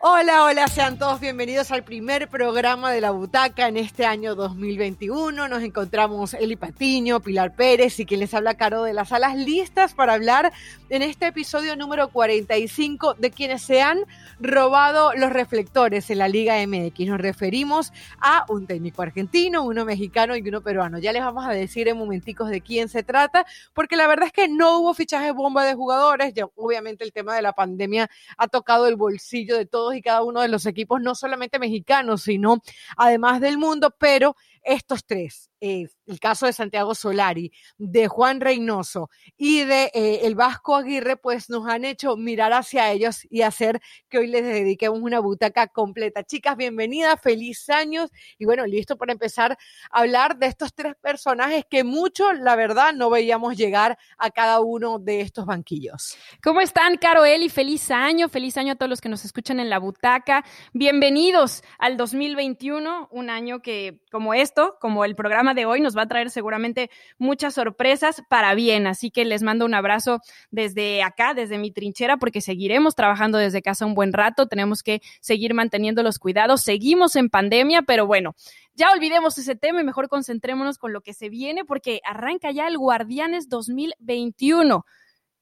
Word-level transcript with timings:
Hola, 0.00 0.44
hola, 0.44 0.68
sean 0.68 0.96
todos 0.96 1.18
bienvenidos 1.18 1.72
al 1.72 1.82
primer 1.82 2.28
programa 2.28 2.92
de 2.92 3.00
La 3.00 3.10
Butaca 3.10 3.66
en 3.66 3.76
este 3.76 4.06
año 4.06 4.36
2021. 4.36 5.48
Nos 5.48 5.62
encontramos 5.64 6.34
Eli 6.34 6.54
Patiño, 6.54 7.18
Pilar 7.18 7.56
Pérez 7.56 7.98
y 7.98 8.06
quien 8.06 8.20
les 8.20 8.32
habla 8.32 8.54
Caro 8.54 8.84
de 8.84 8.92
las 8.92 9.10
Alas, 9.10 9.34
listas 9.36 9.94
para 9.94 10.12
hablar 10.14 10.52
en 10.88 11.02
este 11.02 11.26
episodio 11.26 11.74
número 11.74 12.10
45 12.10 13.14
de 13.14 13.32
quienes 13.32 13.62
se 13.62 13.82
han 13.82 14.04
robado 14.38 15.14
los 15.14 15.32
reflectores 15.32 16.10
en 16.10 16.18
la 16.18 16.28
Liga 16.28 16.64
MX. 16.64 17.00
Nos 17.08 17.20
referimos 17.20 17.92
a 18.20 18.46
un 18.48 18.68
técnico 18.68 19.02
argentino, 19.02 19.64
uno 19.64 19.84
mexicano 19.84 20.36
y 20.36 20.48
uno 20.48 20.60
peruano. 20.60 21.00
Ya 21.00 21.12
les 21.12 21.24
vamos 21.24 21.44
a 21.44 21.50
decir 21.50 21.88
en 21.88 21.98
momenticos 21.98 22.50
de 22.50 22.60
quién 22.60 22.88
se 22.88 23.02
trata, 23.02 23.46
porque 23.74 23.96
la 23.96 24.06
verdad 24.06 24.26
es 24.26 24.32
que 24.32 24.46
no 24.46 24.78
hubo 24.78 24.94
fichaje 24.94 25.32
bomba 25.32 25.64
de 25.64 25.74
jugadores. 25.74 26.34
Ya, 26.34 26.46
obviamente 26.54 27.02
el 27.02 27.12
tema 27.12 27.34
de 27.34 27.42
la 27.42 27.52
pandemia 27.52 28.08
ha 28.36 28.46
tocado 28.46 28.86
el 28.86 28.94
bolsillo 28.94 29.56
de 29.56 29.66
todos 29.66 29.87
y 29.94 30.02
cada 30.02 30.22
uno 30.22 30.40
de 30.40 30.48
los 30.48 30.66
equipos, 30.66 31.00
no 31.00 31.14
solamente 31.14 31.58
mexicanos, 31.58 32.22
sino 32.22 32.62
además 32.96 33.40
del 33.40 33.58
mundo, 33.58 33.94
pero 33.98 34.36
estos 34.62 35.04
tres, 35.04 35.50
eh, 35.60 35.88
el 36.06 36.20
caso 36.20 36.46
de 36.46 36.52
Santiago 36.52 36.94
Solari, 36.94 37.52
de 37.76 38.08
Juan 38.08 38.40
Reynoso 38.40 39.10
y 39.36 39.64
de 39.64 39.90
eh, 39.92 40.20
el 40.22 40.34
Vasco 40.34 40.76
Aguirre, 40.76 41.16
pues 41.16 41.50
nos 41.50 41.66
han 41.68 41.84
hecho 41.84 42.16
mirar 42.16 42.52
hacia 42.52 42.90
ellos 42.90 43.26
y 43.28 43.42
hacer 43.42 43.80
que 44.08 44.18
hoy 44.18 44.28
les 44.28 44.42
dediquemos 44.42 45.00
una 45.00 45.20
butaca 45.20 45.66
completa. 45.66 46.24
Chicas, 46.24 46.56
bienvenidas, 46.56 47.20
feliz 47.20 47.68
años 47.70 48.10
y 48.38 48.44
bueno, 48.44 48.66
listo 48.66 48.96
para 48.96 49.12
empezar 49.12 49.58
a 49.90 49.98
hablar 50.00 50.38
de 50.38 50.46
estos 50.46 50.74
tres 50.74 50.94
personajes 51.00 51.64
que 51.68 51.84
mucho, 51.84 52.32
la 52.32 52.56
verdad, 52.56 52.92
no 52.94 53.10
veíamos 53.10 53.56
llegar 53.56 53.98
a 54.16 54.30
cada 54.30 54.60
uno 54.60 54.98
de 54.98 55.20
estos 55.20 55.44
banquillos. 55.44 56.16
¿Cómo 56.42 56.60
están, 56.60 56.96
Caro 56.96 57.24
Eli? 57.24 57.48
Feliz 57.48 57.90
año, 57.90 58.28
feliz 58.28 58.56
año 58.56 58.72
a 58.72 58.76
todos 58.76 58.90
los 58.90 59.00
que 59.00 59.08
nos 59.08 59.24
escuchan 59.24 59.60
en 59.60 59.68
la 59.68 59.78
butaca. 59.78 60.44
Bienvenidos 60.72 61.62
al 61.78 61.96
2021, 61.96 63.08
un 63.10 63.30
año 63.30 63.60
que 63.60 64.00
como 64.10 64.34
esto 64.34 64.78
como 64.80 65.04
el 65.04 65.14
programa 65.14 65.47
de 65.54 65.66
hoy, 65.66 65.80
nos 65.80 65.96
va 65.96 66.02
a 66.02 66.08
traer 66.08 66.30
seguramente 66.30 66.90
muchas 67.18 67.54
sorpresas 67.54 68.22
para 68.28 68.54
bien. 68.54 68.86
Así 68.86 69.10
que 69.10 69.24
les 69.24 69.42
mando 69.42 69.64
un 69.64 69.74
abrazo 69.74 70.20
desde 70.50 71.02
acá, 71.02 71.34
desde 71.34 71.58
mi 71.58 71.70
trinchera, 71.70 72.16
porque 72.16 72.40
seguiremos 72.40 72.94
trabajando 72.94 73.38
desde 73.38 73.62
casa 73.62 73.86
un 73.86 73.94
buen 73.94 74.12
rato. 74.12 74.46
Tenemos 74.46 74.82
que 74.82 75.00
seguir 75.20 75.54
manteniendo 75.54 76.02
los 76.02 76.18
cuidados. 76.18 76.62
Seguimos 76.62 77.16
en 77.16 77.30
pandemia, 77.30 77.82
pero 77.82 78.06
bueno, 78.06 78.34
ya 78.74 78.92
olvidemos 78.92 79.38
ese 79.38 79.56
tema 79.56 79.80
y 79.80 79.84
mejor 79.84 80.08
concentrémonos 80.08 80.78
con 80.78 80.92
lo 80.92 81.00
que 81.00 81.14
se 81.14 81.28
viene, 81.28 81.64
porque 81.64 82.00
arranca 82.04 82.50
ya 82.50 82.68
el 82.68 82.78
Guardianes 82.78 83.48
2021. 83.48 84.84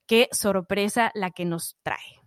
Qué 0.07 0.29
sorpresa 0.33 1.11
la 1.15 1.31
que 1.31 1.45
nos 1.45 1.77
trae. 1.83 2.26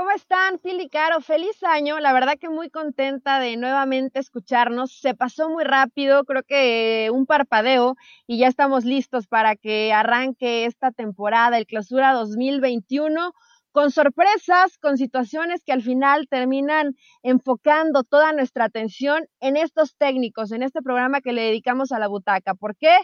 ¿Cómo 0.00 0.12
están, 0.12 0.58
Phil 0.60 0.80
y 0.80 0.88
Caro? 0.88 1.20
Feliz 1.20 1.62
año. 1.62 2.00
La 2.00 2.14
verdad 2.14 2.38
que 2.40 2.48
muy 2.48 2.70
contenta 2.70 3.38
de 3.38 3.58
nuevamente 3.58 4.18
escucharnos. 4.18 4.98
Se 4.98 5.12
pasó 5.14 5.50
muy 5.50 5.62
rápido, 5.62 6.24
creo 6.24 6.42
que 6.42 7.10
un 7.12 7.26
parpadeo 7.26 7.96
y 8.26 8.38
ya 8.38 8.48
estamos 8.48 8.86
listos 8.86 9.26
para 9.26 9.56
que 9.56 9.92
arranque 9.92 10.64
esta 10.64 10.90
temporada, 10.90 11.58
el 11.58 11.66
clausura 11.66 12.14
2021 12.14 13.34
con 13.72 13.90
sorpresas, 13.90 14.78
con 14.78 14.96
situaciones 14.96 15.62
que 15.64 15.72
al 15.72 15.82
final 15.82 16.28
terminan 16.30 16.96
enfocando 17.22 18.02
toda 18.02 18.32
nuestra 18.32 18.64
atención 18.64 19.26
en 19.38 19.58
estos 19.58 19.96
técnicos, 19.96 20.50
en 20.50 20.62
este 20.62 20.80
programa 20.80 21.20
que 21.20 21.34
le 21.34 21.42
dedicamos 21.42 21.92
a 21.92 21.98
la 21.98 22.08
butaca. 22.08 22.54
¿Por 22.54 22.74
qué? 22.74 22.96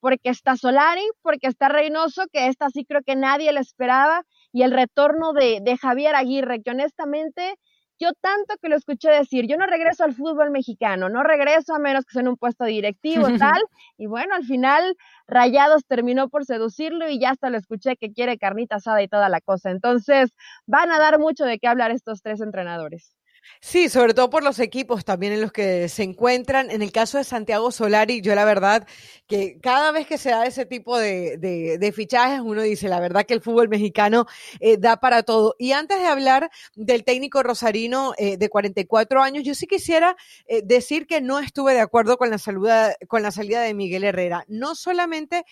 Porque 0.00 0.28
está 0.28 0.58
Solari, 0.58 1.02
porque 1.22 1.46
está 1.46 1.70
Reynoso, 1.70 2.26
que 2.30 2.48
esta 2.48 2.68
sí 2.68 2.84
creo 2.84 3.00
que 3.02 3.16
nadie 3.16 3.50
le 3.52 3.60
esperaba, 3.60 4.24
y 4.52 4.62
el 4.62 4.72
retorno 4.72 5.32
de, 5.32 5.60
de 5.62 5.76
Javier 5.76 6.14
Aguirre, 6.14 6.62
que 6.62 6.70
honestamente 6.70 7.56
yo 8.02 8.10
tanto 8.20 8.56
que 8.60 8.68
lo 8.68 8.76
escuché 8.76 9.10
decir, 9.10 9.46
yo 9.46 9.56
no 9.56 9.66
regreso 9.66 10.02
al 10.02 10.12
fútbol 10.12 10.50
mexicano, 10.50 11.08
no 11.08 11.22
regreso 11.22 11.72
a 11.72 11.78
menos 11.78 12.04
que 12.04 12.14
sea 12.14 12.22
en 12.22 12.28
un 12.28 12.36
puesto 12.36 12.64
directivo, 12.64 13.26
tal, 13.38 13.62
y 13.96 14.06
bueno, 14.06 14.34
al 14.34 14.44
final 14.44 14.96
Rayados 15.28 15.84
terminó 15.86 16.28
por 16.28 16.44
seducirlo 16.44 17.08
y 17.08 17.20
ya 17.20 17.30
hasta 17.30 17.48
lo 17.48 17.58
escuché 17.58 17.96
que 17.96 18.12
quiere 18.12 18.38
carnita 18.38 18.76
asada 18.76 19.02
y 19.02 19.08
toda 19.08 19.28
la 19.28 19.40
cosa. 19.40 19.70
Entonces, 19.70 20.32
van 20.66 20.90
a 20.90 20.98
dar 20.98 21.20
mucho 21.20 21.44
de 21.44 21.58
qué 21.60 21.68
hablar 21.68 21.92
estos 21.92 22.22
tres 22.22 22.40
entrenadores. 22.40 23.14
Sí, 23.60 23.88
sobre 23.88 24.14
todo 24.14 24.30
por 24.30 24.42
los 24.42 24.58
equipos 24.58 25.04
también 25.04 25.32
en 25.32 25.40
los 25.40 25.52
que 25.52 25.88
se 25.88 26.02
encuentran. 26.02 26.70
En 26.70 26.82
el 26.82 26.92
caso 26.92 27.18
de 27.18 27.24
Santiago 27.24 27.70
Solari, 27.70 28.20
yo 28.20 28.34
la 28.34 28.44
verdad 28.44 28.86
que 29.26 29.58
cada 29.60 29.92
vez 29.92 30.06
que 30.06 30.18
se 30.18 30.30
da 30.30 30.46
ese 30.46 30.66
tipo 30.66 30.98
de, 30.98 31.92
fichajes, 31.94 32.40
uno 32.40 32.62
dice, 32.62 32.88
la 32.88 33.00
verdad 33.00 33.24
que 33.24 33.34
el 33.34 33.40
fútbol 33.40 33.68
mexicano 33.68 34.26
eh, 34.60 34.76
da 34.78 34.98
para 34.98 35.22
todo. 35.22 35.54
Y 35.58 35.72
antes 35.72 36.00
de 36.00 36.06
hablar 36.06 36.50
del 36.74 37.04
técnico 37.04 37.42
rosarino 37.42 38.14
eh, 38.18 38.36
de 38.36 38.48
44 38.48 39.22
años, 39.22 39.44
yo 39.44 39.54
sí 39.54 39.66
quisiera 39.66 40.16
eh, 40.46 40.62
decir 40.64 41.06
que 41.06 41.20
no 41.20 41.38
estuve 41.38 41.74
de 41.74 41.80
acuerdo 41.80 42.16
con 42.16 42.30
la, 42.30 42.38
saluda, 42.38 42.94
con 43.08 43.22
la 43.22 43.30
salida 43.30 43.62
de 43.62 43.74
Miguel 43.74 44.04
Herrera. 44.04 44.44
No 44.48 44.74
solamente 44.74 45.44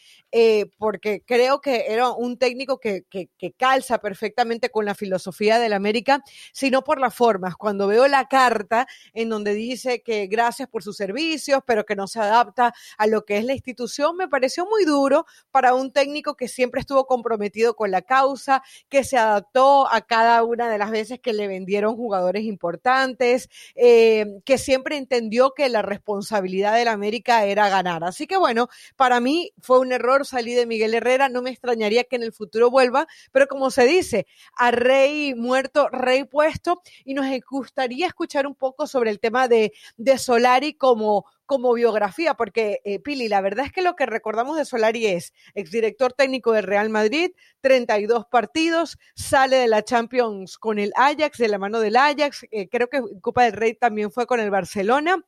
porque 0.78 1.22
creo 1.26 1.60
que 1.60 1.86
era 1.88 2.10
un 2.10 2.38
técnico 2.38 2.78
que, 2.78 3.02
que, 3.10 3.28
que 3.36 3.52
calza 3.52 3.98
perfectamente 3.98 4.70
con 4.70 4.84
la 4.84 4.94
filosofía 4.94 5.58
del 5.58 5.72
América, 5.72 6.22
sino 6.52 6.82
por 6.82 7.00
las 7.00 7.14
formas. 7.14 7.56
Cuando 7.56 7.79
cuando 7.80 7.94
veo 7.94 8.08
la 8.08 8.28
carta 8.28 8.86
en 9.14 9.30
donde 9.30 9.54
dice 9.54 10.02
que 10.02 10.26
gracias 10.26 10.68
por 10.68 10.82
sus 10.82 10.98
servicios, 10.98 11.62
pero 11.64 11.86
que 11.86 11.96
no 11.96 12.06
se 12.08 12.20
adapta 12.20 12.74
a 12.98 13.06
lo 13.06 13.24
que 13.24 13.38
es 13.38 13.44
la 13.46 13.54
institución, 13.54 14.18
me 14.18 14.28
pareció 14.28 14.66
muy 14.66 14.84
duro 14.84 15.24
para 15.50 15.72
un 15.72 15.91
técnico 15.91 16.34
que 16.34 16.46
siempre 16.46 16.82
estuvo 16.82 17.06
comprometido 17.06 17.74
con 17.76 17.91
la 17.91 18.02
causa, 18.02 18.62
que 18.91 19.02
se 19.02 19.16
adaptó 19.16 19.91
a 19.91 20.02
cada 20.02 20.44
una 20.44 20.68
de 20.68 20.76
las 20.76 20.91
veces 20.91 21.20
que 21.20 21.32
le 21.32 21.48
vendieron 21.48 21.96
jugadores 21.96 22.44
importantes, 22.44 23.48
eh, 23.76 24.26
que 24.44 24.58
siempre 24.58 24.98
entendió 24.98 25.54
que 25.56 25.70
la 25.70 25.80
responsabilidad 25.80 26.74
del 26.74 26.88
América 26.88 27.47
era 27.47 27.70
ganar. 27.70 28.04
Así 28.04 28.26
que 28.26 28.36
bueno, 28.36 28.68
para 28.97 29.20
mí 29.20 29.52
fue 29.62 29.78
un 29.78 29.92
error 29.92 30.26
salir 30.26 30.58
de 30.58 30.66
Miguel 30.66 30.92
Herrera, 30.92 31.30
no 31.30 31.41
me 31.41 31.48
extrañaría 31.48 32.04
que 32.04 32.16
en 32.16 32.24
el 32.24 32.34
futuro 32.34 32.68
vuelva, 32.68 33.06
pero 33.32 33.47
como 33.47 33.70
se 33.70 33.86
dice, 33.86 34.26
a 34.54 34.70
rey 34.70 35.34
muerto, 35.34 35.88
rey 35.88 36.24
puesto, 36.24 36.82
y 37.04 37.14
nos 37.14 37.30
gustaría 37.70 38.08
escuchar 38.08 38.48
un 38.48 38.56
poco 38.56 38.88
sobre 38.88 39.10
el 39.10 39.20
tema 39.20 39.47
de, 39.47 39.72
de 39.97 40.19
Solari 40.19 40.75
como, 40.75 41.25
como 41.47 41.72
biografía, 41.72 42.34
porque 42.34 42.81
eh, 42.84 42.98
Pili, 42.98 43.28
la 43.28 43.41
verdad 43.41 43.66
es 43.66 43.72
que 43.72 43.81
lo 43.81 43.94
que 43.94 44.06
recordamos 44.06 44.56
de 44.56 44.64
Solari 44.64 45.06
es 45.06 45.32
exdirector 45.54 46.12
técnico 46.12 46.50
del 46.50 46.64
Real 46.64 46.91
Madrid, 46.91 47.30
32 47.60 48.26
partidos, 48.26 48.98
sale 49.14 49.56
de 49.56 49.69
la 49.69 49.84
Champions 49.84 50.59
con 50.59 50.80
el 50.80 50.92
Ajax, 50.97 51.38
de 51.38 51.47
la 51.47 51.59
mano 51.59 51.78
del 51.78 51.97
Ajax, 51.97 52.44
eh, 52.50 52.69
creo 52.69 52.88
que 52.88 53.03
Copa 53.20 53.44
del 53.44 53.53
Rey 53.53 53.75
también 53.75 54.10
fue 54.10 54.26
con 54.26 54.41
el 54.41 54.50
Barcelona. 54.50 55.25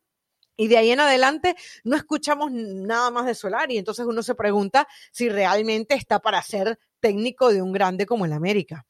Y 0.54 0.68
de 0.68 0.76
ahí 0.76 0.90
en 0.90 1.00
adelante 1.00 1.56
no 1.82 1.96
escuchamos 1.96 2.52
nada 2.52 3.10
más 3.10 3.24
de 3.24 3.34
Solari. 3.34 3.78
Entonces 3.78 4.04
uno 4.04 4.22
se 4.22 4.34
pregunta 4.34 4.86
si 5.10 5.30
realmente 5.30 5.94
está 5.94 6.18
para 6.18 6.42
ser 6.42 6.78
técnico 7.00 7.50
de 7.50 7.62
un 7.62 7.72
grande 7.72 8.04
como 8.04 8.26
el 8.26 8.34
América. 8.34 8.84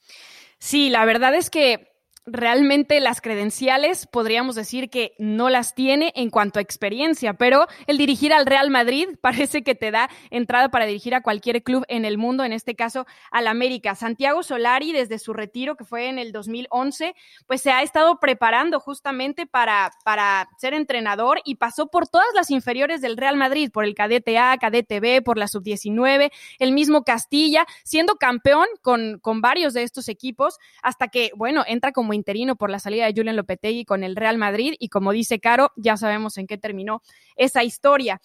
Sí, 0.59 0.91
la 0.91 1.05
verdad 1.05 1.35
es 1.37 1.51
que 1.51 1.92
realmente 2.25 3.01
las 3.01 3.21
credenciales 3.21 4.07
podríamos 4.07 4.55
decir 4.55 4.91
que 4.91 5.15
no 5.19 5.51
las 5.51 5.75
tiene 5.75 6.13
en 6.15 6.31
cuanto 6.31 6.59
a 6.59 6.63
experiencia, 6.63 7.35
pero 7.35 7.67
el 7.87 7.99
dirigir 7.99 8.33
al 8.33 8.47
Real 8.47 8.71
Madrid 8.71 9.09
parece 9.21 9.63
que 9.63 9.75
te 9.75 9.91
da 9.91 10.09
entrada 10.31 10.69
para 10.69 10.87
dirigir 10.87 11.15
a 11.15 11.23
cualquier 11.23 11.63
club 11.63 11.85
en 11.89 12.05
el 12.05 12.19
mundo, 12.19 12.45
en 12.45 12.53
este 12.53 12.75
caso 12.75 13.07
al 13.31 13.47
América. 13.47 13.95
Santiago 13.95 14.43
Solari, 14.43 14.93
desde 14.93 15.19
su 15.19 15.33
retiro 15.33 15.77
que 15.77 15.85
fue 15.85 16.09
en 16.09 16.19
el 16.19 16.33
2011, 16.33 17.15
pues 17.47 17.61
se 17.61 17.73
ha 17.73 17.83
estado 17.83 18.21
preparando 18.21 18.79
justamente 18.79 19.47
para, 19.47 19.91
para 20.05 20.49
ser 20.59 20.75
entrenador 20.75 21.41
y 21.45 21.57
pasó 21.57 21.89
por 21.89 22.07
todas 22.07 22.29
las 22.35 22.51
inferiores 22.51 23.01
del 23.01 23.17
Real 23.17 23.37
Madrid, 23.37 23.71
por 23.73 23.85
el 23.85 23.95
cadete 23.95 24.39
A, 24.39 24.57
cadete 24.59 25.01
B, 25.01 25.23
por 25.23 25.39
la 25.39 25.49
sub-19, 25.49 26.31
el 26.59 26.73
mismo 26.73 27.03
Castilla, 27.03 27.67
siendo 27.83 28.15
campeón 28.15 28.67
con, 28.81 29.19
con 29.19 29.41
varios 29.41 29.75
de 29.75 29.83
estos 29.83 30.09
equipos, 30.09 30.59
hasta 30.83 31.09
que, 31.09 31.33
bueno, 31.35 31.65
entra 31.67 31.93
como 31.93 32.12
interino 32.13 32.57
por 32.57 32.71
la 32.71 32.79
salida 32.79 33.07
de 33.07 33.15
Julian 33.15 33.37
Lopetegui 33.37 33.85
con 33.85 34.05
el 34.05 34.17
Real 34.17 34.39
Madrid 34.39 34.75
y 34.79 34.89
como 34.89 35.13
dice 35.13 35.41
Caro, 35.41 35.73
ya 35.77 35.97
sabemos 35.97 36.39
en 36.39 36.47
qué 36.47 36.59
terminó 36.59 37.03
esa 37.37 37.65
historia. 37.65 38.21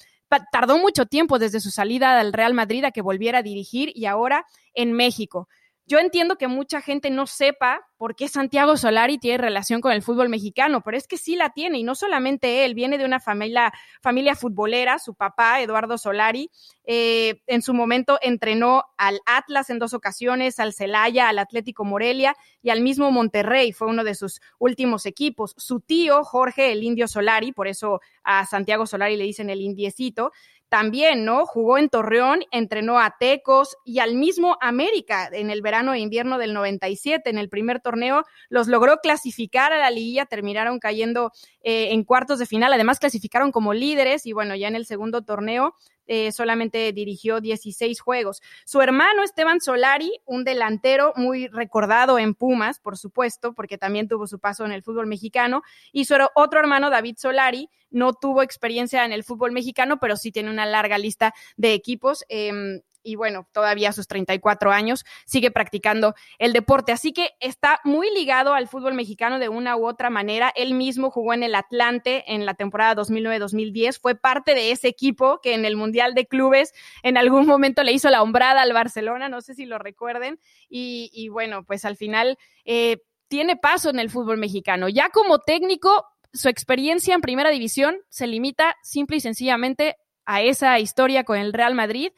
tardó 0.51 0.77
mucho 0.77 1.05
tiempo 1.05 1.39
desde 1.39 1.59
su 1.59 1.71
salida 1.71 2.19
al 2.19 2.33
Real 2.33 2.53
Madrid 2.53 2.83
a 2.83 2.91
que 2.91 3.01
volviera 3.01 3.39
a 3.39 3.43
dirigir 3.43 3.91
y 3.95 4.05
ahora 4.05 4.45
en 4.73 4.93
México. 4.93 5.47
Yo 5.89 5.99
entiendo 5.99 6.37
que 6.37 6.49
mucha 6.49 6.81
gente 6.81 7.09
no 7.09 7.27
sepa 7.27 7.87
por 7.95 8.15
qué 8.15 8.27
Santiago 8.27 8.75
Solari 8.75 9.17
tiene 9.17 9.37
relación 9.37 9.79
con 9.79 9.93
el 9.93 10.01
fútbol 10.01 10.27
mexicano, 10.27 10.81
pero 10.81 10.97
es 10.97 11.07
que 11.07 11.17
sí 11.17 11.37
la 11.37 11.51
tiene, 11.51 11.79
y 11.79 11.83
no 11.83 11.95
solamente 11.95 12.65
él, 12.65 12.73
viene 12.73 12.97
de 12.97 13.05
una 13.05 13.21
familia, 13.21 13.73
familia 14.01 14.35
futbolera, 14.35 14.99
su 14.99 15.15
papá, 15.15 15.61
Eduardo 15.61 15.97
Solari, 15.97 16.51
eh, 16.83 17.41
en 17.47 17.61
su 17.61 17.73
momento 17.73 18.19
entrenó 18.21 18.83
al 18.97 19.21
Atlas 19.25 19.69
en 19.69 19.79
dos 19.79 19.93
ocasiones, 19.93 20.59
al 20.59 20.73
Celaya, 20.73 21.29
al 21.29 21.39
Atlético 21.39 21.85
Morelia 21.85 22.35
y 22.61 22.69
al 22.69 22.81
mismo 22.81 23.09
Monterrey, 23.09 23.71
fue 23.71 23.87
uno 23.87 24.03
de 24.03 24.13
sus 24.13 24.41
últimos 24.59 25.05
equipos. 25.05 25.53
Su 25.57 25.79
tío, 25.79 26.25
Jorge, 26.25 26.73
el 26.73 26.83
Indio 26.83 27.07
Solari, 27.07 27.53
por 27.53 27.67
eso 27.67 28.01
a 28.23 28.45
Santiago 28.45 28.85
Solari 28.85 29.15
le 29.15 29.23
dicen 29.23 29.49
el 29.49 29.61
indiecito, 29.61 30.33
también, 30.69 31.23
¿no? 31.25 31.45
Jugó 31.45 31.77
en 31.77 31.89
Torreón, 31.89 32.41
entrenó 32.51 32.99
a 32.99 33.15
Tecos 33.19 33.77
y 33.85 33.99
al 33.99 34.15
mismo 34.15 34.57
América 34.61 35.29
en 35.31 35.49
el 35.49 35.61
verano 35.61 35.93
e 35.93 35.99
invierno 35.99 36.37
del 36.37 36.53
97. 36.53 37.29
En 37.29 37.37
el 37.37 37.49
primer 37.49 37.79
torneo 37.79 38.23
los 38.49 38.67
logró 38.67 38.97
clasificar 38.97 39.71
a 39.71 39.79
la 39.79 39.91
liguilla, 39.91 40.25
terminaron 40.25 40.79
cayendo 40.79 41.31
eh, 41.61 41.89
en 41.91 42.03
cuartos 42.03 42.39
de 42.39 42.45
final, 42.45 42.73
además 42.73 42.99
clasificaron 42.99 43.51
como 43.51 43.73
líderes 43.73 44.25
y 44.25 44.33
bueno, 44.33 44.55
ya 44.55 44.67
en 44.67 44.75
el 44.75 44.85
segundo 44.85 45.23
torneo 45.23 45.75
eh, 46.07 46.31
solamente 46.31 46.91
dirigió 46.93 47.41
16 47.41 47.99
juegos. 47.99 48.41
Su 48.65 48.81
hermano 48.81 49.23
Esteban 49.23 49.61
Solari, 49.61 50.19
un 50.25 50.43
delantero 50.43 51.13
muy 51.15 51.47
recordado 51.47 52.17
en 52.19 52.33
Pumas, 52.33 52.79
por 52.79 52.97
supuesto, 52.97 53.53
porque 53.53 53.77
también 53.77 54.07
tuvo 54.07 54.27
su 54.27 54.39
paso 54.39 54.65
en 54.65 54.71
el 54.71 54.83
fútbol 54.83 55.07
mexicano, 55.07 55.63
y 55.91 56.05
su 56.05 56.15
otro 56.35 56.59
hermano 56.59 56.89
David 56.89 57.17
Solari 57.17 57.69
no 57.89 58.13
tuvo 58.13 58.41
experiencia 58.41 59.05
en 59.05 59.11
el 59.11 59.23
fútbol 59.23 59.51
mexicano, 59.51 59.99
pero 59.99 60.17
sí 60.17 60.31
tiene 60.31 60.49
una 60.49 60.65
larga 60.65 60.97
lista 60.97 61.33
de 61.55 61.73
equipos. 61.73 62.25
Em, 62.29 62.81
y 63.03 63.15
bueno, 63.15 63.47
todavía 63.51 63.89
a 63.89 63.93
sus 63.93 64.07
34 64.07 64.71
años 64.71 65.05
sigue 65.25 65.51
practicando 65.51 66.13
el 66.39 66.53
deporte. 66.53 66.91
Así 66.91 67.13
que 67.13 67.31
está 67.39 67.79
muy 67.83 68.09
ligado 68.13 68.53
al 68.53 68.67
fútbol 68.67 68.93
mexicano 68.93 69.39
de 69.39 69.49
una 69.49 69.75
u 69.77 69.87
otra 69.87 70.09
manera. 70.09 70.51
Él 70.55 70.73
mismo 70.73 71.09
jugó 71.09 71.33
en 71.33 71.43
el 71.43 71.55
Atlante 71.55 72.23
en 72.33 72.45
la 72.45 72.53
temporada 72.53 73.01
2009-2010, 73.01 73.99
fue 73.99 74.15
parte 74.15 74.55
de 74.55 74.71
ese 74.71 74.87
equipo 74.87 75.39
que 75.41 75.53
en 75.53 75.65
el 75.65 75.75
Mundial 75.75 76.13
de 76.13 76.27
Clubes 76.27 76.73
en 77.03 77.17
algún 77.17 77.45
momento 77.45 77.83
le 77.83 77.93
hizo 77.93 78.09
la 78.09 78.21
hombrada 78.21 78.61
al 78.61 78.73
Barcelona, 78.73 79.29
no 79.29 79.41
sé 79.41 79.55
si 79.55 79.65
lo 79.65 79.77
recuerden. 79.77 80.39
Y, 80.69 81.29
bueno, 81.29 81.63
pues 81.63 81.85
al 81.85 81.95
final 81.95 82.37
eh, 82.65 82.97
tiene 83.27 83.55
paso 83.55 83.89
en 83.89 83.99
el 83.99 84.09
fútbol 84.09 84.37
mexicano. 84.37 84.89
Ya 84.89 85.09
como 85.09 85.39
técnico, 85.39 86.05
su 86.33 86.49
experiencia 86.49 87.15
en 87.15 87.21
primera 87.21 87.49
división 87.49 87.97
se 88.09 88.27
limita 88.27 88.75
simple 88.83 89.17
y 89.17 89.21
sencillamente 89.21 89.97
a 90.25 90.41
esa 90.41 90.77
historia 90.79 91.23
con 91.23 91.37
el 91.37 91.53
Real 91.53 91.73
Madrid, 91.73 92.11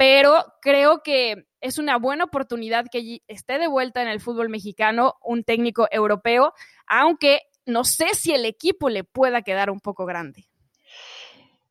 pero 0.00 0.46
creo 0.62 1.02
que 1.02 1.44
es 1.60 1.76
una 1.76 1.98
buena 1.98 2.24
oportunidad 2.24 2.86
que 2.90 3.20
esté 3.28 3.58
de 3.58 3.68
vuelta 3.68 4.00
en 4.00 4.08
el 4.08 4.18
fútbol 4.18 4.48
mexicano 4.48 5.16
un 5.22 5.44
técnico 5.44 5.88
europeo, 5.90 6.54
aunque 6.86 7.42
no 7.66 7.84
sé 7.84 8.14
si 8.14 8.32
el 8.32 8.46
equipo 8.46 8.88
le 8.88 9.04
pueda 9.04 9.42
quedar 9.42 9.68
un 9.68 9.78
poco 9.78 10.06
grande. 10.06 10.46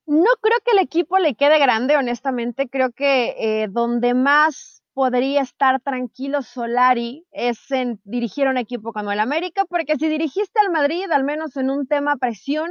No 0.05 0.29
creo 0.41 0.59
que 0.63 0.73
el 0.73 0.77
equipo 0.77 1.17
le 1.17 1.33
quede 1.33 1.57
grande, 1.57 1.97
honestamente. 1.97 2.69
Creo 2.69 2.91
que 2.91 3.33
eh, 3.39 3.67
donde 3.67 4.13
más 4.13 4.83
podría 4.93 5.41
estar 5.41 5.81
tranquilo 5.81 6.43
Solari 6.43 7.25
es 7.31 7.71
en 7.71 7.99
dirigir 8.03 8.47
un 8.47 8.57
equipo 8.57 8.93
como 8.93 9.11
el 9.11 9.21
América, 9.21 9.65
porque 9.67 9.95
si 9.95 10.07
dirigiste 10.07 10.59
al 10.59 10.71
Madrid, 10.71 11.09
al 11.11 11.23
menos 11.23 11.57
en 11.57 11.71
un 11.71 11.87
tema 11.87 12.15
presión, 12.17 12.69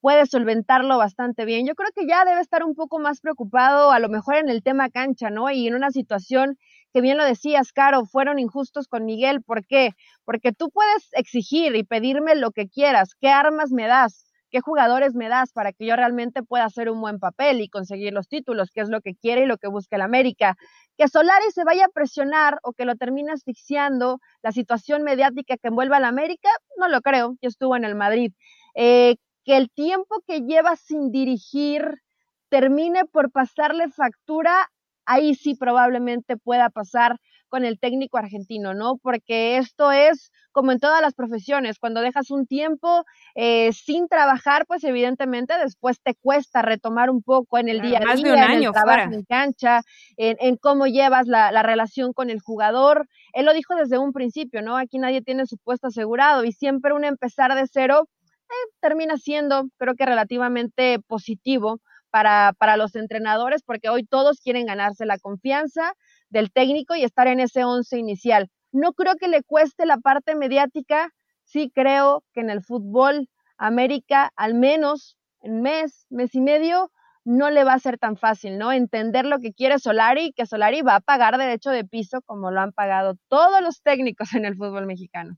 puede 0.00 0.26
solventarlo 0.26 0.98
bastante 0.98 1.44
bien. 1.44 1.66
Yo 1.66 1.74
creo 1.74 1.90
que 1.94 2.06
ya 2.06 2.24
debe 2.24 2.40
estar 2.40 2.64
un 2.64 2.74
poco 2.74 2.98
más 2.98 3.20
preocupado 3.20 3.90
a 3.90 3.98
lo 3.98 4.08
mejor 4.08 4.36
en 4.36 4.48
el 4.48 4.62
tema 4.62 4.90
cancha, 4.90 5.30
¿no? 5.30 5.50
Y 5.50 5.66
en 5.66 5.74
una 5.74 5.90
situación 5.90 6.56
que 6.92 7.00
bien 7.00 7.18
lo 7.18 7.24
decías, 7.24 7.72
Caro, 7.72 8.06
fueron 8.06 8.38
injustos 8.38 8.88
con 8.88 9.04
Miguel. 9.04 9.42
¿Por 9.42 9.66
qué? 9.66 9.92
Porque 10.24 10.52
tú 10.52 10.70
puedes 10.70 11.08
exigir 11.12 11.74
y 11.76 11.84
pedirme 11.84 12.34
lo 12.34 12.50
que 12.50 12.68
quieras. 12.68 13.14
¿Qué 13.20 13.28
armas 13.28 13.70
me 13.72 13.86
das? 13.86 14.24
¿Qué 14.50 14.60
jugadores 14.60 15.14
me 15.14 15.28
das 15.28 15.52
para 15.52 15.72
que 15.72 15.84
yo 15.84 15.94
realmente 15.94 16.42
pueda 16.42 16.64
hacer 16.64 16.88
un 16.88 17.00
buen 17.02 17.18
papel 17.18 17.60
y 17.60 17.68
conseguir 17.68 18.14
los 18.14 18.28
títulos, 18.28 18.70
que 18.70 18.80
es 18.80 18.88
lo 18.88 19.02
que 19.02 19.14
quiere 19.14 19.42
y 19.42 19.46
lo 19.46 19.58
que 19.58 19.68
busca 19.68 19.96
el 19.96 20.02
América? 20.02 20.56
Que 20.96 21.08
Solari 21.08 21.50
se 21.52 21.64
vaya 21.64 21.84
a 21.84 21.88
presionar 21.92 22.58
o 22.62 22.72
que 22.72 22.86
lo 22.86 22.94
termine 22.96 23.32
asfixiando 23.32 24.20
la 24.42 24.52
situación 24.52 25.02
mediática 25.02 25.58
que 25.58 25.68
envuelva 25.68 25.98
al 25.98 26.04
América, 26.06 26.48
no 26.78 26.88
lo 26.88 27.02
creo. 27.02 27.36
Yo 27.42 27.48
estuve 27.48 27.76
en 27.76 27.84
el 27.84 27.94
Madrid. 27.94 28.32
Eh, 28.74 29.16
que 29.48 29.56
el 29.56 29.70
tiempo 29.70 30.22
que 30.26 30.42
lleva 30.42 30.76
sin 30.76 31.10
dirigir 31.10 32.02
termine 32.50 33.06
por 33.06 33.32
pasarle 33.32 33.88
factura, 33.88 34.68
ahí 35.06 35.34
sí 35.34 35.54
probablemente 35.54 36.36
pueda 36.36 36.68
pasar 36.68 37.16
con 37.48 37.64
el 37.64 37.80
técnico 37.80 38.18
argentino, 38.18 38.74
¿no? 38.74 38.98
Porque 38.98 39.56
esto 39.56 39.90
es 39.90 40.30
como 40.52 40.70
en 40.70 40.80
todas 40.80 41.00
las 41.00 41.14
profesiones, 41.14 41.78
cuando 41.78 42.02
dejas 42.02 42.30
un 42.30 42.46
tiempo 42.46 43.06
eh, 43.34 43.72
sin 43.72 44.06
trabajar, 44.06 44.66
pues 44.66 44.84
evidentemente 44.84 45.54
después 45.56 45.98
te 46.02 46.14
cuesta 46.14 46.60
retomar 46.60 47.08
un 47.08 47.22
poco 47.22 47.56
en 47.56 47.70
el 47.70 47.80
día 47.80 48.00
a 48.06 48.16
día, 48.16 48.52
en 48.52 48.64
el 48.64 48.72
trabajo 48.72 49.14
en 49.14 49.24
cancha, 49.24 49.80
en, 50.18 50.56
cómo 50.56 50.86
llevas 50.86 51.26
la, 51.26 51.52
la, 51.52 51.62
relación 51.62 52.12
con 52.12 52.28
el 52.28 52.40
jugador. 52.40 53.08
Él 53.32 53.46
lo 53.46 53.54
dijo 53.54 53.74
desde 53.76 53.96
un 53.96 54.12
principio, 54.12 54.60
¿no? 54.60 54.76
Aquí 54.76 54.98
nadie 54.98 55.22
tiene 55.22 55.46
su 55.46 55.56
puesto 55.56 55.86
asegurado 55.86 56.44
y 56.44 56.52
siempre 56.52 56.92
un 56.92 57.06
empezar 57.06 57.54
de 57.54 57.66
cero 57.66 58.10
eh, 58.48 58.72
termina 58.80 59.16
siendo, 59.16 59.68
creo 59.76 59.94
que 59.94 60.06
relativamente 60.06 60.98
positivo 61.06 61.80
para, 62.10 62.54
para 62.58 62.76
los 62.76 62.94
entrenadores, 62.94 63.62
porque 63.62 63.88
hoy 63.88 64.04
todos 64.04 64.40
quieren 64.40 64.66
ganarse 64.66 65.06
la 65.06 65.18
confianza 65.18 65.94
del 66.30 66.50
técnico 66.52 66.94
y 66.94 67.04
estar 67.04 67.26
en 67.26 67.40
ese 67.40 67.64
once 67.64 67.98
inicial. 67.98 68.50
No 68.72 68.92
creo 68.92 69.16
que 69.16 69.28
le 69.28 69.42
cueste 69.42 69.86
la 69.86 69.98
parte 69.98 70.34
mediática, 70.34 71.12
sí 71.44 71.70
creo 71.74 72.24
que 72.32 72.40
en 72.40 72.50
el 72.50 72.62
fútbol 72.62 73.28
América, 73.56 74.30
al 74.36 74.54
menos 74.54 75.18
en 75.40 75.62
mes, 75.62 76.06
mes 76.10 76.34
y 76.34 76.40
medio, 76.40 76.90
no 77.24 77.50
le 77.50 77.64
va 77.64 77.74
a 77.74 77.78
ser 77.78 77.98
tan 77.98 78.16
fácil, 78.16 78.56
¿no? 78.56 78.72
Entender 78.72 79.26
lo 79.26 79.38
que 79.38 79.52
quiere 79.52 79.78
Solari 79.78 80.32
que 80.32 80.46
Solari 80.46 80.80
va 80.80 80.96
a 80.96 81.00
pagar 81.00 81.36
derecho 81.36 81.70
de 81.70 81.84
piso 81.84 82.22
como 82.22 82.50
lo 82.50 82.60
han 82.60 82.72
pagado 82.72 83.16
todos 83.28 83.60
los 83.60 83.82
técnicos 83.82 84.32
en 84.34 84.46
el 84.46 84.56
fútbol 84.56 84.86
mexicano. 84.86 85.36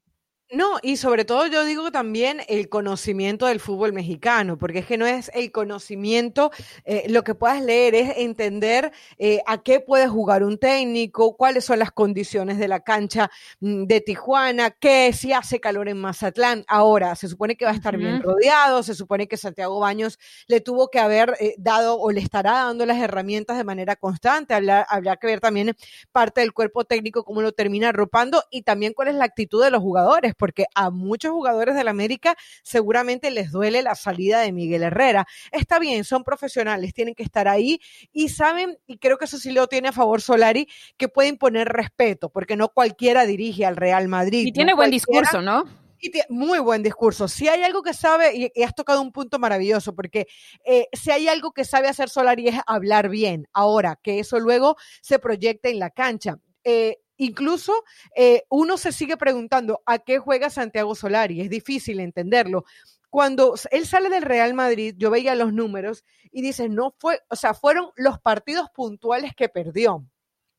No, 0.53 0.79
y 0.83 0.97
sobre 0.97 1.25
todo 1.25 1.47
yo 1.47 1.65
digo 1.65 1.93
también 1.93 2.41
el 2.49 2.69
conocimiento 2.69 3.47
del 3.47 3.61
fútbol 3.61 3.93
mexicano, 3.93 4.59
porque 4.59 4.81
es 4.81 4.87
que 4.87 4.99
no 4.99 5.07
es 5.07 5.31
el 5.33 5.53
conocimiento, 5.53 6.51
eh, 6.85 7.05
lo 7.09 7.23
que 7.23 7.37
puedas 7.37 7.63
leer 7.63 7.95
es 7.95 8.17
entender 8.17 8.91
eh, 9.19 9.43
a 9.47 9.63
qué 9.63 9.79
puede 9.79 10.09
jugar 10.09 10.43
un 10.43 10.59
técnico, 10.59 11.37
cuáles 11.37 11.65
son 11.65 11.79
las 11.79 11.93
condiciones 11.93 12.59
de 12.59 12.67
la 12.67 12.81
cancha 12.81 13.31
mm, 13.61 13.85
de 13.85 14.01
Tijuana, 14.01 14.71
qué 14.73 15.13
si 15.13 15.33
hace 15.33 15.61
calor 15.61 15.89
en 15.89 15.99
Mazatlán. 15.99 16.65
Ahora, 16.67 17.15
se 17.15 17.29
supone 17.29 17.55
que 17.57 17.65
va 17.65 17.71
a 17.71 17.75
estar 17.75 17.97
bien 17.97 18.21
rodeado, 18.21 18.83
se 18.83 18.97
supone 18.97 19.29
que 19.29 19.37
Santiago 19.37 19.79
Baños 19.79 20.19
le 20.49 20.61
tuvo 20.61 20.89
que 20.89 20.99
haber 20.99 21.37
eh, 21.39 21.55
dado 21.59 21.97
o 22.01 22.11
le 22.11 22.23
estará 22.23 22.65
dando 22.65 22.85
las 22.87 22.99
herramientas 22.99 23.57
de 23.57 23.63
manera 23.63 23.95
constante. 23.95 24.55
Hablar, 24.55 24.85
habrá 24.89 25.17
que 25.17 25.29
ver 25.29 25.39
también 25.39 25.77
parte 26.11 26.41
del 26.41 26.53
cuerpo 26.53 26.85
técnico, 26.85 27.23
cómo 27.23 27.41
lo 27.41 27.53
termina 27.53 27.91
arropando 27.91 28.43
y 28.51 28.63
también 28.63 28.95
cuál 28.95 29.07
es 29.07 29.15
la 29.15 29.27
actitud 29.27 29.63
de 29.63 29.71
los 29.71 29.81
jugadores 29.81 30.35
porque 30.41 30.65
a 30.75 30.91
muchos 30.91 31.33
jugadores 31.33 31.77
del 31.77 31.87
América 31.87 32.35
seguramente 32.63 33.31
les 33.31 33.53
duele 33.53 33.83
la 33.83 33.95
salida 33.95 34.41
de 34.41 34.53
Miguel 34.53 34.83
Herrera. 34.83 35.27
Está 35.53 35.79
bien, 35.79 36.03
son 36.05 36.25
profesionales, 36.25 36.95
tienen 36.95 37.15
que 37.15 37.23
estar 37.23 37.47
ahí 37.47 37.79
y 38.11 38.31
saben, 38.31 38.79
y 38.87 38.97
creo 38.97 39.19
que 39.19 39.27
eso 39.27 39.39
sí 39.39 39.53
lo 39.53 39.67
tiene 39.67 39.89
a 39.89 39.93
favor 39.93 40.23
Solari, 40.23 40.67
que 40.97 41.09
pueden 41.09 41.37
poner 41.37 41.69
respeto, 41.69 42.31
porque 42.31 42.57
no 42.57 42.71
cualquiera 42.71 43.27
dirige 43.27 43.67
al 43.67 43.77
Real 43.77 44.09
Madrid. 44.09 44.47
Y 44.47 44.53
tiene 44.53 44.73
buen 44.73 44.91
discurso, 44.91 45.43
¿no? 45.43 45.65
Y 46.03 46.11
muy 46.31 46.59
buen 46.61 46.83
discurso. 46.83 47.29
Si 47.29 47.47
hay 47.49 47.63
algo 47.63 47.83
que 47.83 47.93
sabe, 47.93 48.51
y, 48.55 48.63
has 48.63 48.75
tocado 48.75 49.03
un 49.03 49.13
punto 49.13 49.39
maravilloso, 49.39 49.95
porque 49.95 50.27
eh, 50.65 50.87
si 50.95 51.11
hay 51.11 51.29
algo 51.29 51.53
que 51.53 51.67
sabe 51.67 51.89
hacer 51.89 52.09
Solari 52.09 52.49
es 52.49 52.59
hablar 52.67 53.11
bien. 53.11 53.47
Ahora, 53.53 53.99
que 54.03 54.19
eso 54.19 54.41
luego 54.41 54.77
se 55.03 55.19
proyecte 55.19 55.69
en 55.71 55.79
la 55.79 55.91
cancha. 55.91 56.39
Eh, 56.65 56.97
Incluso 57.21 57.85
eh, 58.17 58.45
uno 58.49 58.79
se 58.79 58.93
sigue 58.93 59.19
preguntando 59.19 59.83
a 59.85 59.99
qué 59.99 60.19
juega 60.19 60.49
Santiago 60.49 60.95
Solari, 60.95 61.43
es 61.43 61.51
difícil 61.51 62.01
entenderlo. 62.01 62.65
Cuando 63.11 63.57
él 63.71 63.87
sale 63.87 64.09
del 64.09 64.23
Real 64.23 64.55
Madrid, 64.55 64.95
yo 64.97 65.11
veía 65.11 65.35
los 65.35 65.53
números 65.53 66.03
y 66.33 66.41
dice, 66.41 66.71
no 66.71 66.95
fue, 66.97 67.21
o 67.29 67.37
sea, 67.37 67.53
fueron 67.53 67.91
los 67.95 68.19
partidos 68.21 68.71
puntuales 68.71 69.33
que 69.37 69.51
perdió. 69.51 70.07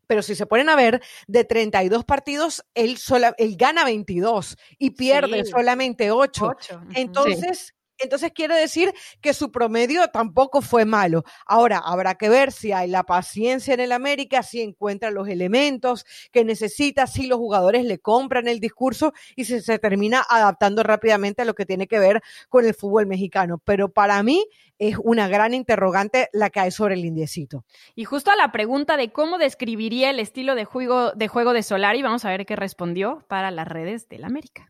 Pero 0.05 0.21
si 0.21 0.35
se 0.35 0.45
ponen 0.45 0.69
a 0.69 0.75
ver, 0.75 1.01
de 1.25 1.45
32 1.45 2.05
partidos, 2.05 2.63
él, 2.75 2.99
sola, 2.99 3.33
él 3.39 3.55
gana 3.57 3.83
22 3.83 4.55
y 4.77 4.91
pierde 4.91 5.45
solamente 5.45 6.11
8. 6.11 6.57
Entonces, 6.93 7.73
entonces 8.01 8.31
quiere 8.33 8.55
decir 8.55 8.93
que 9.21 9.33
su 9.33 9.51
promedio 9.51 10.07
tampoco 10.09 10.61
fue 10.61 10.85
malo. 10.85 11.23
Ahora, 11.45 11.77
habrá 11.77 12.15
que 12.15 12.29
ver 12.29 12.51
si 12.51 12.71
hay 12.71 12.87
la 12.87 13.03
paciencia 13.03 13.73
en 13.73 13.79
el 13.79 13.91
América, 13.91 14.43
si 14.43 14.61
encuentra 14.61 15.11
los 15.11 15.27
elementos 15.27 16.05
que 16.31 16.43
necesita, 16.43 17.07
si 17.07 17.27
los 17.27 17.37
jugadores 17.37 17.85
le 17.85 17.99
compran 17.99 18.47
el 18.47 18.59
discurso 18.59 19.13
y 19.35 19.45
si 19.45 19.61
se 19.61 19.79
termina 19.79 20.23
adaptando 20.29 20.83
rápidamente 20.83 21.41
a 21.41 21.45
lo 21.45 21.53
que 21.53 21.65
tiene 21.65 21.87
que 21.87 21.99
ver 21.99 22.21
con 22.49 22.65
el 22.65 22.73
fútbol 22.73 23.07
mexicano. 23.07 23.61
Pero 23.63 23.89
para 23.89 24.21
mí 24.23 24.45
es 24.79 24.97
una 25.03 25.27
gran 25.27 25.53
interrogante 25.53 26.29
la 26.33 26.49
que 26.49 26.59
hay 26.59 26.71
sobre 26.71 26.95
el 26.95 27.05
indiecito. 27.05 27.65
Y 27.95 28.05
justo 28.05 28.31
a 28.31 28.35
la 28.35 28.51
pregunta 28.51 28.97
de 28.97 29.11
cómo 29.11 29.37
describiría 29.37 30.09
el 30.09 30.19
estilo 30.19 30.55
de 30.55 30.65
juego 30.65 31.11
de, 31.11 31.27
juego 31.27 31.53
de 31.53 31.63
Solari, 31.63 32.01
vamos 32.01 32.25
a 32.25 32.29
ver 32.29 32.45
qué 32.45 32.55
respondió 32.55 33.23
para 33.27 33.51
las 33.51 33.67
redes 33.67 34.09
del 34.09 34.23
América 34.23 34.69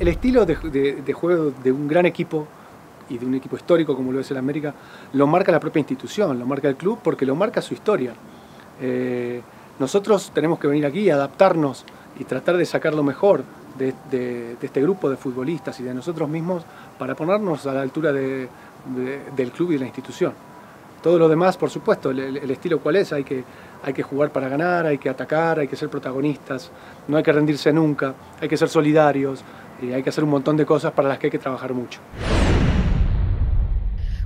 el 0.00 0.08
estilo 0.08 0.44
de, 0.46 1.12
juego 1.12 1.52
de 1.62 1.72
un 1.72 1.86
gran 1.88 2.06
equipo 2.06 2.46
y 3.08 3.18
de 3.18 3.26
un 3.26 3.34
equipo 3.34 3.56
histórico 3.56 3.94
como 3.96 4.12
lo 4.12 4.20
es 4.20 4.30
el 4.30 4.36
América, 4.36 4.74
lo 5.12 5.26
marca 5.26 5.52
la 5.52 5.60
propia 5.60 5.80
institución, 5.80 6.38
lo 6.38 6.46
marca 6.46 6.68
el 6.68 6.76
club 6.76 6.98
porque 7.02 7.26
lo 7.26 7.34
marca 7.34 7.60
su 7.60 7.74
historia. 7.74 8.14
Eh, 8.80 9.40
nosotros 9.78 10.30
tenemos 10.34 10.58
que 10.58 10.66
venir 10.66 10.86
aquí, 10.86 11.10
adaptarnos 11.10 11.84
y 12.18 12.24
tratar 12.24 12.56
de 12.56 12.66
sacar 12.66 12.94
lo 12.94 13.02
mejor 13.02 13.44
de, 13.78 14.56
este 14.60 14.82
grupo 14.82 15.10
de 15.10 15.16
futbolistas 15.16 15.78
y 15.80 15.82
de 15.82 15.94
nosotros 15.94 16.28
mismos 16.28 16.62
para 16.98 17.14
ponernos 17.14 17.66
a 17.66 17.74
la 17.74 17.82
altura 17.82 18.12
de, 18.12 18.48
del 19.34 19.50
club 19.50 19.70
y 19.70 19.74
de 19.74 19.80
la 19.80 19.86
institución. 19.86 20.32
Todo 21.02 21.18
lo 21.18 21.28
demás, 21.28 21.56
por 21.56 21.68
supuesto, 21.68 22.10
el, 22.10 22.50
estilo 22.50 22.78
cuál 22.78 22.96
es, 22.96 23.12
hay 23.12 23.24
que, 23.24 23.42
hay 23.82 23.92
que 23.92 24.04
jugar 24.04 24.30
para 24.30 24.48
ganar, 24.48 24.86
hay 24.86 24.98
que 24.98 25.08
atacar, 25.08 25.58
hay 25.58 25.66
que 25.66 25.74
ser 25.74 25.88
protagonistas, 25.88 26.70
no 27.08 27.16
hay 27.16 27.24
que 27.24 27.32
rendirse 27.32 27.72
nunca, 27.72 28.14
hay 28.40 28.48
que 28.48 28.56
ser 28.56 28.68
solidarios 28.68 29.42
y 29.82 29.92
hay 29.92 30.02
que 30.02 30.10
hacer 30.10 30.24
un 30.24 30.30
montón 30.30 30.56
de 30.56 30.66
cosas 30.66 30.92
para 30.92 31.08
las 31.08 31.18
que 31.18 31.26
hay 31.28 31.30
que 31.30 31.38
trabajar 31.38 31.72
mucho. 31.72 32.00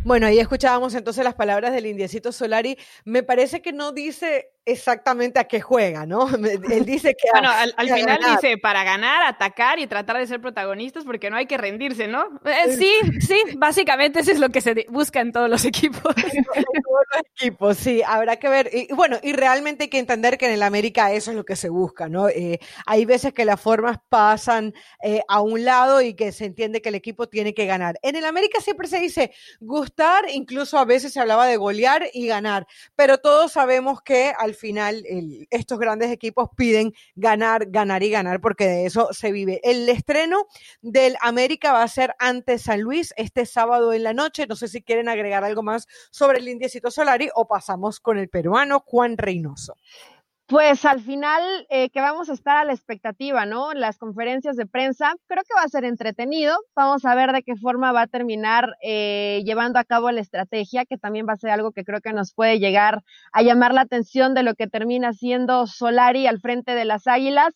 Bueno, 0.04 0.26
ahí 0.26 0.38
escuchábamos 0.38 0.94
entonces 0.94 1.25
las 1.25 1.34
palabras 1.34 1.72
del 1.72 1.86
indiecito 1.86 2.30
Solari. 2.30 2.78
Me 3.04 3.25
parece 3.25 3.60
que 3.60 3.72
no 3.72 3.90
dice 3.90 4.52
exactamente 4.66 5.38
a 5.38 5.44
qué 5.44 5.61
juega, 5.61 6.04
¿no? 6.04 6.28
Él 6.70 6.85
dice 6.85 7.14
que... 7.14 7.28
bueno, 7.32 7.49
al, 7.50 7.88
final 7.88 8.18
dice 8.35 8.58
para 8.58 8.82
ganar, 8.85 9.23
atacar 9.23 9.78
y 9.78 9.87
tratar 9.87 10.18
de 10.18 10.26
ser 10.26 10.40
protagonistas 10.40 11.04
porque 11.04 11.30
no 11.30 11.37
hay 11.37 11.46
que 11.46 11.56
rendirse, 11.56 12.08
¿no? 12.08 12.40
Eh, 12.44 12.76
sí, 12.76 12.92
sí, 13.20 13.40
básicamente 13.56 14.20
eso 14.20 14.32
es 14.32 14.40
lo 14.40 14.50
que 14.50 14.61
se 14.61 14.87
busca 14.90 15.20
en 15.20 15.32
todos 15.32 15.49
los 15.49 15.64
equipos. 15.64 16.14
en 16.35 16.44
todos 16.44 17.04
los 17.12 17.23
equipos, 17.37 17.76
sí, 17.78 18.02
habrá 18.04 18.37
que 18.37 18.49
ver. 18.49 18.70
Y, 18.73 18.92
bueno, 18.92 19.18
y 19.23 19.32
realmente 19.32 19.85
hay 19.85 19.88
que 19.88 20.00
entender 20.00 20.37
que 20.37 20.46
en 20.46 20.52
el 20.52 20.62
América 20.64 21.12
eso 21.12 21.30
es 21.30 21.37
lo 21.37 21.44
que 21.44 21.54
se 21.54 21.68
busca, 21.68 22.08
¿no? 22.08 22.28
Eh, 22.28 22.58
hay 22.87 23.04
veces 23.04 23.32
que 23.32 23.44
las 23.44 23.61
formas 23.61 23.99
pasan 24.08 24.75
eh, 25.02 25.23
a 25.28 25.40
un 25.40 25.64
lado 25.64 26.02
y 26.02 26.14
que 26.14 26.32
se 26.32 26.44
entiende 26.44 26.82
que 26.82 26.88
el 26.88 26.96
equipo 26.96 27.28
tiene 27.28 27.54
que 27.54 27.66
ganar. 27.66 28.00
En 28.02 28.16
el 28.16 28.25
América 28.25 28.61
siempre 28.61 28.88
se 28.88 28.99
dice 28.99 29.32
gustar, 29.61 30.25
incluso 30.28 30.76
a 30.76 30.85
veces 30.85 31.12
se 31.12 31.20
hablaba 31.20 31.46
de 31.46 31.56
golear 31.56 32.08
y 32.12 32.26
ganar, 32.26 32.66
pero 32.96 33.18
todos 33.18 33.52
sabemos 33.52 34.02
que 34.02 34.32
al 34.37 34.55
final 34.56 35.04
estos 35.50 35.78
grandes 35.78 36.10
equipos 36.10 36.48
piden 36.56 36.92
ganar, 37.14 37.66
ganar 37.70 38.02
y 38.02 38.10
ganar, 38.10 38.40
porque 38.40 38.66
de 38.66 38.86
eso 38.86 39.12
se 39.12 39.30
vive. 39.32 39.60
El 39.62 39.88
estreno 39.88 40.46
del 40.82 41.16
América 41.20 41.72
va 41.72 41.82
a 41.82 41.88
ser 41.88 42.14
ante 42.18 42.58
San 42.58 42.80
Luis 42.80 43.14
este 43.16 43.46
sábado 43.46 43.92
en 43.92 44.02
la 44.02 44.12
noche. 44.12 44.46
No 44.46 44.56
sé 44.56 44.68
si 44.68 44.82
quieren 44.82 45.08
agregar 45.08 45.44
algo 45.44 45.62
más 45.62 45.86
sobre 46.10 46.38
el 46.38 46.48
Indiecito 46.48 46.90
Solari 46.90 47.30
o 47.34 47.46
pasamos 47.46 48.00
con 48.00 48.18
el 48.18 48.28
peruano 48.28 48.80
Juan 48.80 49.16
Reynoso. 49.16 49.76
Pues 50.49 50.85
al 50.85 51.00
final 51.00 51.43
eh, 51.71 51.91
que 51.91 52.00
vamos 52.00 52.31
a 52.31 52.33
estar 52.33 52.57
a 52.57 52.65
la 52.65 52.73
expectativa, 52.73 53.47
¿no? 53.47 53.75
Las 53.75 53.99
conferencias 53.99 54.55
de 54.55 54.65
prensa, 54.67 55.17
creo 55.26 55.43
que 55.43 55.55
va 55.57 55.62
a 55.62 55.69
ser 55.69 55.85
entretenido. 55.85 56.57
Vamos 56.76 57.05
a 57.05 57.17
ver 57.17 57.33
de 57.33 57.43
qué 57.43 57.57
forma 57.57 57.91
va 57.91 58.03
a 58.03 58.07
terminar 58.07 58.76
eh, 58.81 59.43
llevando 59.45 59.81
a 59.81 59.85
cabo 59.85 60.09
la 60.12 60.21
estrategia, 60.21 60.85
que 60.85 60.99
también 60.99 61.26
va 61.29 61.33
a 61.33 61.37
ser 61.37 61.50
algo 61.50 61.73
que 61.73 61.83
creo 61.83 62.00
que 62.00 62.12
nos 62.12 62.33
puede 62.33 62.61
llegar 62.61 63.03
a 63.33 63.43
llamar 63.43 63.75
la 63.75 63.81
atención 63.81 64.35
de 64.35 64.45
lo 64.45 64.55
que 64.55 64.69
termina 64.69 65.12
siendo 65.12 65.67
Solari 65.67 66.29
al 66.29 66.41
frente 66.41 66.76
de 66.76 66.85
las 66.85 67.09
Águilas. 67.09 67.53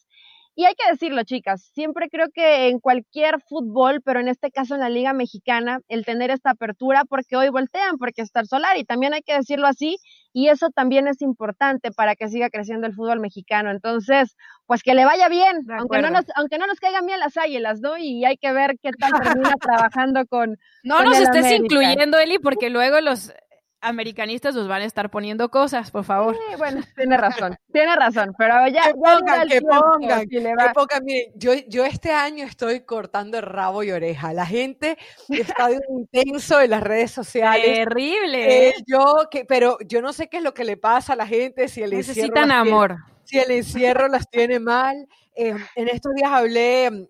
Y 0.56 0.64
hay 0.64 0.74
que 0.74 0.90
decirlo, 0.90 1.22
chicas, 1.22 1.70
siempre 1.72 2.08
creo 2.10 2.26
que 2.34 2.68
en 2.68 2.80
cualquier 2.80 3.40
fútbol, 3.48 4.02
pero 4.04 4.18
en 4.18 4.26
este 4.28 4.50
caso 4.50 4.74
en 4.74 4.80
la 4.80 4.90
Liga 4.90 5.12
Mexicana, 5.12 5.80
el 5.88 6.04
tener 6.04 6.30
esta 6.30 6.50
apertura, 6.50 7.04
porque 7.08 7.36
hoy 7.36 7.50
voltean, 7.50 7.98
porque 7.98 8.22
está 8.22 8.44
Solari, 8.44 8.84
también 8.84 9.14
hay 9.14 9.22
que 9.22 9.34
decirlo 9.34 9.68
así, 9.68 9.96
y 10.32 10.48
eso 10.48 10.70
también 10.70 11.08
es 11.08 11.22
importante 11.22 11.90
para 11.90 12.14
que 12.14 12.28
siga 12.28 12.50
creciendo 12.50 12.86
el 12.86 12.94
fútbol 12.94 13.20
mexicano. 13.20 13.70
Entonces, 13.70 14.36
pues 14.66 14.82
que 14.82 14.94
le 14.94 15.04
vaya 15.04 15.28
bien, 15.28 15.66
aunque 15.78 16.00
no, 16.00 16.10
nos, 16.10 16.24
aunque 16.36 16.58
no 16.58 16.66
nos 16.66 16.78
caigan 16.78 17.06
bien 17.06 17.18
las 17.20 17.36
águilas, 17.36 17.80
¿no? 17.80 17.98
Y 17.98 18.24
hay 18.24 18.36
que 18.36 18.52
ver 18.52 18.76
qué 18.82 18.90
tal 18.92 19.12
termina 19.20 19.54
trabajando 19.60 20.26
con. 20.26 20.58
No 20.84 21.02
nos 21.02 21.18
estés 21.18 21.52
incluyendo, 21.52 22.18
Eli, 22.18 22.38
porque 22.38 22.70
luego 22.70 23.00
los 23.00 23.32
americanistas 23.80 24.54
nos 24.54 24.68
van 24.68 24.82
a 24.82 24.84
estar 24.84 25.10
poniendo 25.10 25.50
cosas, 25.50 25.90
por 25.90 26.04
favor. 26.04 26.36
Sí, 26.36 26.56
bueno, 26.56 26.82
tiene 26.96 27.16
razón, 27.16 27.56
tiene 27.72 27.96
razón, 27.96 28.34
pero 28.36 28.68
ya. 28.68 28.84
Que 28.84 28.94
pongan, 28.94 29.48
que 29.48 29.60
pongan, 29.62 30.28
que 30.28 30.40
pongan. 30.74 31.04
Miren, 31.04 31.32
yo, 31.34 31.52
yo 31.68 31.84
este 31.84 32.12
año 32.12 32.44
estoy 32.44 32.80
cortando 32.80 33.38
el 33.38 33.44
rabo 33.44 33.82
y 33.82 33.90
oreja. 33.90 34.32
La 34.32 34.46
gente 34.46 34.98
está 35.28 35.68
de 35.68 35.80
un 35.88 36.00
intenso 36.00 36.60
en 36.60 36.70
las 36.70 36.82
redes 36.82 37.10
sociales. 37.10 37.64
Terrible. 37.64 38.68
Eh, 38.68 38.74
yo, 38.86 39.28
que, 39.30 39.44
pero 39.44 39.78
yo 39.86 40.02
no 40.02 40.12
sé 40.12 40.28
qué 40.28 40.38
es 40.38 40.42
lo 40.42 40.54
que 40.54 40.64
le 40.64 40.76
pasa 40.76 41.14
a 41.14 41.16
la 41.16 41.26
gente, 41.26 41.68
si 41.68 41.82
el 41.82 41.90
Necesitan 41.90 42.50
amor. 42.52 42.96
si 43.24 43.38
el 43.38 43.50
encierro 43.50 44.08
las 44.08 44.28
tiene 44.28 44.58
mal. 44.58 45.06
Eh, 45.36 45.54
en 45.76 45.88
estos 45.88 46.12
días 46.14 46.30
hablé, 46.32 46.90
mm, 46.90 47.06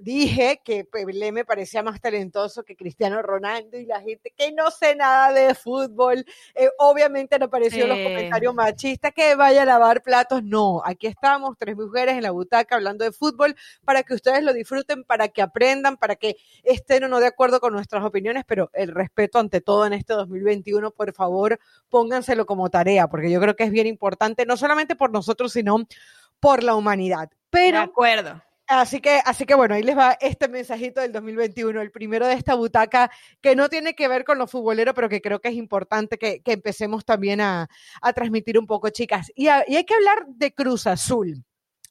dije 0.00 0.60
que 0.64 0.84
Pelé 0.84 1.30
me 1.30 1.44
parecía 1.44 1.82
más 1.84 2.00
talentoso 2.00 2.64
que 2.64 2.74
Cristiano 2.74 3.22
Ronaldo 3.22 3.78
y 3.78 3.86
la 3.86 4.00
gente 4.00 4.32
que 4.36 4.50
no 4.50 4.72
sé 4.72 4.96
nada 4.96 5.32
de 5.32 5.54
fútbol, 5.54 6.24
eh, 6.56 6.68
obviamente 6.78 7.38
no 7.38 7.46
apareció 7.46 7.86
los 7.86 7.98
comentarios 7.98 8.54
machistas, 8.54 9.12
que 9.14 9.36
vaya 9.36 9.62
a 9.62 9.64
lavar 9.64 10.02
platos, 10.02 10.42
no, 10.42 10.82
aquí 10.84 11.06
estamos, 11.06 11.56
tres 11.58 11.76
mujeres 11.76 12.16
en 12.16 12.22
la 12.22 12.32
butaca 12.32 12.74
hablando 12.74 13.04
de 13.04 13.12
fútbol 13.12 13.54
para 13.84 14.02
que 14.02 14.14
ustedes 14.14 14.42
lo 14.42 14.52
disfruten, 14.52 15.04
para 15.04 15.28
que 15.28 15.40
aprendan, 15.40 15.96
para 15.96 16.16
que 16.16 16.36
estén 16.64 17.04
o 17.04 17.08
no 17.08 17.20
de 17.20 17.28
acuerdo 17.28 17.60
con 17.60 17.72
nuestras 17.72 18.04
opiniones, 18.04 18.44
pero 18.46 18.70
el 18.74 18.88
respeto 18.88 19.38
ante 19.38 19.60
todo 19.60 19.86
en 19.86 19.92
este 19.92 20.12
2021, 20.14 20.90
por 20.90 21.12
favor, 21.12 21.60
pónganselo 21.88 22.46
como 22.46 22.68
tarea, 22.68 23.06
porque 23.08 23.30
yo 23.30 23.40
creo 23.40 23.54
que 23.54 23.64
es 23.64 23.70
bien 23.70 23.86
importante, 23.86 24.44
no 24.44 24.56
solamente 24.56 24.96
por 24.96 25.12
nosotros, 25.12 25.52
sino 25.52 25.86
por 26.40 26.62
la 26.62 26.74
humanidad. 26.74 27.30
Pero, 27.50 27.78
de 27.78 27.84
acuerdo. 27.84 28.42
Así 28.66 29.00
que, 29.00 29.20
así 29.24 29.46
que 29.46 29.54
bueno, 29.54 29.74
ahí 29.74 29.82
les 29.82 29.98
va 29.98 30.16
este 30.20 30.46
mensajito 30.46 31.00
del 31.00 31.10
2021, 31.10 31.80
el 31.80 31.90
primero 31.90 32.28
de 32.28 32.34
esta 32.34 32.54
butaca 32.54 33.10
que 33.40 33.56
no 33.56 33.68
tiene 33.68 33.94
que 33.94 34.06
ver 34.06 34.24
con 34.24 34.38
los 34.38 34.48
futboleros, 34.48 34.94
pero 34.94 35.08
que 35.08 35.20
creo 35.20 35.40
que 35.40 35.48
es 35.48 35.56
importante 35.56 36.18
que, 36.18 36.40
empecemos 36.44 37.04
también 37.04 37.40
a, 37.40 37.68
transmitir 38.14 38.58
un 38.58 38.66
poco, 38.68 38.90
chicas. 38.90 39.32
Y, 39.34 39.46
y 39.46 39.48
hay 39.48 39.84
que 39.84 39.94
hablar 39.94 40.24
de 40.28 40.54
Cruz 40.54 40.86
Azul. 40.86 41.44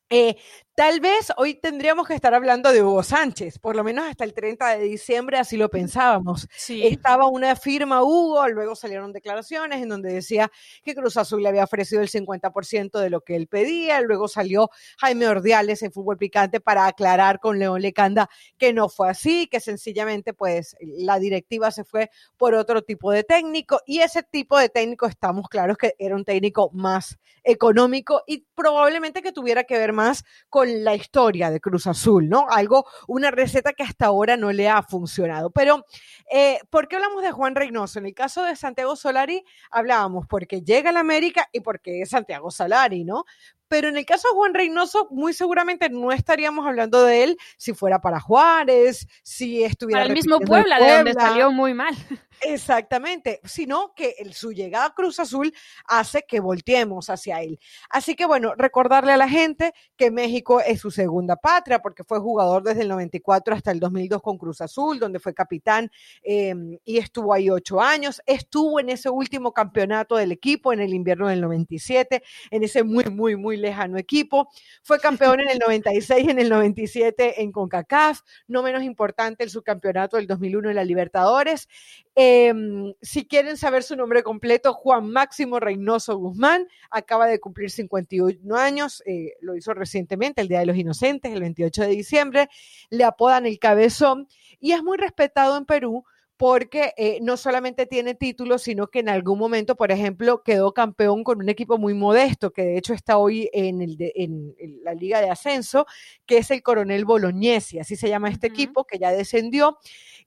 Eh, 0.09 0.37
tal 0.79 1.01
vez 1.01 1.33
hoy 1.35 1.55
tendríamos 1.55 2.07
que 2.07 2.13
estar 2.13 2.33
hablando 2.33 2.71
de 2.71 2.81
Hugo 2.81 3.03
Sánchez, 3.03 3.59
por 3.59 3.75
lo 3.75 3.83
menos 3.83 4.05
hasta 4.05 4.23
el 4.23 4.33
30 4.33 4.77
de 4.77 4.83
diciembre 4.85 5.37
así 5.37 5.57
lo 5.57 5.67
pensábamos. 5.67 6.47
Estaba 6.69 7.27
una 7.27 7.57
firma 7.57 8.01
Hugo, 8.01 8.47
luego 8.47 8.77
salieron 8.77 9.11
declaraciones 9.11 9.83
en 9.83 9.89
donde 9.89 10.13
decía 10.13 10.49
que 10.81 10.95
Cruz 10.95 11.17
Azul 11.17 11.43
le 11.43 11.49
había 11.49 11.65
ofrecido 11.65 12.01
el 12.01 12.07
50% 12.07 12.97
de 12.97 13.09
lo 13.09 13.19
que 13.19 13.35
él 13.35 13.47
pedía, 13.47 13.99
luego 13.99 14.29
salió 14.29 14.69
Jaime 14.99 15.27
Ordiales 15.27 15.81
en 15.81 15.91
Fútbol 15.91 16.17
Picante 16.17 16.61
para 16.61 16.85
aclarar 16.85 17.41
con 17.41 17.59
León 17.59 17.81
Lecanda 17.81 18.29
que 18.57 18.71
no 18.71 18.87
fue 18.87 19.09
así, 19.09 19.47
que 19.47 19.59
sencillamente 19.59 20.33
pues 20.33 20.77
la 20.79 21.19
directiva 21.19 21.71
se 21.71 21.83
fue 21.83 22.09
por 22.37 22.53
otro 22.53 22.83
tipo 22.83 23.11
de 23.11 23.25
técnico 23.25 23.81
y 23.85 23.99
ese 23.99 24.23
tipo 24.23 24.57
de 24.57 24.69
técnico 24.69 25.07
estamos 25.07 25.49
claros 25.49 25.75
que 25.75 25.95
era 25.99 26.15
un 26.15 26.23
técnico 26.23 26.69
más 26.71 27.19
económico 27.43 28.23
y 28.27 28.45
probablemente 28.55 29.21
que 29.21 29.33
tuviera 29.33 29.65
que 29.65 29.77
ver 29.77 29.91
más 29.91 30.23
con 30.49 30.68
la 30.69 30.95
historia 30.95 31.49
de 31.49 31.59
Cruz 31.59 31.87
Azul, 31.87 32.29
¿no? 32.29 32.47
Algo, 32.49 32.85
una 33.07 33.31
receta 33.31 33.73
que 33.73 33.83
hasta 33.83 34.07
ahora 34.07 34.37
no 34.37 34.51
le 34.51 34.69
ha 34.69 34.81
funcionado. 34.83 35.51
Pero, 35.51 35.85
eh, 36.31 36.59
¿por 36.69 36.87
qué 36.87 36.95
hablamos 36.95 37.21
de 37.21 37.31
Juan 37.31 37.55
Reynoso? 37.55 37.99
En 37.99 38.05
el 38.05 38.13
caso 38.13 38.43
de 38.43 38.55
Santiago 38.55 38.95
Solari, 38.95 39.43
hablábamos 39.71 40.27
porque 40.27 40.61
llega 40.61 40.89
a 40.89 40.93
la 40.93 41.01
América 41.01 41.47
y 41.51 41.59
porque 41.61 42.01
es 42.01 42.09
Santiago 42.09 42.51
Solari, 42.51 43.03
¿no? 43.03 43.25
Pero 43.69 43.87
en 43.87 43.97
el 43.97 44.05
caso 44.05 44.27
de 44.27 44.35
Juan 44.35 44.53
Reynoso, 44.53 45.07
muy 45.11 45.33
seguramente 45.33 45.89
no 45.89 46.11
estaríamos 46.11 46.67
hablando 46.67 47.03
de 47.03 47.23
él 47.23 47.37
si 47.57 47.73
fuera 47.73 48.01
para 48.01 48.19
Juárez, 48.19 49.07
si 49.23 49.63
estuviera. 49.63 50.01
Para 50.01 50.09
el 50.09 50.15
mismo 50.15 50.39
Puebla, 50.39 50.79
de 50.79 50.95
donde 50.97 51.13
salió 51.13 51.51
muy 51.51 51.73
mal. 51.73 51.95
Exactamente, 52.41 53.41
sino 53.43 53.93
que 53.93 54.15
el, 54.19 54.33
su 54.33 54.53
llegada 54.53 54.85
a 54.85 54.93
Cruz 54.93 55.19
Azul 55.19 55.53
hace 55.85 56.23
que 56.27 56.39
volteemos 56.39 57.09
hacia 57.09 57.41
él. 57.41 57.59
Así 57.89 58.15
que 58.15 58.25
bueno, 58.25 58.55
recordarle 58.55 59.11
a 59.11 59.17
la 59.17 59.27
gente 59.27 59.73
que 59.97 60.09
México 60.09 60.61
es 60.61 60.79
su 60.79 60.89
segunda 60.89 61.35
patria 61.35 61.79
porque 61.79 62.03
fue 62.03 62.19
jugador 62.19 62.63
desde 62.63 62.83
el 62.83 62.87
94 62.87 63.55
hasta 63.55 63.71
el 63.71 63.79
2002 63.79 64.21
con 64.21 64.37
Cruz 64.37 64.61
Azul, 64.61 64.99
donde 64.99 65.19
fue 65.19 65.33
capitán 65.33 65.91
em, 66.23 66.77
y 66.85 66.97
estuvo 66.97 67.33
ahí 67.33 67.49
ocho 67.49 67.81
años. 67.81 68.21
Estuvo 68.25 68.79
en 68.79 68.89
ese 68.89 69.09
último 69.09 69.53
campeonato 69.53 70.15
del 70.15 70.31
equipo 70.31 70.71
en 70.71 70.79
el 70.79 70.93
invierno 70.93 71.27
del 71.27 71.41
97, 71.41 72.23
en 72.51 72.63
ese 72.63 72.83
muy, 72.83 73.05
muy, 73.05 73.35
muy 73.35 73.57
lejano 73.61 73.97
equipo. 73.97 74.49
Fue 74.83 74.99
campeón 74.99 75.39
en 75.41 75.49
el 75.49 75.59
96, 75.59 76.27
en 76.27 76.39
el 76.39 76.49
97 76.49 77.41
en 77.41 77.51
CONCACAF, 77.51 78.21
no 78.47 78.63
menos 78.63 78.83
importante 78.83 79.43
el 79.43 79.49
subcampeonato 79.49 80.17
del 80.17 80.27
2001 80.27 80.69
en 80.69 80.75
la 80.75 80.83
Libertadores. 80.83 81.67
Em, 82.15 82.93
si 83.01 83.25
quieren 83.25 83.55
saber 83.57 83.83
su 83.83 83.95
nombre 83.95 84.23
completo, 84.23 84.73
Juan 84.73 85.09
Máximo 85.09 85.59
Reynoso 85.59 86.17
Guzmán, 86.17 86.67
acaba 86.91 87.27
de 87.27 87.39
cumplir 87.39 87.69
51 87.71 88.55
años, 88.55 89.01
eh, 89.05 89.33
lo 89.41 89.55
hizo 89.55 89.73
recientemente, 89.73 90.41
el 90.41 90.47
Día 90.47 90.59
de 90.59 90.65
los 90.65 90.77
Inocentes, 90.77 91.31
el 91.31 91.41
28 91.41 91.83
de 91.83 91.87
diciembre, 91.87 92.49
le 92.89 93.03
apodan 93.03 93.45
el 93.45 93.59
cabezón 93.59 94.27
y 94.59 94.73
es 94.73 94.83
muy 94.83 94.97
respetado 94.97 95.57
en 95.57 95.65
Perú 95.65 96.03
porque 96.39 96.93
eh, 96.95 97.19
no 97.21 97.35
solamente 97.35 97.85
tiene 97.85 98.15
títulos, 98.15 98.61
sino 98.61 98.87
que 98.87 98.99
en 98.99 99.09
algún 99.09 99.37
momento, 99.37 99.75
por 99.75 99.91
ejemplo, 99.91 100.41
quedó 100.41 100.73
campeón 100.73 101.25
con 101.25 101.39
un 101.39 101.49
equipo 101.49 101.77
muy 101.77 101.93
modesto, 101.93 102.53
que 102.53 102.61
de 102.61 102.77
hecho 102.77 102.93
está 102.93 103.17
hoy 103.17 103.49
en, 103.51 103.81
el 103.81 103.97
en, 104.15 104.55
la 104.81 104.93
Liga 104.93 105.19
de 105.19 105.29
Ascenso, 105.29 105.85
que 106.25 106.37
es 106.37 106.49
el 106.49 106.63
Coronel 106.63 107.03
Bolognesi, 107.03 107.79
así 107.79 107.97
se 107.97 108.07
llama 108.07 108.29
este 108.29 108.47
equipo, 108.47 108.85
que 108.85 108.97
ya 108.97 109.11
descendió. 109.11 109.79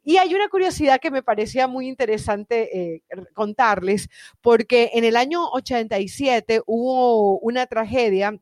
Y 0.04 0.18
hay 0.18 0.34
una 0.34 0.50
curiosidad 0.50 1.00
que 1.00 1.10
me 1.10 1.22
parecía 1.22 1.66
muy 1.66 1.88
interesante 1.88 2.78
eh, 2.78 3.02
contarles, 3.32 4.10
porque 4.42 4.90
en 4.92 5.04
el 5.04 5.16
año 5.16 5.48
87 5.48 6.60
hubo 6.66 7.38
una 7.38 7.66
tragedia 7.66 8.38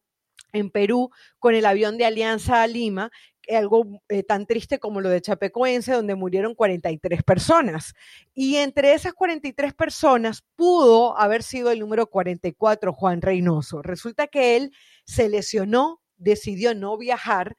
en 0.53 0.71
Perú 0.71 1.11
con 1.39 1.55
el 1.55 1.65
avión 1.65 1.99
de 1.99 2.07
Alianza 2.07 2.62
a 2.62 2.67
Lima 2.67 3.12
algo 3.49 4.02
eh, 4.09 4.23
tan 4.23 4.47
triste 4.47 4.78
como 4.78 5.00
lo 5.00 5.09
de 5.09 5.20
Chapecoense, 5.20 5.92
donde 5.92 6.14
murieron 6.14 6.54
43 6.54 7.23
personas. 7.23 7.94
Y 8.35 8.56
entre 8.56 8.94
esas 8.94 9.12
43 9.12 9.75
personas 9.75 10.44
pudo 10.56 11.18
haber 11.18 11.42
sido 11.42 11.70
el 11.70 11.80
número 11.80 12.06
44, 12.06 12.92
Juan 12.92 13.23
Reynoso. 13.23 13.82
Resulta 13.82 14.26
que 14.26 14.56
él 14.56 14.73
se 15.04 15.28
lesionó, 15.28 16.00
decidió 16.16 16.75
no 16.75 16.97
viajar 16.97 17.56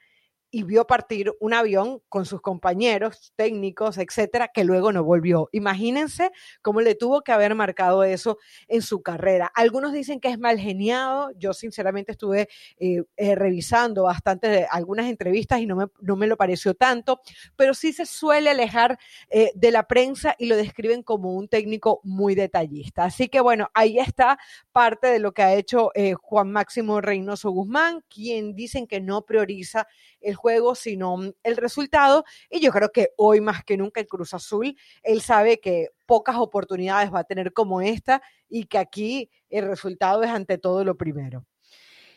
y 0.51 0.63
vio 0.63 0.85
partir 0.85 1.33
un 1.39 1.53
avión 1.53 2.01
con 2.09 2.25
sus 2.25 2.41
compañeros 2.41 3.31
técnicos, 3.37 3.97
etcétera, 3.97 4.49
que 4.49 4.65
luego 4.65 4.91
no 4.91 5.03
volvió. 5.03 5.47
Imagínense 5.53 6.31
cómo 6.61 6.81
le 6.81 6.93
tuvo 6.95 7.21
que 7.21 7.31
haber 7.31 7.55
marcado 7.55 8.03
eso 8.03 8.37
en 8.67 8.81
su 8.81 9.01
carrera. 9.01 9.49
Algunos 9.55 9.93
dicen 9.93 10.19
que 10.19 10.27
es 10.27 10.37
mal 10.37 10.59
geniado. 10.59 11.31
Yo, 11.37 11.53
sinceramente, 11.53 12.11
estuve 12.11 12.49
eh, 12.77 13.03
eh, 13.15 13.35
revisando 13.35 14.03
bastante 14.03 14.49
de 14.49 14.67
algunas 14.69 15.07
entrevistas 15.07 15.61
y 15.61 15.65
no 15.65 15.77
me, 15.77 15.85
no 16.01 16.17
me, 16.17 16.27
lo 16.27 16.35
pareció 16.35 16.73
tanto, 16.73 17.21
pero 17.55 17.73
sí 17.73 17.93
se 17.93 18.05
suele 18.05 18.49
alejar 18.49 18.99
eh, 19.29 19.51
de 19.55 19.71
la 19.71 19.87
prensa 19.87 20.35
y 20.37 20.47
lo 20.47 20.57
describen 20.57 21.01
como 21.01 21.33
un 21.33 21.47
técnico 21.47 22.01
muy 22.03 22.35
detallista. 22.35 23.05
Así 23.05 23.29
que, 23.29 23.39
bueno, 23.39 23.69
ahí 23.73 23.99
está 23.99 24.37
parte 24.73 25.07
de 25.07 25.19
lo 25.19 25.31
que 25.33 25.43
ha 25.43 25.55
hecho 25.55 25.91
Juan 26.21 26.51
Máximo 26.51 26.99
Reynoso 26.99 27.51
Guzmán, 27.51 28.03
quien 28.09 28.53
dicen 28.53 28.87
que 28.87 28.99
no 28.99 29.25
prioriza 29.25 29.87
el 30.21 30.35
juego, 30.35 30.75
sino 30.75 31.17
mm, 31.17 31.31
el 31.43 31.57
resultado. 31.57 32.23
Y 32.49 32.59
yo 32.59 32.71
creo 32.71 32.91
que 32.91 33.09
hoy 33.17 33.41
más 33.41 33.63
que 33.63 33.77
nunca 33.77 33.99
el 33.99 34.07
Cruz 34.07 34.33
Azul, 34.33 34.77
él 35.03 35.21
sabe 35.21 35.59
que 35.59 35.89
pocas 36.05 36.35
oportunidades 36.37 37.13
va 37.13 37.19
a 37.19 37.23
tener 37.23 37.53
como 37.53 37.81
esta 37.81 38.21
y 38.49 38.65
que 38.65 38.77
aquí 38.77 39.29
el 39.49 39.67
resultado 39.67 40.23
es 40.23 40.29
ante 40.29 40.57
todo 40.57 40.83
lo 40.83 40.95
primero. 40.95 41.45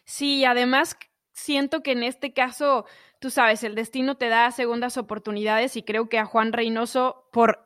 Sí, 0.04 0.44
además 0.44 0.96
siento 1.32 1.82
que 1.82 1.92
en 1.92 2.02
este 2.02 2.32
caso, 2.32 2.87
tú 3.18 3.30
sabes, 3.30 3.64
el 3.64 3.75
destino 3.75 4.16
te 4.16 4.28
da 4.28 4.50
segundas 4.50 4.96
oportunidades 4.96 5.76
y 5.76 5.82
creo 5.82 6.08
que 6.08 6.18
a 6.18 6.25
Juan 6.25 6.52
Reynoso, 6.52 7.28
por 7.32 7.63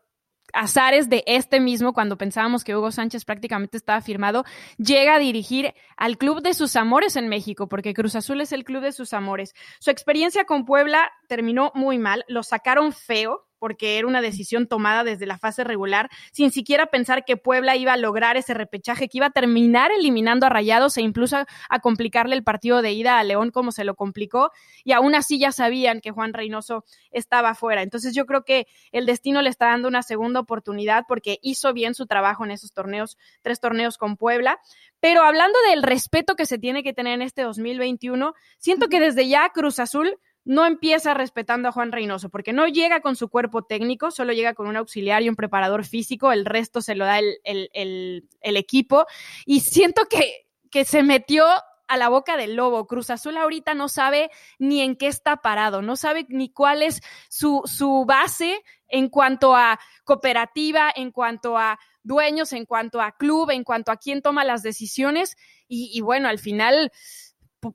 azares 0.53 1.09
de 1.09 1.25
este 1.27 1.61
mismo, 1.61 1.93
cuando 1.93 2.19
pensábamos 2.19 2.65
que 2.65 2.77
Hugo 2.77 2.91
Sánchez 2.91 3.25
prácticamente 3.25 3.77
estaba 3.77 4.01
firmado, 4.01 4.45
llega 4.77 5.15
a 5.15 5.19
dirigir 5.19 5.75
al 5.97 6.19
club 6.19 6.43
de 6.43 6.55
sus 6.55 6.77
amores 6.77 7.17
en 7.17 7.29
México, 7.29 7.69
porque 7.69 7.95
Cruz 7.95 8.15
Azul 8.15 8.41
es 8.41 8.53
el 8.53 8.65
club 8.65 8.83
de 8.83 8.93
sus 8.93 9.13
amores. 9.13 9.55
Su 9.81 9.91
experiencia 9.91 10.45
con 10.45 10.65
Puebla 10.65 11.11
terminó 11.29 11.73
muy 11.75 11.99
mal, 11.99 12.25
lo 12.29 12.43
sacaron 12.43 12.93
feo, 12.93 13.48
porque 13.59 13.99
era 13.99 14.07
una 14.07 14.21
decisión 14.21 14.67
tomada 14.67 15.05
desde 15.05 15.27
la 15.27 15.39
fase 15.39 15.65
regular, 15.65 16.09
sin 16.33 16.51
siquiera 16.51 16.87
pensar 16.87 17.25
que 17.25 17.37
Puebla 17.37 17.77
iba 17.77 17.93
a 17.93 17.97
lograr 17.97 18.37
ese 18.37 18.55
repechaje, 18.55 19.09
que 19.09 19.19
iba 19.19 19.27
a 19.27 19.31
terminar 19.31 19.91
eliminando 19.91 20.47
a 20.47 20.49
Rayados 20.49 20.97
e 20.97 21.03
incluso 21.03 21.37
a 21.69 21.79
complicarle 21.81 22.35
el 22.35 22.45
partido 22.45 22.83
de 22.83 22.93
ida 22.93 23.19
a 23.19 23.25
León 23.25 23.51
como 23.51 23.73
se 23.73 23.85
lo 23.85 23.95
complicó, 23.95 24.51
y 24.85 24.93
aún 24.93 25.15
así 25.15 25.39
ya 25.39 25.53
sabían 25.53 26.01
que 26.01 26.11
Juan 26.11 26.33
Reynoso 26.33 26.85
estaba 27.11 27.55
fuera. 27.55 27.83
Entonces 27.83 28.15
yo 28.15 28.27
creo 28.27 28.45
que 28.45 28.67
el 28.93 29.07
destino 29.07 29.43
le 29.43 29.51
está 29.51 29.67
dando 29.67 29.89
una 29.89 30.03
segunda 30.03 30.41
oportunidad 30.41 31.05
porque 31.09 31.39
hizo 31.43 31.73
bien 31.73 31.95
su 31.95 32.07
trabajo 32.07 32.45
en 32.45 32.51
esos 32.51 32.73
torneos, 32.73 33.19
tres 33.43 33.61
torneos 33.61 33.99
con 33.99 34.17
Puebla. 34.17 34.59
Pero 35.01 35.23
hablando 35.23 35.59
del 35.71 35.83
respeto 35.83 36.35
que 36.35 36.47
se 36.47 36.59
tiene 36.59 36.83
que 36.83 36.93
tener 36.93 37.15
en 37.15 37.23
este 37.23 37.43
2021, 37.43 38.35
siento 38.59 38.89
que 38.89 39.01
desde 39.01 39.29
ya 39.29 39.49
Cruz 39.51 39.79
Azul 39.79 40.19
no 40.49 40.65
empieza 40.65 41.13
respetando 41.13 41.69
a 41.69 41.73
Juan 41.73 41.93
Reynoso, 41.93 42.31
porque 42.31 42.55
no 42.55 42.67
llega 42.67 43.03
con 43.03 43.17
su 43.17 43.29
cuerpo 43.29 43.65
técnico, 43.65 44.11
solo 44.11 44.33
llega 44.33 44.55
con 44.55 44.67
un 44.67 44.79
auxiliar 44.79 45.23
y 45.23 45.29
un 45.29 45.37
preparador 45.37 45.85
físico, 45.85 46.33
el 46.33 46.47
resto 46.47 46.81
se 46.81 46.95
lo 46.95 47.05
da 47.05 47.19
el, 47.19 48.25
equipo. 48.43 49.05
Y 49.45 49.61
siento 49.61 50.07
que, 50.09 50.47
que 50.71 50.87
se 50.87 51.03
metió 51.03 51.45
a 51.87 51.97
la 51.99 52.09
boca 52.09 52.39
del 52.39 52.57
lobo. 52.57 52.87
Cruz 52.87 53.11
Azul 53.11 53.37
ahorita 53.37 53.75
no 53.75 53.91
sabe 53.91 54.31
ni 54.59 54.81
en 54.81 54.97
qué 54.97 55.09
está 55.09 55.37
parado, 55.37 55.83
no 55.83 55.97
sabe 55.97 56.25
ni 56.31 56.51
cuál 56.51 56.83
es 56.83 57.03
su, 57.29 57.61
su 57.67 58.07
base 58.07 58.65
en 58.89 59.11
cuanto 59.11 59.55
a 59.55 59.79
cooperativa, 60.05 60.91
en 60.97 61.13
cuanto 61.13 61.59
a 61.59 61.79
dueños, 62.03 62.55
en 62.55 62.65
cuanto 62.65 63.03
a 63.03 63.13
club, 63.13 63.51
en 63.51 63.65
cuanto 63.65 63.93
a 63.93 63.99
quién 63.99 64.23
toma 64.23 64.45
las 64.45 64.63
decisiones. 64.63 65.37
Y 65.69 66.01
bueno, 66.01 66.31
al 66.31 66.39
final 66.39 66.91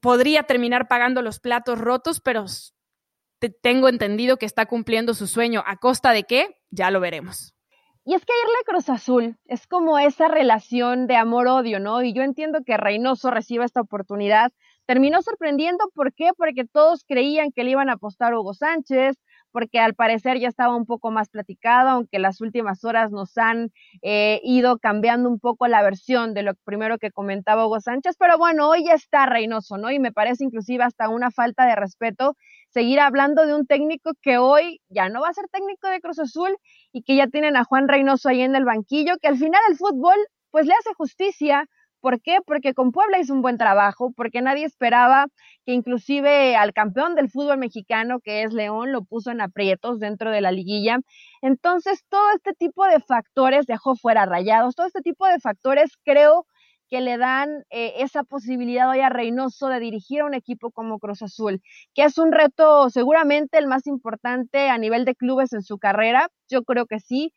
podría 0.01 0.43
terminar 0.43 0.87
pagando 0.87 1.21
los 1.21 1.39
platos 1.39 1.79
rotos, 1.79 2.19
pero 2.21 2.45
tengo 3.61 3.89
entendido 3.89 4.37
que 4.37 4.45
está 4.45 4.65
cumpliendo 4.65 5.13
su 5.13 5.27
sueño. 5.27 5.63
¿A 5.65 5.77
costa 5.77 6.11
de 6.11 6.23
qué? 6.23 6.57
Ya 6.69 6.91
lo 6.91 6.99
veremos. 6.99 7.53
Y 8.05 8.15
es 8.15 8.25
que 8.25 8.33
irle 8.43 8.55
a 8.61 8.65
Cruz 8.65 8.89
Azul 8.89 9.37
es 9.45 9.65
como 9.65 9.97
esa 9.97 10.27
relación 10.27 11.07
de 11.07 11.15
amor-odio, 11.15 11.79
¿no? 11.79 12.01
Y 12.01 12.13
yo 12.13 12.21
entiendo 12.21 12.59
que 12.65 12.75
Reynoso 12.75 13.31
reciba 13.31 13.63
esta 13.63 13.79
oportunidad. 13.79 14.51
Terminó 14.85 15.21
sorprendiendo, 15.21 15.89
¿por 15.95 16.13
qué? 16.13 16.31
Porque 16.35 16.65
todos 16.65 17.05
creían 17.07 17.51
que 17.53 17.63
le 17.63 17.71
iban 17.71 17.89
a 17.89 17.93
apostar 17.93 18.33
Hugo 18.33 18.53
Sánchez, 18.53 19.15
porque 19.53 19.79
al 19.79 19.93
parecer 19.93 20.39
ya 20.39 20.49
estaba 20.49 20.75
un 20.75 20.85
poco 20.85 21.11
más 21.11 21.29
platicado, 21.29 21.89
aunque 21.89 22.19
las 22.19 22.41
últimas 22.41 22.83
horas 22.83 23.11
nos 23.11 23.37
han 23.37 23.71
eh, 24.01 24.41
ido 24.43 24.79
cambiando 24.79 25.29
un 25.29 25.39
poco 25.39 25.67
la 25.67 25.81
versión 25.81 26.33
de 26.33 26.43
lo 26.43 26.55
primero 26.65 26.97
que 26.97 27.11
comentaba 27.11 27.65
Hugo 27.65 27.79
Sánchez, 27.79 28.15
pero 28.19 28.37
bueno, 28.37 28.67
hoy 28.67 28.83
ya 28.85 28.93
está 28.93 29.25
Reynoso, 29.27 29.77
¿no? 29.77 29.91
Y 29.91 29.99
me 29.99 30.11
parece 30.11 30.43
inclusive 30.43 30.83
hasta 30.83 31.07
una 31.07 31.31
falta 31.31 31.65
de 31.65 31.75
respeto 31.75 32.35
seguir 32.69 32.99
hablando 32.99 33.45
de 33.45 33.53
un 33.53 33.67
técnico 33.67 34.11
que 34.21 34.39
hoy 34.39 34.81
ya 34.89 35.07
no 35.07 35.21
va 35.21 35.29
a 35.29 35.33
ser 35.33 35.45
técnico 35.51 35.87
de 35.87 36.01
Cruz 36.01 36.17
Azul 36.19 36.57
y 36.91 37.03
que 37.03 37.15
ya 37.15 37.27
tienen 37.27 37.55
a 37.55 37.63
Juan 37.63 37.87
Reynoso 37.87 38.29
ahí 38.29 38.41
en 38.41 38.55
el 38.55 38.65
banquillo, 38.65 39.17
que 39.21 39.27
al 39.27 39.37
final 39.37 39.61
el 39.69 39.77
fútbol 39.77 40.17
pues 40.49 40.65
le 40.65 40.73
hace 40.73 40.93
justicia 40.95 41.67
¿Por 42.03 42.21
qué? 42.21 42.39
Porque 42.45 42.73
con 42.73 42.91
Puebla 42.91 43.17
hizo 43.19 43.33
un 43.33 43.41
buen 43.41 43.57
trabajo, 43.57 44.11
porque 44.13 44.41
nadie 44.41 44.65
esperaba 44.65 45.27
que 45.65 45.71
inclusive 45.71 46.53
al 46.57 46.73
campeón 46.73 47.15
del 47.15 47.29
fútbol 47.29 47.59
mexicano, 47.59 48.19
que 48.19 48.43
es 48.43 48.51
León, 48.51 48.91
lo 48.91 49.05
puso 49.05 49.31
en 49.31 49.39
aprietos 49.39 49.99
dentro 50.01 50.29
de 50.29 50.41
la 50.41 50.51
liguilla. 50.51 50.99
Entonces, 51.41 52.03
todo 52.09 52.31
este 52.35 52.51
tipo 52.55 52.85
de 52.87 52.99
factores 52.99 53.67
dejó 53.67 53.95
fuera 53.95 54.25
rayados, 54.25 54.75
todo 54.75 54.85
este 54.87 54.99
tipo 55.01 55.25
de 55.27 55.39
factores 55.39 55.93
creo 56.03 56.45
que 56.89 56.99
le 56.99 57.17
dan 57.17 57.63
eh, 57.69 57.93
esa 57.99 58.23
posibilidad 58.23 58.89
hoy 58.89 58.99
a 58.99 59.07
Reynoso 59.07 59.69
de 59.69 59.79
dirigir 59.79 60.21
a 60.21 60.25
un 60.25 60.33
equipo 60.33 60.71
como 60.71 60.99
Cruz 60.99 61.21
Azul, 61.21 61.61
que 61.93 62.03
es 62.03 62.17
un 62.17 62.33
reto 62.33 62.89
seguramente 62.89 63.57
el 63.57 63.67
más 63.67 63.87
importante 63.87 64.69
a 64.69 64.77
nivel 64.77 65.05
de 65.05 65.15
clubes 65.15 65.53
en 65.53 65.61
su 65.61 65.77
carrera, 65.77 66.27
yo 66.49 66.63
creo 66.63 66.85
que 66.85 66.99
sí, 66.99 67.31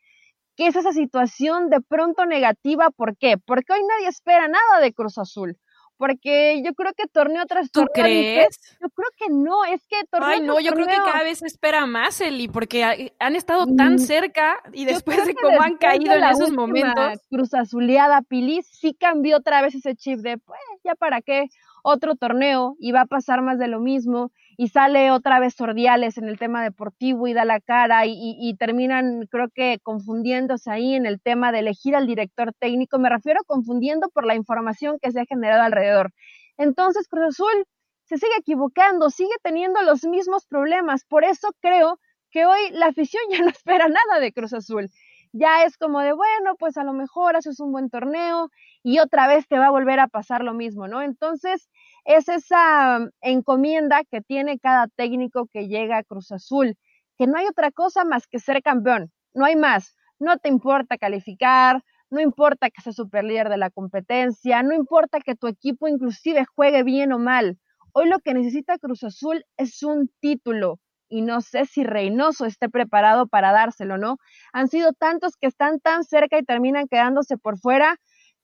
¿Qué 0.57 0.65
es 0.65 0.75
esa 0.75 0.91
situación 0.91 1.69
de 1.69 1.81
pronto 1.81 2.25
negativa. 2.25 2.89
¿Por 2.89 3.15
qué? 3.15 3.37
Porque 3.37 3.73
hoy 3.73 3.81
nadie 3.87 4.09
espera 4.09 4.47
nada 4.47 4.81
de 4.81 4.91
Cruz 4.91 5.19
Azul. 5.19 5.55
Porque 5.97 6.61
yo 6.63 6.73
creo 6.73 6.93
que 6.93 7.07
torneo 7.07 7.45
tras 7.45 7.71
torneo. 7.71 7.91
¿Tú 7.93 8.01
crees? 8.01 8.59
Yo 8.81 8.89
creo 8.89 9.09
que 9.17 9.25
no, 9.29 9.65
es 9.65 9.85
que 9.87 9.97
torneo. 10.09 10.29
Ay, 10.29 10.41
no, 10.41 10.59
yo 10.59 10.73
creo 10.73 10.87
que 10.87 10.95
cada 10.95 11.23
vez 11.23 11.39
se 11.39 11.47
espera 11.47 11.85
más, 11.85 12.21
Eli, 12.21 12.47
porque 12.47 13.11
han 13.19 13.35
estado 13.35 13.65
tan 13.75 13.95
mm, 13.95 13.99
cerca 13.99 14.57
y 14.73 14.85
después 14.85 15.25
de 15.25 15.35
cómo 15.35 15.61
han 15.61 15.77
caído 15.77 16.13
en 16.13 16.23
esos 16.23 16.51
momentos. 16.51 17.19
Cruz 17.29 17.53
Azuleada, 17.53 18.21
Pilis, 18.23 18.67
sí 18.67 18.95
cambió 18.99 19.37
otra 19.37 19.61
vez 19.61 19.75
ese 19.75 19.95
chip 19.95 20.19
de, 20.19 20.37
pues, 20.37 20.59
ya 20.83 20.93
para 20.95 21.21
qué 21.21 21.47
otro 21.83 22.15
torneo 22.15 22.75
y 22.79 22.91
va 22.91 23.01
a 23.01 23.05
pasar 23.05 23.41
más 23.41 23.57
de 23.59 23.67
lo 23.67 23.79
mismo 23.79 24.31
y 24.57 24.69
sale 24.69 25.11
otra 25.11 25.39
vez 25.39 25.53
Sordiales 25.53 26.17
en 26.17 26.27
el 26.27 26.39
tema 26.39 26.63
deportivo 26.63 27.27
y 27.27 27.33
da 27.33 27.45
la 27.45 27.59
cara 27.59 28.05
y, 28.07 28.55
terminan 28.57 29.27
creo 29.29 29.49
que 29.53 29.79
confundiéndose 29.83 30.71
ahí 30.71 30.95
en 30.95 31.05
el 31.05 31.21
tema 31.21 31.51
de 31.51 31.59
elegir 31.59 31.95
al 31.95 32.07
director 32.07 32.53
técnico, 32.59 32.97
me 32.97 33.09
refiero 33.09 33.41
confundiendo 33.45 34.09
por 34.09 34.25
la 34.25 34.35
información 34.35 34.97
que 34.99 35.11
se 35.11 35.21
ha 35.21 35.25
generado 35.25 35.61
alrededor. 35.61 36.11
Entonces 36.57 37.07
Cruz 37.07 37.27
Azul 37.29 37.65
se 38.05 38.17
sigue 38.17 38.33
equivocando, 38.39 39.11
sigue 39.11 39.35
teniendo 39.43 39.81
los 39.83 40.03
mismos 40.05 40.47
problemas, 40.47 41.05
por 41.05 41.23
eso 41.23 41.49
creo 41.61 41.99
que 42.31 42.45
hoy 42.47 42.59
la 42.71 42.87
afición 42.87 43.21
ya 43.31 43.41
no 43.41 43.49
espera 43.49 43.87
nada 43.87 44.19
de 44.19 44.33
Cruz 44.33 44.53
Azul. 44.53 44.89
Ya 45.33 45.65
es 45.65 45.77
como 45.77 45.99
de, 45.99 46.13
bueno, 46.13 46.55
pues 46.57 46.77
a 46.77 46.83
lo 46.83 46.93
mejor 46.93 47.35
haces 47.35 47.59
un 47.59 47.71
buen 47.71 47.89
torneo 47.89 48.49
y 48.81 48.99
otra 48.99 49.27
vez 49.27 49.47
te 49.47 49.59
va 49.59 49.67
a 49.67 49.71
volver 49.71 49.99
a 49.99 50.07
pasar 50.07 50.43
lo 50.43 50.53
mismo, 50.53 50.87
¿no? 50.87 51.01
Entonces, 51.01 51.69
es 52.07 52.29
esa 52.29 52.99
encomienda 53.19 54.01
que 54.09 54.21
tiene 54.21 54.59
cada 54.59 54.87
técnico 54.87 55.47
que 55.51 55.67
llega 55.67 55.97
a 55.97 56.03
Cruz 56.03 56.31
Azul, 56.31 56.77
que 57.17 57.27
no 57.27 57.37
hay 57.37 57.45
otra 57.47 57.69
cosa 57.71 58.05
más 58.05 58.27
que 58.27 58.39
ser 58.39 58.63
campeón, 58.63 59.11
no 59.33 59.43
hay 59.43 59.57
más. 59.57 59.93
No 60.17 60.37
te 60.37 60.47
importa 60.47 60.97
calificar, 60.97 61.83
no 62.09 62.21
importa 62.21 62.69
que 62.69 62.81
seas 62.81 62.95
super 62.95 63.25
líder 63.25 63.49
de 63.49 63.57
la 63.57 63.69
competencia, 63.69 64.63
no 64.63 64.73
importa 64.73 65.19
que 65.19 65.35
tu 65.35 65.47
equipo 65.47 65.89
inclusive 65.89 66.45
juegue 66.55 66.83
bien 66.83 67.11
o 67.11 67.19
mal. 67.19 67.59
Hoy 67.91 68.07
lo 68.07 68.19
que 68.19 68.33
necesita 68.33 68.77
Cruz 68.77 69.03
Azul 69.03 69.43
es 69.57 69.83
un 69.83 70.09
título 70.21 70.79
y 71.09 71.21
no 71.21 71.41
sé 71.41 71.65
si 71.65 71.83
Reynoso 71.83 72.45
esté 72.45 72.69
preparado 72.69 73.27
para 73.27 73.51
dárselo, 73.51 73.97
¿no? 73.97 74.17
Han 74.53 74.69
sido 74.69 74.93
tantos 74.93 75.35
que 75.35 75.47
están 75.47 75.81
tan 75.81 76.05
cerca 76.05 76.39
y 76.39 76.45
terminan 76.45 76.87
quedándose 76.87 77.37
por 77.37 77.59
fuera 77.59 77.97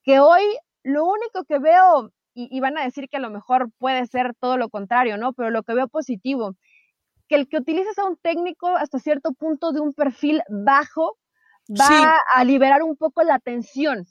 que 0.04 0.20
hoy 0.20 0.44
lo 0.84 1.06
único 1.06 1.46
que 1.46 1.60
veo 1.60 2.12
y, 2.34 2.60
van 2.60 2.78
a 2.78 2.84
decir 2.84 3.08
que 3.10 3.18
a 3.18 3.22
lo 3.22 3.30
mejor 3.30 3.70
puede 3.78 4.06
ser 4.08 4.34
todo 4.40 4.58
lo 4.58 4.70
contrario, 4.70 5.18
¿no? 5.18 5.34
Pero 5.34 5.50
lo 5.50 5.64
que 5.64 5.74
veo 5.74 5.88
positivo, 5.88 6.56
que 7.28 7.36
el 7.36 7.48
que 7.48 7.58
utilices 7.58 7.98
a 8.00 8.06
un 8.06 8.18
técnico 8.18 8.68
hasta 8.68 9.00
cierto 9.00 9.34
punto 9.34 9.72
de 9.72 9.80
un 9.80 9.94
perfil 9.94 10.42
bajo 10.50 11.18
va 11.70 12.18
a 12.34 12.44
liberar 12.44 12.84
un 12.84 12.98
poco 12.98 13.24
la 13.24 13.40
tensión, 13.40 14.06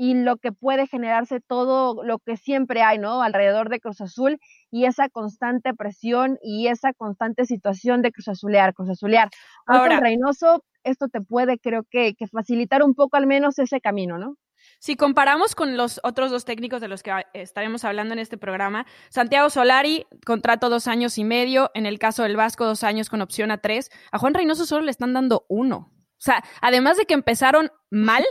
y 0.00 0.14
lo 0.14 0.36
que 0.36 0.52
puede 0.52 0.86
generarse 0.86 1.40
todo 1.40 2.04
lo 2.04 2.20
que 2.20 2.36
siempre 2.36 2.82
hay, 2.82 2.98
¿no? 2.98 3.20
Alrededor 3.20 3.68
de 3.68 3.80
Cruz 3.80 4.00
Azul 4.00 4.38
y 4.70 4.84
esa 4.84 5.08
constante 5.08 5.74
presión 5.74 6.38
y 6.40 6.68
esa 6.68 6.92
constante 6.92 7.46
situación 7.46 8.00
de 8.00 8.12
Cruz 8.12 8.28
Azulear, 8.28 8.74
Cruz 8.74 8.90
Azulear. 8.90 9.28
Ahora, 9.66 9.98
Reynoso, 9.98 10.62
esto 10.84 11.08
te 11.08 11.20
puede, 11.20 11.58
creo 11.58 11.82
que, 11.90 12.14
que 12.14 12.28
facilitar 12.28 12.84
un 12.84 12.94
poco 12.94 13.16
al 13.16 13.26
menos 13.26 13.58
ese 13.58 13.80
camino, 13.80 14.18
¿no? 14.18 14.36
Si 14.78 14.96
comparamos 14.96 15.56
con 15.56 15.76
los 15.76 16.00
otros 16.04 16.30
dos 16.30 16.44
técnicos 16.44 16.80
de 16.80 16.88
los 16.88 17.02
que 17.02 17.12
estaremos 17.34 17.84
hablando 17.84 18.14
en 18.14 18.20
este 18.20 18.38
programa, 18.38 18.86
Santiago 19.10 19.50
Solari, 19.50 20.06
contrato 20.24 20.70
dos 20.70 20.86
años 20.86 21.18
y 21.18 21.24
medio, 21.24 21.70
en 21.74 21.84
el 21.84 21.98
caso 21.98 22.22
del 22.22 22.36
Vasco, 22.36 22.64
dos 22.64 22.84
años 22.84 23.10
con 23.10 23.20
opción 23.20 23.50
a 23.50 23.58
tres, 23.58 23.90
a 24.12 24.18
Juan 24.18 24.34
Reynoso 24.34 24.66
solo 24.66 24.82
le 24.82 24.92
están 24.92 25.12
dando 25.12 25.46
uno. 25.48 25.90
O 25.92 26.20
sea, 26.20 26.44
además 26.60 26.96
de 26.96 27.06
que 27.06 27.14
empezaron 27.14 27.72
mal, 27.90 28.24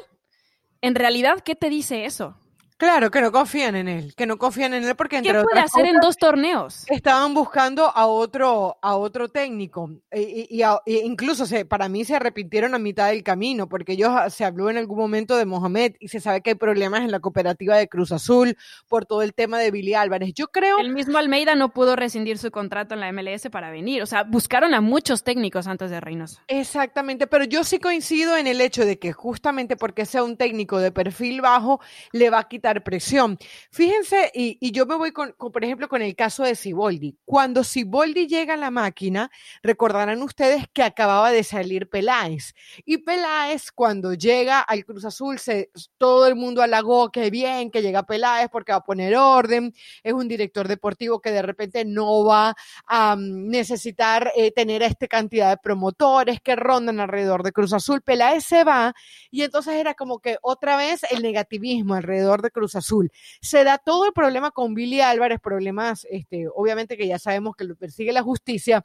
en 0.82 0.96
realidad, 0.96 1.40
¿qué 1.42 1.56
te 1.56 1.70
dice 1.70 2.06
eso? 2.06 2.38
Claro, 2.78 3.10
que 3.10 3.22
no 3.22 3.32
confían 3.32 3.76
en 3.76 3.88
él, 3.88 4.14
que 4.16 4.28
no 4.28 4.38
confían 4.38 4.76
en 4.76 4.84
él 4.84 4.96
porque 4.96 5.18
entre 5.18 5.34
¿Qué 5.34 5.42
puede 5.42 5.60
hacer 5.60 5.86
en 5.88 6.00
dos 6.00 6.16
torneos? 6.16 6.86
Estaban 6.88 7.34
buscando 7.34 7.92
a 7.94 8.06
otro, 8.06 8.78
a 8.84 8.96
otro 8.96 9.30
técnico 9.30 9.90
y, 10.14 10.62
incluso 10.86 11.48
se, 11.48 11.66
para 11.66 11.90
mí 11.90 12.06
se 12.06 12.16
arrepintieron 12.16 12.76
a 12.76 12.80
mitad 12.80 13.08
del 13.10 13.24
camino 13.24 13.68
porque 13.68 13.94
ellos 13.94 14.12
ah, 14.12 14.30
se 14.30 14.46
habló 14.46 14.70
en 14.70 14.78
algún 14.78 15.00
momento 15.00 15.38
de 15.38 15.46
Mohamed 15.46 15.96
y 16.00 16.10
se 16.10 16.20
sabe 16.20 16.42
que 16.42 16.52
hay 16.52 16.56
problemas 16.56 17.02
en 17.02 17.12
la 17.12 17.20
cooperativa 17.20 17.76
de 17.76 17.88
Cruz 17.88 18.12
Azul 18.12 18.56
por 18.88 19.08
todo 19.08 19.24
el 19.24 19.34
tema 19.34 19.58
de 19.58 19.72
Billy 19.72 19.96
Álvarez. 19.96 20.34
Yo 20.36 20.50
creo 20.50 20.78
el 20.78 20.94
mismo 20.94 21.18
Almeida 21.18 21.56
no 21.56 21.74
pudo 21.74 21.96
rescindir 21.96 22.38
su 22.38 22.52
contrato 22.52 22.94
en 22.94 23.00
la 23.00 23.12
MLS 23.12 23.50
para 23.52 23.72
venir, 23.72 24.04
o 24.04 24.06
sea, 24.06 24.22
buscaron 24.24 24.76
a 24.76 24.82
muchos 24.82 25.24
técnicos 25.24 25.66
antes 25.66 25.90
de 25.90 26.00
Reynoso. 26.00 26.42
Exactamente, 26.48 27.26
pero 27.26 27.44
yo 27.44 27.64
sí 27.64 27.80
coincido 27.80 28.38
en 28.38 28.46
el 28.46 28.62
hecho 28.62 28.86
de 28.86 29.00
que 29.00 29.14
justamente 29.14 29.78
porque 29.78 30.06
sea 30.06 30.24
un 30.24 30.38
técnico 30.38 30.80
de 30.80 30.92
perfil 30.92 31.42
bajo 31.42 31.82
le 32.12 32.30
va 32.30 32.38
a 32.40 32.48
quitar 32.48 32.67
presión. 32.84 33.38
Fíjense, 33.72 34.32
y, 34.34 34.72
yo 34.72 34.86
me 34.86 34.96
voy 34.96 35.12
con, 35.12 35.34
por 35.34 35.64
ejemplo, 35.64 35.88
con 35.88 36.02
el 36.02 36.16
caso 36.16 36.44
de 36.44 36.56
Siboldi. 36.56 37.18
Cuando 37.26 37.64
Siboldi 37.64 38.28
llega 38.28 38.54
a 38.56 38.58
la 38.58 38.72
máquina, 38.72 39.32
recordarán 39.64 40.22
ustedes 40.22 40.66
que 40.74 40.84
acababa 40.84 41.32
de 41.32 41.44
salir 41.44 41.90
Peláez. 41.90 42.54
Y 42.86 43.00
Peláez, 43.00 43.72
cuando 43.72 44.14
llega 44.14 44.60
al 44.62 44.86
Cruz 44.86 45.06
Azul, 45.06 45.40
se, 45.40 45.72
todo 45.98 46.28
el 46.28 46.36
mundo 46.36 46.62
halagó 46.62 47.12
que 47.12 47.30
bien, 47.30 47.72
que 47.72 47.82
llega 47.82 48.04
Peláez 48.04 48.50
porque 48.52 48.72
va 48.72 48.80
a 48.80 48.84
poner 48.84 49.16
orden. 49.16 49.74
Es 50.04 50.14
un 50.14 50.28
director 50.28 50.68
deportivo 50.68 51.22
que 51.22 51.32
de 51.32 51.42
repente 51.42 51.86
no 51.86 52.26
va 52.26 52.56
a 52.86 53.16
mm, 53.16 53.48
necesitar 53.50 54.32
eh, 54.36 54.52
tener 54.52 54.84
esta 54.84 55.08
cantidad 55.08 55.50
de 55.50 55.58
promotores 55.58 56.42
que 56.42 56.56
rondan 56.56 57.00
alrededor 57.00 57.44
de 57.44 57.52
Cruz 57.52 57.74
Azul. 57.74 58.02
Peláez 58.02 58.44
se 58.44 58.64
va 58.64 58.94
y 59.32 59.44
entonces 59.44 59.76
era 59.76 59.94
como 59.94 60.20
que 60.20 60.38
otra 60.42 60.78
vez 60.78 61.02
el 61.12 61.22
negativismo 61.22 61.96
alrededor 61.96 62.42
de 62.42 62.52
Cruz 62.58 62.76
Azul. 62.76 63.12
Se 63.40 63.64
da 63.64 63.78
todo 63.78 64.06
el 64.06 64.14
problema 64.14 64.50
con 64.50 64.74
Billy 64.74 65.00
Álvarez, 65.02 65.40
problemas, 65.40 66.08
este, 66.10 66.48
obviamente 66.56 66.98
que 66.98 67.08
ya 67.08 67.20
sabemos 67.20 67.56
que 67.56 67.66
lo 67.66 67.76
persigue 67.76 68.12
la 68.12 68.24
justicia. 68.24 68.84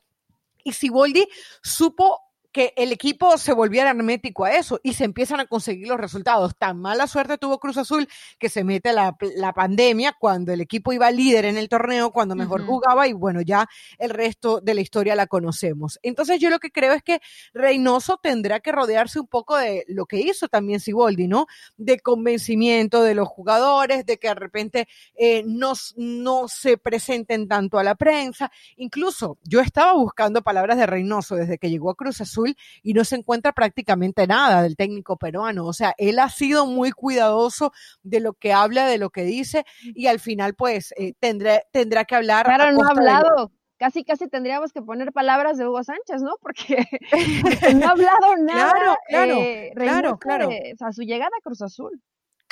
Y 0.63 0.73
Siboldi 0.73 1.27
supo 1.63 2.21
que 2.53 2.75
el 2.77 2.93
equipo 2.93 3.39
se 3.39 3.53
volviera 3.55 3.91
hermético 3.91 4.45
a 4.45 4.53
eso 4.53 4.79
y 4.83 4.93
se 4.93 5.05
empiezan 5.05 5.41
a 5.41 5.47
conseguir 5.47 5.89
los 5.89 5.99
resultados. 5.99 6.55
Tan 6.57 6.79
mala 6.79 7.07
suerte 7.07 7.39
tuvo 7.39 7.59
Cruz 7.59 7.79
Azul 7.79 8.07
que 8.39 8.51
se 8.51 8.63
mete 8.63 8.93
la, 8.93 9.17
pandemia 9.55 10.15
cuando 10.19 10.53
el 10.53 10.61
equipo 10.61 10.93
iba 10.93 11.11
líder 11.11 11.47
en 11.47 11.57
el 11.57 11.69
torneo, 11.69 12.11
cuando 12.11 12.35
mejor 12.35 12.65
jugaba 12.67 13.09
y 13.09 13.13
bueno, 13.13 13.41
ya 13.41 13.69
el 13.99 14.11
resto 14.11 14.61
de 14.61 14.75
la 14.75 14.83
historia 14.83 15.17
la 15.17 15.27
conocemos. 15.27 15.99
Entonces 16.03 16.41
yo 16.41 16.51
lo 16.51 16.59
que 16.59 16.71
creo 16.71 16.93
es 16.93 17.03
que 17.03 17.21
Reynoso 17.55 18.19
tendrá 18.23 18.61
que 18.61 18.73
rodearse 18.73 19.19
un 19.19 19.27
poco 19.27 19.57
de 19.57 19.85
lo 19.89 20.05
que 20.07 20.21
hizo 20.21 20.49
también 20.49 20.81
Siboldi, 20.81 21.29
¿no? 21.29 21.47
De 21.77 22.01
convencimiento 22.01 23.03
de 23.03 23.15
los 23.15 23.29
jugadores, 23.29 24.05
de 24.05 24.19
que 24.19 24.29
de 24.29 24.35
repente 24.35 24.89
eh, 25.15 25.43
no, 25.47 25.73
no 25.97 26.49
se 26.49 26.77
presenten 26.77 27.49
tanto 27.49 27.79
a 27.79 27.85
la 27.85 27.95
prensa. 27.95 28.51
Incluso 28.77 29.39
yo 29.45 29.61
estaba 29.61 29.95
buscando 29.95 30.43
palabras 30.43 30.77
de 30.77 30.87
Reynoso 30.87 31.37
desde 31.37 31.59
que 31.59 31.71
llegó 31.71 31.91
a 31.91 31.95
Cruz 31.95 32.21
Azul 32.21 32.42
y 32.83 32.95
no 32.95 33.05
se 33.05 33.17
encuentra 33.17 33.53
prácticamente 33.53 34.27
nada 34.27 34.63
del 34.63 34.77
técnico 34.77 35.17
peruano. 35.17 35.67
O 35.67 35.73
sea, 35.73 35.95
él 35.99 36.19
ha 36.19 36.29
sido 36.29 36.67
muy 36.67 36.93
cuidadoso 36.93 37.73
de 38.03 38.21
lo 38.21 38.35
que 38.35 38.53
habla, 38.53 38.87
de 38.87 38.99
lo 38.99 39.11
que 39.11 39.25
dice 39.25 39.65
y 39.95 40.07
al 40.07 40.21
final 40.21 40.55
pues 40.55 40.93
eh, 40.97 41.15
tendrá, 41.19 41.63
tendrá 41.73 42.05
que 42.05 42.17
hablar. 42.17 42.47
Claro, 42.47 42.73
no 42.73 42.85
ha 42.85 42.91
hablado. 42.91 43.53
Casi, 43.79 44.05
casi 44.05 44.29
tendríamos 44.29 44.73
que 44.73 44.81
poner 44.81 45.13
palabras 45.13 45.59
de 45.59 45.67
Hugo 45.67 45.83
Sánchez, 45.83 46.23
¿no? 46.23 46.37
Porque, 46.41 46.87
no 47.77 47.89
ha 47.89 47.91
hablado 47.91 48.37
nada. 48.39 48.71
Claro, 48.71 48.97
claro, 49.09 49.35
eh, 49.41 49.73
claro, 49.75 50.19
claro. 50.19 50.49
a 50.81 50.93
su 50.93 51.03
llegada 51.03 51.33
a 51.37 51.43
Cruz 51.43 51.63
Azul. 51.63 52.01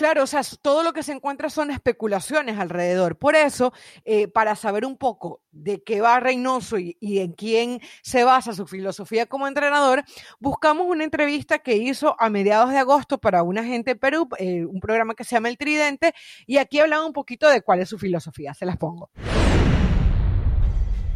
Claro, 0.01 0.23
o 0.23 0.27
sea, 0.27 0.41
todo 0.63 0.83
lo 0.83 0.95
que 0.95 1.03
se 1.03 1.13
encuentra 1.13 1.51
son 1.51 1.71
especulaciones 1.71 2.59
alrededor. 2.59 3.19
Por 3.19 3.37
eso, 3.37 3.75
eh, 4.07 4.29
para 4.29 4.57
saber 4.57 4.87
un 4.87 4.97
poco 4.97 5.43
de 5.51 5.83
qué 5.83 6.01
va 6.01 6.19
Reynoso 6.21 6.79
y, 6.79 6.97
en 7.03 7.33
quién 7.35 7.83
se 8.01 8.25
basa 8.25 8.55
su 8.55 8.67
filosofía 8.67 9.27
como 9.27 9.47
entrenador, 9.47 10.03
buscamos 10.39 10.87
una 10.87 11.05
entrevista 11.05 11.59
que 11.59 11.77
hizo 11.77 12.17
a 12.19 12.31
mediados 12.31 12.71
de 12.71 12.79
agosto 12.79 13.19
para 13.19 13.43
una 13.43 13.63
gente 13.63 13.91
en 13.91 13.99
Perú, 13.99 14.27
eh, 14.39 14.65
un 14.65 14.81
programa 14.81 15.15
que 15.15 15.23
se 15.23 15.37
llama 15.37 15.51
El 15.51 15.59
Tridente, 15.59 16.15
y 16.47 16.57
aquí 16.57 16.81
hablaba 16.81 17.05
un 17.05 17.13
poquito 17.13 17.47
de 17.51 17.61
cuál 17.61 17.81
es 17.81 17.91
su 17.91 17.99
filosofía. 17.99 18.55
Se 18.55 18.65
las 18.65 18.79
pongo. 18.79 19.11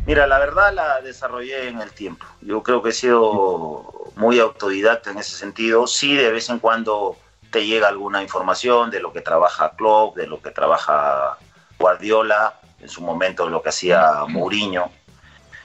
Mira, 0.06 0.26
la 0.26 0.38
verdad 0.38 0.74
la 0.74 1.00
desarrollé 1.00 1.68
en 1.68 1.80
el 1.80 1.90
tiempo. 1.92 2.26
Yo 2.42 2.62
creo 2.62 2.82
que 2.82 2.90
he 2.90 2.92
sido 2.92 4.10
muy 4.16 4.40
autodidacta 4.40 5.10
en 5.10 5.16
ese 5.16 5.38
sentido. 5.38 5.86
Sí, 5.86 6.14
de 6.14 6.30
vez 6.30 6.50
en 6.50 6.58
cuando 6.58 7.16
te 7.54 7.64
llega 7.64 7.86
alguna 7.86 8.20
información 8.20 8.90
de 8.90 8.98
lo 8.98 9.12
que 9.12 9.20
trabaja 9.20 9.76
Klopp, 9.76 10.16
de 10.16 10.26
lo 10.26 10.42
que 10.42 10.50
trabaja 10.50 11.38
Guardiola, 11.78 12.58
en 12.80 12.88
su 12.88 13.00
momento 13.00 13.48
lo 13.48 13.62
que 13.62 13.68
hacía 13.68 14.24
Mourinho. 14.26 14.90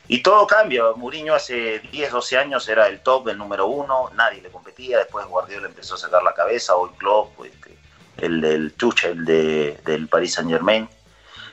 Y 0.07 0.21
todo 0.21 0.45
cambia. 0.45 0.83
Mourinho 0.95 1.33
hace 1.33 1.79
10, 1.79 2.11
12 2.11 2.37
años 2.37 2.69
era 2.69 2.87
el 2.87 2.99
top, 2.99 3.29
el 3.29 3.39
número 3.39 3.65
uno, 3.65 4.11
nadie 4.13 4.39
le 4.39 4.51
competía. 4.51 4.99
Después 4.99 5.25
Guardiola 5.25 5.65
empezó 5.65 5.95
a 5.95 5.97
sacar 5.97 6.21
la 6.21 6.35
cabeza. 6.35 6.75
Hoy 6.75 6.91
Klopp, 6.95 7.35
pues, 7.35 7.51
el 8.17 8.39
del 8.39 8.73
Tuchel 8.73 9.25
de, 9.25 9.79
del 9.83 10.07
Paris 10.07 10.35
Saint 10.35 10.51
Germain. 10.51 10.87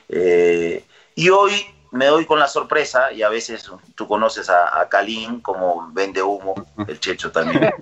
Eh, 0.07 0.85
y 1.15 1.29
hoy 1.29 1.65
me 1.91 2.05
doy 2.07 2.25
con 2.25 2.39
la 2.39 2.47
sorpresa, 2.47 3.11
y 3.11 3.23
a 3.23 3.29
veces 3.29 3.69
tú 3.95 4.07
conoces 4.07 4.49
a, 4.49 4.79
a 4.79 4.89
Kalin 4.89 5.41
como 5.41 5.89
vende 5.91 6.21
humo, 6.21 6.53
el 6.87 6.99
Checho 6.99 7.31
también. 7.31 7.73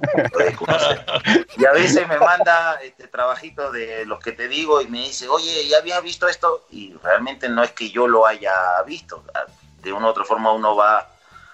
Y 1.57 1.65
a 1.65 1.71
veces 1.71 2.07
me 2.07 2.17
manda 2.17 2.75
este 2.83 3.07
trabajito 3.07 3.71
de 3.71 4.05
los 4.05 4.19
que 4.19 4.31
te 4.31 4.47
digo 4.47 4.81
y 4.81 4.87
me 4.87 4.99
dice, 4.99 5.27
oye, 5.27 5.67
¿ya 5.67 5.77
habías 5.77 6.03
visto 6.03 6.27
esto? 6.27 6.65
Y 6.69 6.93
realmente 7.03 7.49
no 7.49 7.63
es 7.63 7.71
que 7.71 7.89
yo 7.89 8.07
lo 8.07 8.25
haya 8.25 8.53
visto. 8.85 9.23
De 9.81 9.91
una 9.91 10.07
u 10.07 10.09
otra 10.09 10.23
forma 10.23 10.51
uno 10.51 10.75
va 10.75 11.09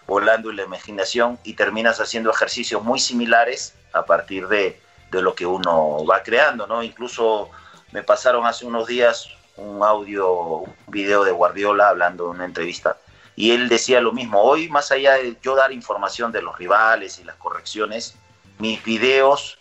volando 0.08 0.50
en 0.50 0.58
la 0.58 0.64
imaginación 0.64 1.40
y 1.44 1.54
terminas 1.54 2.00
haciendo 2.02 2.32
ejercicios 2.32 2.84
muy 2.84 3.00
similares 3.00 3.76
a 3.94 4.04
partir 4.06 4.48
de, 4.48 4.82
de 5.10 5.22
lo 5.22 5.36
que 5.36 5.46
uno 5.46 6.06
va 6.06 6.24
creando, 6.24 6.68
¿no? 6.68 6.84
Incluso 6.84 7.50
me 7.92 8.04
pasaron 8.04 8.46
hace 8.46 8.66
unos 8.66 8.88
días 8.88 9.30
un 9.62 9.84
audio, 9.84 10.32
un 10.34 10.76
video 10.88 11.24
de 11.24 11.32
Guardiola 11.32 11.89
hablando 11.89 12.26
en 12.26 12.32
una 12.32 12.45
entrevista 12.45 12.97
y 13.36 13.52
él 13.52 13.69
decía 13.69 14.02
lo 14.02 14.12
mismo, 14.12 14.41
hoy 14.41 14.69
más 14.69 14.91
allá 14.91 15.13
de 15.13 15.38
yo 15.41 15.56
dar 15.56 15.71
información 15.71 16.32
de 16.32 16.41
los 16.41 16.58
rivales 16.58 17.19
y 17.19 17.24
las 17.24 17.36
correcciones, 17.38 18.15
mis 18.60 18.84
videos 18.84 19.58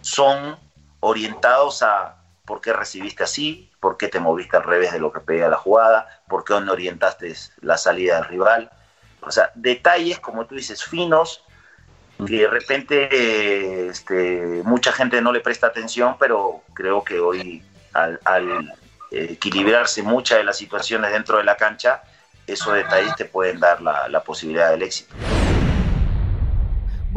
son 0.00 0.56
orientados 1.00 1.82
a 1.82 2.16
por 2.44 2.60
qué 2.60 2.72
recibiste 2.72 3.24
así, 3.24 3.70
por 3.80 3.96
qué 3.96 4.08
te 4.08 4.20
moviste 4.20 4.56
al 4.56 4.64
revés 4.64 4.92
de 4.92 5.00
lo 5.00 5.12
que 5.12 5.20
pedía 5.20 5.48
la 5.48 5.58
jugada, 5.58 6.22
por 6.28 6.44
qué 6.44 6.58
no 6.60 6.72
orientaste 6.72 7.34
la 7.60 7.76
salida 7.76 8.16
del 8.16 8.24
rival. 8.24 8.70
O 9.20 9.30
sea, 9.30 9.50
detalles, 9.54 10.18
como 10.20 10.46
tú 10.46 10.54
dices, 10.54 10.82
finos, 10.84 11.44
que 12.26 12.38
de 12.38 12.48
repente 12.48 13.88
este, 13.88 14.62
mucha 14.64 14.92
gente 14.92 15.20
no 15.20 15.32
le 15.32 15.40
presta 15.40 15.68
atención, 15.68 16.16
pero 16.18 16.62
creo 16.72 17.04
que 17.04 17.20
hoy 17.20 17.62
al, 17.92 18.74
equilibrarse 19.10 20.02
muchas 20.02 20.38
de 20.38 20.44
las 20.44 20.56
situaciones 20.56 21.12
dentro 21.12 21.38
de 21.38 21.44
la 21.44 21.56
cancha, 21.56 22.02
esos 22.46 22.74
detalles 22.74 23.14
te 23.16 23.24
pueden 23.24 23.60
dar 23.60 23.80
la, 23.80 24.08
la 24.08 24.22
posibilidad 24.22 24.70
del 24.70 24.82
éxito. 24.82 25.14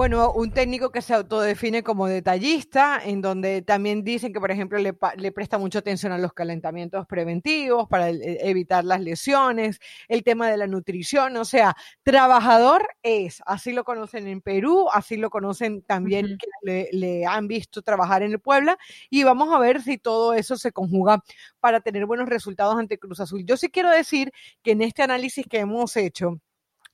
Bueno, 0.01 0.31
un 0.31 0.49
técnico 0.51 0.91
que 0.91 1.03
se 1.03 1.13
autodefine 1.13 1.83
como 1.83 2.07
detallista, 2.07 2.99
en 3.05 3.21
donde 3.21 3.61
también 3.61 4.03
dicen 4.03 4.33
que, 4.33 4.39
por 4.39 4.49
ejemplo, 4.49 4.79
le, 4.79 5.31
presta 5.31 5.59
mucha 5.59 5.77
atención 5.77 6.11
a 6.11 6.17
los 6.17 6.33
calentamientos 6.33 7.05
preventivos 7.05 7.87
para 7.87 8.09
evitar 8.09 8.83
las 8.83 8.99
lesiones, 8.99 9.77
el 10.07 10.23
tema 10.23 10.49
de 10.49 10.57
la 10.57 10.65
nutrición, 10.65 11.37
o 11.37 11.45
sea, 11.45 11.75
trabajador 12.01 12.87
es, 13.03 13.43
así 13.45 13.73
lo 13.73 13.83
conocen 13.83 14.27
en 14.27 14.41
Perú, 14.41 14.87
así 14.91 15.17
lo 15.17 15.29
conocen 15.29 15.83
también 15.83 16.35
que 16.63 16.89
le, 16.91 17.25
han 17.27 17.47
visto 17.47 17.83
trabajar 17.83 18.23
en 18.23 18.31
el 18.31 18.39
Puebla, 18.39 18.79
y 19.11 19.21
vamos 19.21 19.53
a 19.53 19.59
ver 19.59 19.83
si 19.83 19.99
todo 19.99 20.33
eso 20.33 20.57
se 20.57 20.71
conjuga 20.71 21.23
para 21.59 21.79
tener 21.79 22.07
buenos 22.07 22.27
resultados 22.27 22.75
ante 22.75 22.97
Cruz 22.97 23.19
Azul. 23.19 23.45
Yo 23.45 23.55
sí 23.55 23.69
quiero 23.69 23.91
decir 23.91 24.31
que 24.63 24.71
en 24.71 24.81
este 24.81 25.03
análisis 25.03 25.45
que 25.47 25.59
hemos 25.59 25.95
hecho, 25.95 26.39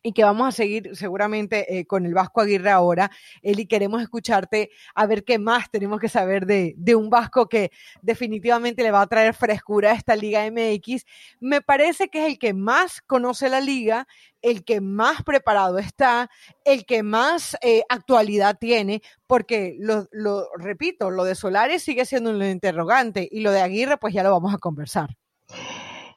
y 0.08 0.14
que 0.14 0.24
vamos 0.24 0.48
a 0.48 0.52
seguir 0.54 0.96
seguramente 0.96 1.80
eh, 1.80 1.86
con 1.86 2.06
el 2.06 2.14
Vasco 2.14 2.40
Aguirre 2.40 2.70
ahora. 2.70 3.12
Eli, 3.42 3.66
queremos 3.66 4.02
escucharte 4.02 4.70
a 4.96 5.06
ver 5.06 5.26
qué 5.26 5.38
más 5.38 5.70
tenemos 5.70 6.00
que 6.00 6.08
saber 6.08 6.46
de, 6.46 6.76
de, 6.78 6.96
un 6.96 7.10
Vasco 7.10 7.50
que 7.50 7.72
definitivamente 8.02 8.84
le 8.84 8.92
va 8.92 9.02
a 9.02 9.08
traer 9.08 9.34
frescura 9.34 9.92
a 9.92 9.96
esta 9.96 10.16
Liga 10.16 10.50
MX. 10.50 11.06
Me 11.42 11.62
parece 11.62 12.08
que 12.08 12.26
es 12.26 12.32
el 12.32 12.40
que 12.40 12.54
más 12.54 13.02
conoce 13.02 13.50
la 13.50 13.60
liga, 13.60 14.08
el 14.42 14.64
que 14.64 14.80
más 14.80 15.24
preparado 15.24 15.78
está, 15.78 16.30
el 16.64 16.86
que 16.86 17.04
más 17.04 17.58
eh, 17.62 17.84
actualidad 17.90 18.58
tiene, 18.58 19.02
porque 19.28 19.76
lo, 19.78 20.08
lo 20.12 20.48
repito, 20.58 21.12
lo 21.12 21.26
de 21.26 21.36
Solares 21.36 21.84
sigue 21.84 22.06
siendo 22.06 22.30
un 22.30 22.42
interrogante 22.42 23.28
y 23.30 23.42
lo 23.42 23.52
de 23.52 23.60
Aguirre 23.60 23.98
pues 23.98 24.14
ya 24.14 24.24
lo 24.24 24.32
vamos 24.32 24.54
a 24.54 24.58
conversar. 24.58 25.18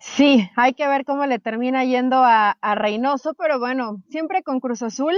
Sí, 0.00 0.48
hay 0.56 0.74
que 0.74 0.86
ver 0.88 1.04
cómo 1.04 1.26
le 1.26 1.38
termina 1.38 1.84
yendo 1.84 2.16
a, 2.24 2.52
a 2.60 2.74
Reynoso, 2.74 3.34
pero 3.34 3.58
bueno, 3.58 4.02
siempre 4.08 4.42
con 4.42 4.58
Cruz 4.60 4.82
Azul 4.82 5.14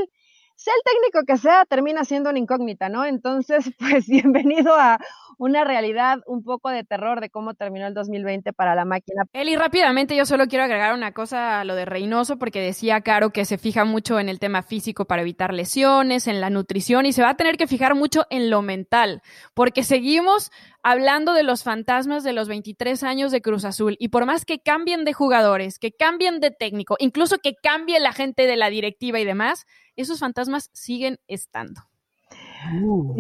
sea 0.57 0.75
el 0.75 0.83
técnico 0.85 1.25
que 1.27 1.39
sea, 1.39 1.65
termina 1.65 2.05
siendo 2.05 2.31
una 2.31 2.39
incógnita, 2.39 2.89
¿no? 2.89 3.05
Entonces, 3.05 3.71
pues 3.79 4.07
bienvenido 4.09 4.75
a 4.77 4.99
una 5.43 5.65
realidad 5.65 6.21
un 6.27 6.45
poco 6.45 6.71
de 6.71 6.85
terror 6.85 7.21
de 7.21 7.29
cómo 7.29 7.55
terminó 7.55 7.89
el 7.89 7.95
2020 7.95 8.53
para 8.53 8.77
la 8.77 8.85
máquina. 8.85 9.25
Eli, 9.33 9.57
rápidamente 9.57 10.15
yo 10.15 10.25
solo 10.25 10.47
quiero 10.47 10.65
agregar 10.65 10.95
una 10.95 11.11
cosa 11.11 11.59
a 11.59 11.65
lo 11.65 11.75
de 11.75 11.85
Reynoso, 11.85 12.39
porque 12.39 12.61
decía 12.61 13.01
Caro 13.01 13.31
que 13.31 13.45
se 13.45 13.59
fija 13.59 13.85
mucho 13.85 14.21
en 14.21 14.29
el 14.29 14.39
tema 14.39 14.63
físico 14.63 15.05
para 15.05 15.23
evitar 15.23 15.53
lesiones, 15.53 16.29
en 16.29 16.41
la 16.41 16.49
nutrición, 16.49 17.07
y 17.07 17.13
se 17.13 17.23
va 17.23 17.31
a 17.31 17.37
tener 17.37 17.57
que 17.57 17.67
fijar 17.67 17.97
mucho 17.97 18.25
en 18.31 18.51
lo 18.51 18.63
mental, 18.63 19.21
porque 19.53 19.83
seguimos 19.83 20.53
hablando 20.85 21.33
de 21.33 21.43
los 21.43 21.65
fantasmas 21.65 22.23
de 22.23 22.35
los 22.35 22.47
23 22.47 23.03
años 23.03 23.33
de 23.33 23.43
Cruz 23.43 23.65
Azul, 23.65 23.97
y 23.99 24.11
por 24.11 24.27
más 24.27 24.45
que 24.45 24.61
cambien 24.61 25.05
de 25.05 25.13
jugadores, 25.13 25.81
que 25.81 25.91
cambien 25.91 26.39
de 26.39 26.53
técnico, 26.53 26.95
incluso 27.01 27.39
que 27.39 27.57
cambie 27.61 27.99
la 27.99 28.13
gente 28.13 28.47
de 28.47 28.55
la 28.55 28.71
directiva 28.71 29.19
y 29.19 29.25
demás, 29.25 29.67
esos 29.97 30.21
fantasmas 30.21 30.71
siguen 30.73 31.19
estando. 31.27 31.83
Uh. 32.71 33.15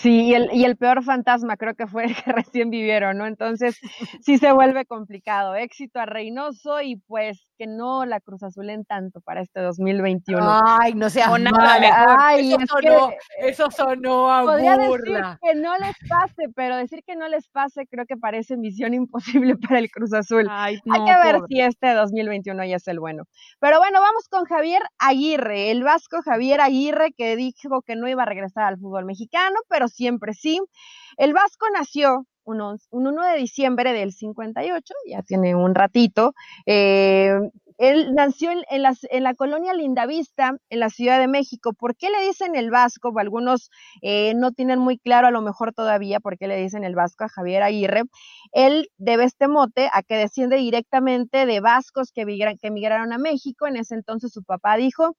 Sí, 0.00 0.26
y 0.26 0.34
el, 0.34 0.50
y 0.52 0.64
el 0.64 0.76
peor 0.76 1.02
fantasma 1.02 1.56
creo 1.56 1.74
que 1.74 1.86
fue 1.86 2.04
el 2.04 2.14
que 2.14 2.32
recién 2.32 2.70
vivieron, 2.70 3.18
¿no? 3.18 3.26
Entonces 3.26 3.78
sí 4.20 4.38
se 4.38 4.52
vuelve 4.52 4.84
complicado. 4.84 5.54
Éxito 5.54 6.00
a 6.00 6.06
Reynoso 6.06 6.80
y 6.82 6.96
pues 6.96 7.46
que 7.56 7.66
no 7.66 8.04
la 8.04 8.20
Cruz 8.20 8.42
Azulen 8.42 8.84
tanto 8.84 9.20
para 9.20 9.40
este 9.40 9.60
2021. 9.60 10.60
Ay, 10.64 10.94
no 10.94 11.08
seas 11.08 11.28
nada 11.40 11.80
mejor. 11.80 12.16
Ay, 12.18 12.52
eso, 12.52 12.66
sonó, 12.66 13.10
eso 13.38 13.70
sonó 13.70 14.32
a 14.32 14.42
podría 14.42 14.76
burla. 14.76 15.18
Decir 15.18 15.38
que 15.42 15.54
no 15.60 15.78
les 15.78 15.96
pase, 16.08 16.48
pero 16.54 16.76
decir 16.76 17.00
que 17.06 17.16
no 17.16 17.28
les 17.28 17.48
pase 17.48 17.86
creo 17.86 18.04
que 18.06 18.16
parece 18.16 18.56
misión 18.56 18.94
imposible 18.94 19.56
para 19.56 19.78
el 19.78 19.90
Cruz 19.90 20.12
Azul. 20.12 20.46
Hay 20.50 20.78
que 20.84 21.14
ver 21.24 21.40
si 21.48 21.60
este 21.60 21.94
2021 21.94 22.64
ya 22.64 22.76
es 22.76 22.88
el 22.88 23.00
bueno. 23.00 23.24
Pero 23.60 23.78
bueno, 23.78 24.00
vamos 24.00 24.28
con 24.28 24.44
Javier 24.44 24.82
Aguirre, 24.98 25.70
el 25.70 25.84
vasco 25.84 26.20
Javier 26.22 26.60
Aguirre 26.60 27.12
que 27.16 27.36
dijo 27.36 27.82
que 27.82 27.96
no 27.96 28.08
iba 28.08 28.22
a 28.22 28.26
regresar 28.26 28.73
fútbol 28.78 29.04
mexicano, 29.04 29.56
pero 29.68 29.88
siempre 29.88 30.34
sí. 30.34 30.60
El 31.16 31.32
vasco 31.32 31.66
nació 31.72 32.26
un, 32.44 32.78
1 32.90 33.22
de 33.26 33.38
diciembre 33.38 33.92
del 33.92 34.12
58, 34.12 34.94
ya 35.08 35.22
tiene 35.22 35.54
un 35.54 35.74
ratito. 35.74 36.34
Eh, 36.66 37.38
él 37.78 38.14
nació 38.14 38.50
en, 38.52 38.82
la 39.22 39.34
colonia 39.34 39.74
Lindavista, 39.74 40.56
en 40.70 40.80
la 40.80 40.90
Ciudad 40.90 41.18
de 41.18 41.26
México. 41.26 41.72
¿Por 41.72 41.96
qué 41.96 42.08
le 42.08 42.24
dicen 42.24 42.54
el 42.54 42.70
vasco? 42.70 43.12
Algunos 43.18 43.70
eh, 44.00 44.34
no 44.36 44.52
tienen 44.52 44.78
muy 44.78 44.98
claro 44.98 45.26
a 45.26 45.30
lo 45.32 45.42
mejor 45.42 45.72
todavía 45.72 46.20
por 46.20 46.38
qué 46.38 46.46
le 46.46 46.56
dicen 46.56 46.84
el 46.84 46.94
vasco 46.94 47.24
a 47.24 47.28
Javier 47.28 47.62
Aguirre. 47.62 48.04
Él 48.52 48.90
debe 48.96 49.24
este 49.24 49.48
mote 49.48 49.88
a 49.92 50.02
que 50.02 50.16
desciende 50.16 50.56
directamente 50.56 51.46
de 51.46 51.60
vascos 51.60 52.12
que, 52.12 52.24
que 52.24 52.66
emigraron 52.68 53.12
a 53.12 53.18
México. 53.18 53.66
En 53.66 53.76
ese 53.76 53.94
entonces 53.94 54.32
su 54.32 54.44
papá 54.44 54.76
dijo, 54.76 55.16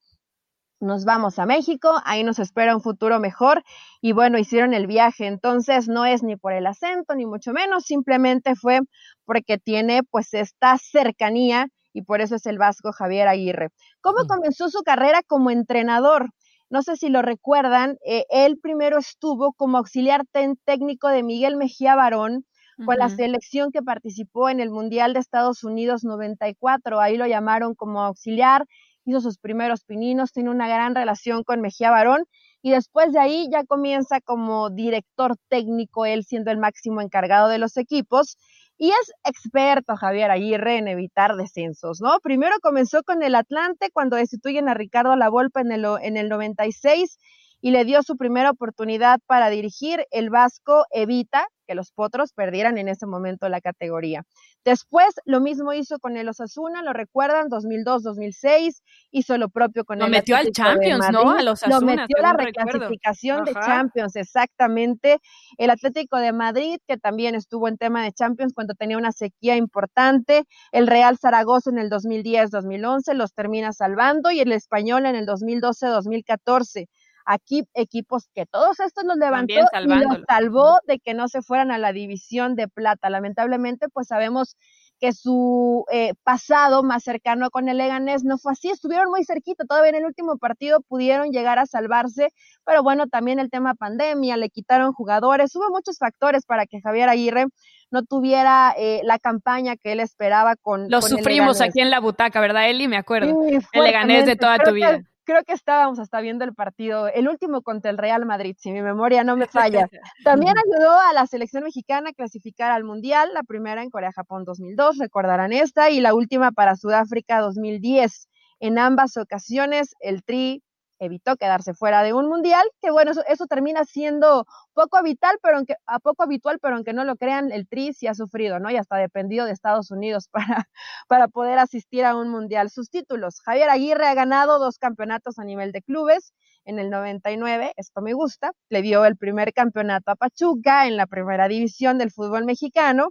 nos 0.80 1.04
vamos 1.04 1.38
a 1.38 1.46
México, 1.46 2.00
ahí 2.04 2.22
nos 2.24 2.38
espera 2.38 2.74
un 2.74 2.82
futuro 2.82 3.18
mejor 3.18 3.62
y 4.00 4.12
bueno, 4.12 4.38
hicieron 4.38 4.74
el 4.74 4.86
viaje, 4.86 5.26
entonces 5.26 5.88
no 5.88 6.04
es 6.04 6.22
ni 6.22 6.36
por 6.36 6.52
el 6.52 6.66
acento 6.66 7.14
ni 7.14 7.26
mucho 7.26 7.52
menos, 7.52 7.84
simplemente 7.84 8.54
fue 8.54 8.80
porque 9.24 9.58
tiene 9.58 10.02
pues 10.02 10.34
esta 10.34 10.76
cercanía 10.78 11.68
y 11.92 12.02
por 12.02 12.20
eso 12.20 12.36
es 12.36 12.44
el 12.46 12.58
vasco 12.58 12.92
Javier 12.92 13.26
Aguirre. 13.28 13.70
¿Cómo 14.02 14.26
comenzó 14.26 14.68
su 14.68 14.82
carrera 14.82 15.22
como 15.26 15.50
entrenador? 15.50 16.30
No 16.68 16.82
sé 16.82 16.96
si 16.96 17.08
lo 17.08 17.22
recuerdan, 17.22 17.96
eh, 18.04 18.24
él 18.28 18.58
primero 18.60 18.98
estuvo 18.98 19.52
como 19.54 19.78
auxiliar 19.78 20.24
técnico 20.64 21.08
de 21.08 21.22
Miguel 21.22 21.56
Mejía 21.56 21.94
Barón, 21.94 22.44
con 22.84 22.98
la 22.98 23.08
selección 23.08 23.72
que 23.72 23.80
participó 23.80 24.50
en 24.50 24.60
el 24.60 24.70
Mundial 24.70 25.14
de 25.14 25.20
Estados 25.20 25.64
Unidos 25.64 26.04
94. 26.04 27.00
Ahí 27.00 27.16
lo 27.16 27.26
llamaron 27.26 27.74
como 27.74 28.02
auxiliar 28.02 28.66
hizo 29.06 29.20
sus 29.20 29.38
primeros 29.38 29.84
pininos, 29.84 30.32
tiene 30.32 30.50
una 30.50 30.68
gran 30.68 30.94
relación 30.94 31.44
con 31.44 31.60
Mejía 31.60 31.90
Barón 31.90 32.24
y 32.60 32.72
después 32.72 33.12
de 33.12 33.20
ahí 33.20 33.48
ya 33.50 33.64
comienza 33.64 34.20
como 34.20 34.70
director 34.70 35.36
técnico, 35.48 36.04
él 36.04 36.24
siendo 36.24 36.50
el 36.50 36.58
máximo 36.58 37.00
encargado 37.00 37.48
de 37.48 37.58
los 37.58 37.76
equipos. 37.76 38.36
Y 38.78 38.90
es 38.90 39.12
experto 39.24 39.96
Javier 39.96 40.30
Aguirre 40.30 40.76
en 40.76 40.88
evitar 40.88 41.34
descensos, 41.36 42.00
¿no? 42.02 42.18
Primero 42.22 42.56
comenzó 42.60 43.02
con 43.04 43.22
el 43.22 43.34
Atlante 43.34 43.88
cuando 43.90 44.16
destituyen 44.16 44.68
a 44.68 44.74
Ricardo 44.74 45.16
Lavolpe 45.16 45.60
en 45.60 45.72
el, 45.72 45.86
en 46.02 46.16
el 46.18 46.28
96 46.28 47.18
y 47.62 47.70
le 47.70 47.84
dio 47.84 48.02
su 48.02 48.16
primera 48.16 48.50
oportunidad 48.50 49.18
para 49.26 49.48
dirigir. 49.48 50.04
El 50.10 50.28
Vasco 50.28 50.84
evita 50.90 51.46
que 51.66 51.74
los 51.74 51.90
Potros 51.90 52.32
perdieran 52.32 52.78
en 52.78 52.88
ese 52.88 53.06
momento 53.06 53.48
la 53.48 53.60
categoría. 53.60 54.24
Después 54.66 55.14
lo 55.24 55.40
mismo 55.40 55.72
hizo 55.72 56.00
con 56.00 56.16
el 56.16 56.28
Osasuna, 56.28 56.82
lo 56.82 56.92
recuerdan, 56.92 57.48
2002-2006, 57.50 58.82
hizo 59.12 59.38
lo 59.38 59.48
propio 59.48 59.84
con 59.84 60.00
lo 60.00 60.06
el 60.06 60.10
metió 60.10 60.36
al 60.36 60.50
Champions, 60.50 61.06
¿no? 61.12 61.30
A 61.30 61.42
los 61.44 61.64
Lo 61.68 61.80
metió 61.82 62.18
a 62.18 62.22
la 62.22 62.32
reclasificación 62.32 63.44
de 63.44 63.52
Champions, 63.54 64.16
exactamente. 64.16 65.20
El 65.56 65.70
Atlético 65.70 66.16
de 66.16 66.32
Madrid, 66.32 66.78
que 66.88 66.96
también 66.96 67.36
estuvo 67.36 67.68
en 67.68 67.78
tema 67.78 68.02
de 68.02 68.12
Champions 68.12 68.54
cuando 68.54 68.74
tenía 68.74 68.98
una 68.98 69.12
sequía 69.12 69.54
importante. 69.54 70.42
El 70.72 70.88
Real 70.88 71.16
Zaragoza 71.16 71.70
en 71.70 71.78
el 71.78 71.88
2010-2011 71.88 73.14
los 73.14 73.34
termina 73.34 73.72
salvando 73.72 74.32
y 74.32 74.40
el 74.40 74.50
Español 74.50 75.06
en 75.06 75.14
el 75.14 75.28
2012-2014 75.28 76.88
aquí 77.26 77.64
equipos 77.74 78.28
que 78.34 78.46
todos 78.46 78.80
estos 78.80 79.04
los 79.04 79.16
levantó 79.16 79.52
y 79.52 79.88
los 79.88 80.22
salvó 80.26 80.78
de 80.86 80.98
que 81.00 81.12
no 81.12 81.28
se 81.28 81.42
fueran 81.42 81.70
a 81.72 81.78
la 81.78 81.92
división 81.92 82.54
de 82.54 82.68
plata. 82.68 83.10
Lamentablemente, 83.10 83.88
pues 83.88 84.06
sabemos 84.06 84.56
que 84.98 85.12
su 85.12 85.84
eh, 85.92 86.14
pasado 86.22 86.82
más 86.82 87.04
cercano 87.04 87.50
con 87.50 87.68
el 87.68 87.76
Leganés 87.76 88.24
no 88.24 88.38
fue 88.38 88.52
así, 88.52 88.70
estuvieron 88.70 89.10
muy 89.10 89.24
cerquita, 89.24 89.64
todavía 89.66 89.90
en 89.90 89.96
el 89.96 90.06
último 90.06 90.38
partido 90.38 90.80
pudieron 90.80 91.32
llegar 91.32 91.58
a 91.58 91.66
salvarse, 91.66 92.32
pero 92.64 92.82
bueno, 92.82 93.06
también 93.06 93.38
el 93.38 93.50
tema 93.50 93.74
pandemia, 93.74 94.38
le 94.38 94.48
quitaron 94.48 94.94
jugadores, 94.94 95.54
hubo 95.54 95.68
muchos 95.70 95.98
factores 95.98 96.46
para 96.46 96.64
que 96.64 96.80
Javier 96.80 97.10
Aguirre 97.10 97.44
no 97.90 98.04
tuviera 98.04 98.74
eh, 98.78 99.02
la 99.04 99.18
campaña 99.18 99.76
que 99.76 99.92
él 99.92 100.00
esperaba 100.00 100.56
con... 100.56 100.88
Lo 100.88 101.02
sufrimos 101.02 101.60
aquí 101.60 101.80
en 101.80 101.90
la 101.90 102.00
butaca, 102.00 102.40
¿verdad, 102.40 102.70
Eli? 102.70 102.88
Me 102.88 102.96
acuerdo. 102.96 103.38
el 103.46 103.82
Leganés 103.82 104.24
de 104.24 104.36
toda 104.36 104.58
tu 104.58 104.72
vida 104.72 105.02
creo 105.26 105.42
que 105.44 105.52
estábamos 105.52 105.98
hasta 105.98 106.20
viendo 106.20 106.44
el 106.44 106.54
partido, 106.54 107.08
el 107.08 107.28
último 107.28 107.60
contra 107.60 107.90
el 107.90 107.98
Real 107.98 108.24
Madrid, 108.24 108.56
si 108.58 108.72
mi 108.72 108.80
memoria 108.80 109.24
no 109.24 109.36
me 109.36 109.46
falla. 109.82 109.88
También 110.24 110.54
ayudó 110.56 110.92
a 110.98 111.12
la 111.12 111.26
selección 111.26 111.64
mexicana 111.64 112.10
a 112.10 112.14
clasificar 112.14 112.70
al 112.70 112.84
Mundial, 112.84 113.34
la 113.34 113.42
primera 113.42 113.82
en 113.82 113.90
Corea-Japón 113.90 114.44
2002, 114.44 114.98
recordarán 114.98 115.52
esta, 115.52 115.90
y 115.90 116.00
la 116.00 116.14
última 116.14 116.52
para 116.52 116.76
Sudáfrica 116.76 117.40
2010. 117.40 118.28
En 118.60 118.78
ambas 118.78 119.18
ocasiones, 119.18 119.94
el 120.00 120.22
Tri 120.22 120.62
evitó 120.98 121.36
quedarse 121.36 121.74
fuera 121.74 122.02
de 122.02 122.12
un 122.12 122.28
mundial, 122.28 122.64
que 122.80 122.90
bueno, 122.90 123.12
eso, 123.28 123.46
termina 123.46 123.84
siendo 123.84 124.46
poco 124.74 124.96
habitual, 124.96 125.38
pero 125.42 125.58
aunque, 125.58 125.74
a 125.86 125.98
poco 125.98 126.22
habitual, 126.22 126.58
pero 126.60 126.76
aunque 126.76 126.92
no 126.92 127.04
lo 127.04 127.16
crean, 127.16 127.52
el 127.52 127.68
Tri 127.68 127.92
sí 127.92 128.06
ha 128.06 128.14
sufrido, 128.14 128.58
¿no? 128.58 128.70
Y 128.70 128.76
hasta 128.76 128.96
dependido 128.96 129.46
de 129.46 129.52
Estados 129.52 129.90
Unidos 129.90 130.28
para, 130.32 130.68
para 131.08 131.28
poder 131.28 131.58
asistir 131.58 132.04
a 132.04 132.16
un 132.16 132.28
mundial. 132.28 132.70
Sus 132.70 132.90
títulos, 132.90 133.40
Javier 133.40 133.70
Aguirre 133.70 134.06
ha 134.06 134.14
ganado 134.14 134.58
dos 134.58 134.78
campeonatos 134.78 135.38
a 135.38 135.44
nivel 135.44 135.72
de 135.72 135.82
clubes, 135.82 136.32
en 136.64 136.80
el 136.80 136.90
99, 136.90 137.72
esto 137.76 138.02
me 138.02 138.12
gusta, 138.12 138.52
le 138.70 138.82
dio 138.82 139.04
el 139.04 139.16
primer 139.16 139.52
campeonato 139.52 140.10
a 140.10 140.16
Pachuca 140.16 140.86
en 140.88 140.96
la 140.96 141.06
primera 141.06 141.46
división 141.46 141.96
del 141.96 142.10
fútbol 142.10 142.44
mexicano, 142.44 143.10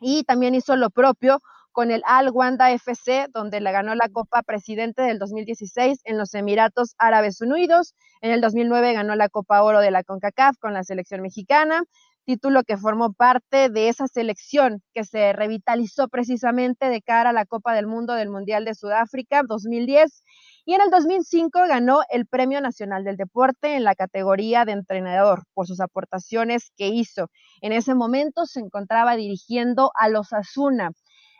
y 0.00 0.24
también 0.24 0.54
hizo 0.54 0.76
lo 0.76 0.90
propio 0.90 1.40
con 1.72 1.90
el 1.90 2.02
Al 2.06 2.30
Wanda 2.30 2.72
FC, 2.72 3.28
donde 3.32 3.60
le 3.60 3.72
ganó 3.72 3.94
la 3.94 4.08
Copa 4.08 4.42
Presidente 4.42 5.02
del 5.02 5.18
2016 5.18 6.00
en 6.04 6.18
los 6.18 6.34
Emiratos 6.34 6.94
Árabes 6.98 7.40
Unidos. 7.40 7.94
En 8.20 8.30
el 8.32 8.40
2009 8.40 8.94
ganó 8.94 9.14
la 9.14 9.28
Copa 9.28 9.62
Oro 9.62 9.80
de 9.80 9.90
la 9.90 10.02
CONCACAF 10.02 10.56
con 10.58 10.74
la 10.74 10.84
selección 10.84 11.22
mexicana, 11.22 11.82
título 12.28 12.62
que 12.62 12.76
formó 12.76 13.14
parte 13.14 13.70
de 13.70 13.88
esa 13.88 14.06
selección 14.06 14.82
que 14.92 15.04
se 15.04 15.32
revitalizó 15.32 16.08
precisamente 16.08 16.90
de 16.90 17.00
cara 17.00 17.30
a 17.30 17.32
la 17.32 17.46
Copa 17.46 17.74
del 17.74 17.86
Mundo 17.86 18.12
del 18.12 18.28
Mundial 18.28 18.66
de 18.66 18.74
Sudáfrica 18.74 19.42
2010. 19.48 20.24
Y 20.66 20.74
en 20.74 20.82
el 20.82 20.90
2005 20.90 21.60
ganó 21.66 22.00
el 22.10 22.26
Premio 22.26 22.60
Nacional 22.60 23.02
del 23.02 23.16
Deporte 23.16 23.76
en 23.76 23.84
la 23.84 23.94
categoría 23.94 24.66
de 24.66 24.72
entrenador 24.72 25.44
por 25.54 25.66
sus 25.66 25.80
aportaciones 25.80 26.70
que 26.76 26.88
hizo. 26.88 27.30
En 27.62 27.72
ese 27.72 27.94
momento 27.94 28.44
se 28.44 28.60
encontraba 28.60 29.16
dirigiendo 29.16 29.90
a 29.94 30.10
los 30.10 30.34
Asuna 30.34 30.90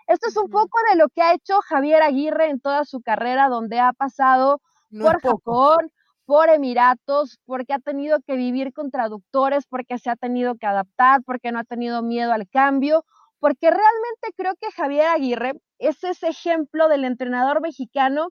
Esto 0.09 0.31
es 0.31 0.37
un 0.39 0.49
poco 0.49 0.79
de 0.91 0.97
lo 0.97 1.11
que 1.11 1.21
ha 1.21 1.35
hecho 1.35 1.61
Javier 1.61 2.03
Aguirre 2.03 2.49
en 2.49 2.61
toda 2.61 2.87
su 2.87 3.03
carrera, 3.03 3.51
donde 3.51 3.79
ha 3.79 3.93
pasado 3.93 4.63
por 4.91 5.21
Japón, 5.21 5.93
por 6.25 6.49
Emiratos, 6.49 7.39
porque 7.45 7.75
ha 7.75 7.79
tenido 7.79 8.19
que 8.27 8.35
vivir 8.35 8.73
con 8.73 8.91
traductores, 8.91 9.67
porque 9.67 9.99
se 9.99 10.09
ha 10.09 10.17
tenido 10.17 10.57
que 10.57 10.67
adaptar, 10.67 11.23
porque 11.25 11.53
no 11.53 11.59
ha 11.59 11.65
tenido 11.65 12.03
miedo 12.03 12.33
al 12.33 12.49
cambio, 12.49 13.05
porque 13.39 13.69
realmente 13.71 14.33
creo 14.35 14.55
que 14.57 14.73
Javier 14.73 15.09
Aguirre 15.09 15.61
es 15.79 16.03
ese 16.03 16.29
ejemplo 16.29 16.89
del 16.89 17.05
entrenador 17.05 17.61
mexicano 17.61 18.31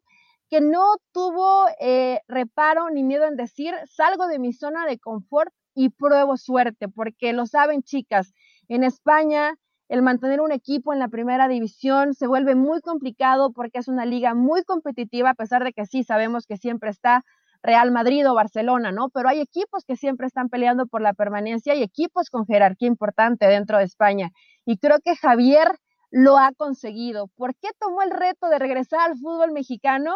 que 0.50 0.62
no 0.62 0.96
tuvo 1.12 1.68
eh, 1.80 2.22
reparo 2.28 2.90
ni 2.90 3.04
miedo 3.04 3.26
en 3.26 3.36
decir, 3.36 3.76
salgo 3.86 4.26
de 4.26 4.40
mi 4.40 4.52
zona 4.52 4.88
de 4.88 4.98
confort 4.98 5.54
y 5.76 5.90
pruebo 5.90 6.38
suerte, 6.38 6.88
porque 6.88 7.34
lo 7.34 7.46
saben 7.46 7.84
chicas, 7.84 8.34
en 8.68 8.84
España 8.84 9.56
el 9.89 10.02
mantener 10.02 10.41
un 10.41 10.52
equipo 10.52 10.93
en 10.93 11.00
la 11.00 11.08
primera 11.08 11.47
división 11.47 12.13
se 12.13 12.28
vuelve 12.28 12.56
muy 12.56 12.82
complicado 12.82 13.52
porque 13.54 13.80
es 13.80 13.88
una 13.88 14.06
liga 14.06 14.34
muy 14.34 14.63
competitiva, 14.63 15.32
a 15.32 15.36
pesar 15.36 15.63
de 15.63 15.73
que 15.73 15.86
sí 15.86 16.04
sabemos 16.04 16.45
que 16.45 16.58
siempre 16.58 16.89
está 16.89 17.23
Real 17.63 17.91
Madrid 17.91 18.30
o 18.30 18.36
Barcelona, 18.36 18.91
¿no? 18.91 19.10
Pero 19.10 19.30
hay 19.30 19.39
equipos 19.41 19.84
que 19.86 19.95
siempre 19.95 20.28
están 20.28 20.50
peleando 20.50 20.86
por 20.88 21.02
la 21.02 21.13
permanencia 21.13 21.76
y 21.76 21.84
equipos 21.84 22.30
con 22.30 22.45
jerarquía 22.45 22.88
importante 22.88 23.47
dentro 23.47 23.78
de 23.78 23.86
España. 23.86 24.32
Y 24.65 24.78
creo 24.78 25.00
que 25.04 25.15
Javier 25.15 25.69
lo 26.12 26.38
ha 26.38 26.52
conseguido. 26.54 27.28
¿Por 27.36 27.56
qué 27.56 27.69
tomó 27.80 28.02
el 28.02 28.12
reto 28.12 28.47
de 28.50 28.60
regresar 28.60 29.00
al 29.02 29.17
fútbol 29.17 29.52
mexicano? 29.52 30.15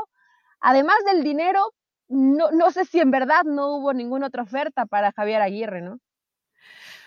Además 0.59 0.97
del 1.05 1.23
dinero, 1.23 1.61
no, 2.07 2.51
no 2.51 2.71
sé 2.71 2.85
si 2.85 2.99
en 2.99 3.11
verdad 3.11 3.43
no 3.45 3.75
hubo 3.75 3.93
ninguna 3.93 4.27
otra 4.27 4.43
oferta 4.43 4.85
para 4.85 5.11
Javier 5.11 5.41
Aguirre, 5.41 5.81
¿no? 5.81 5.97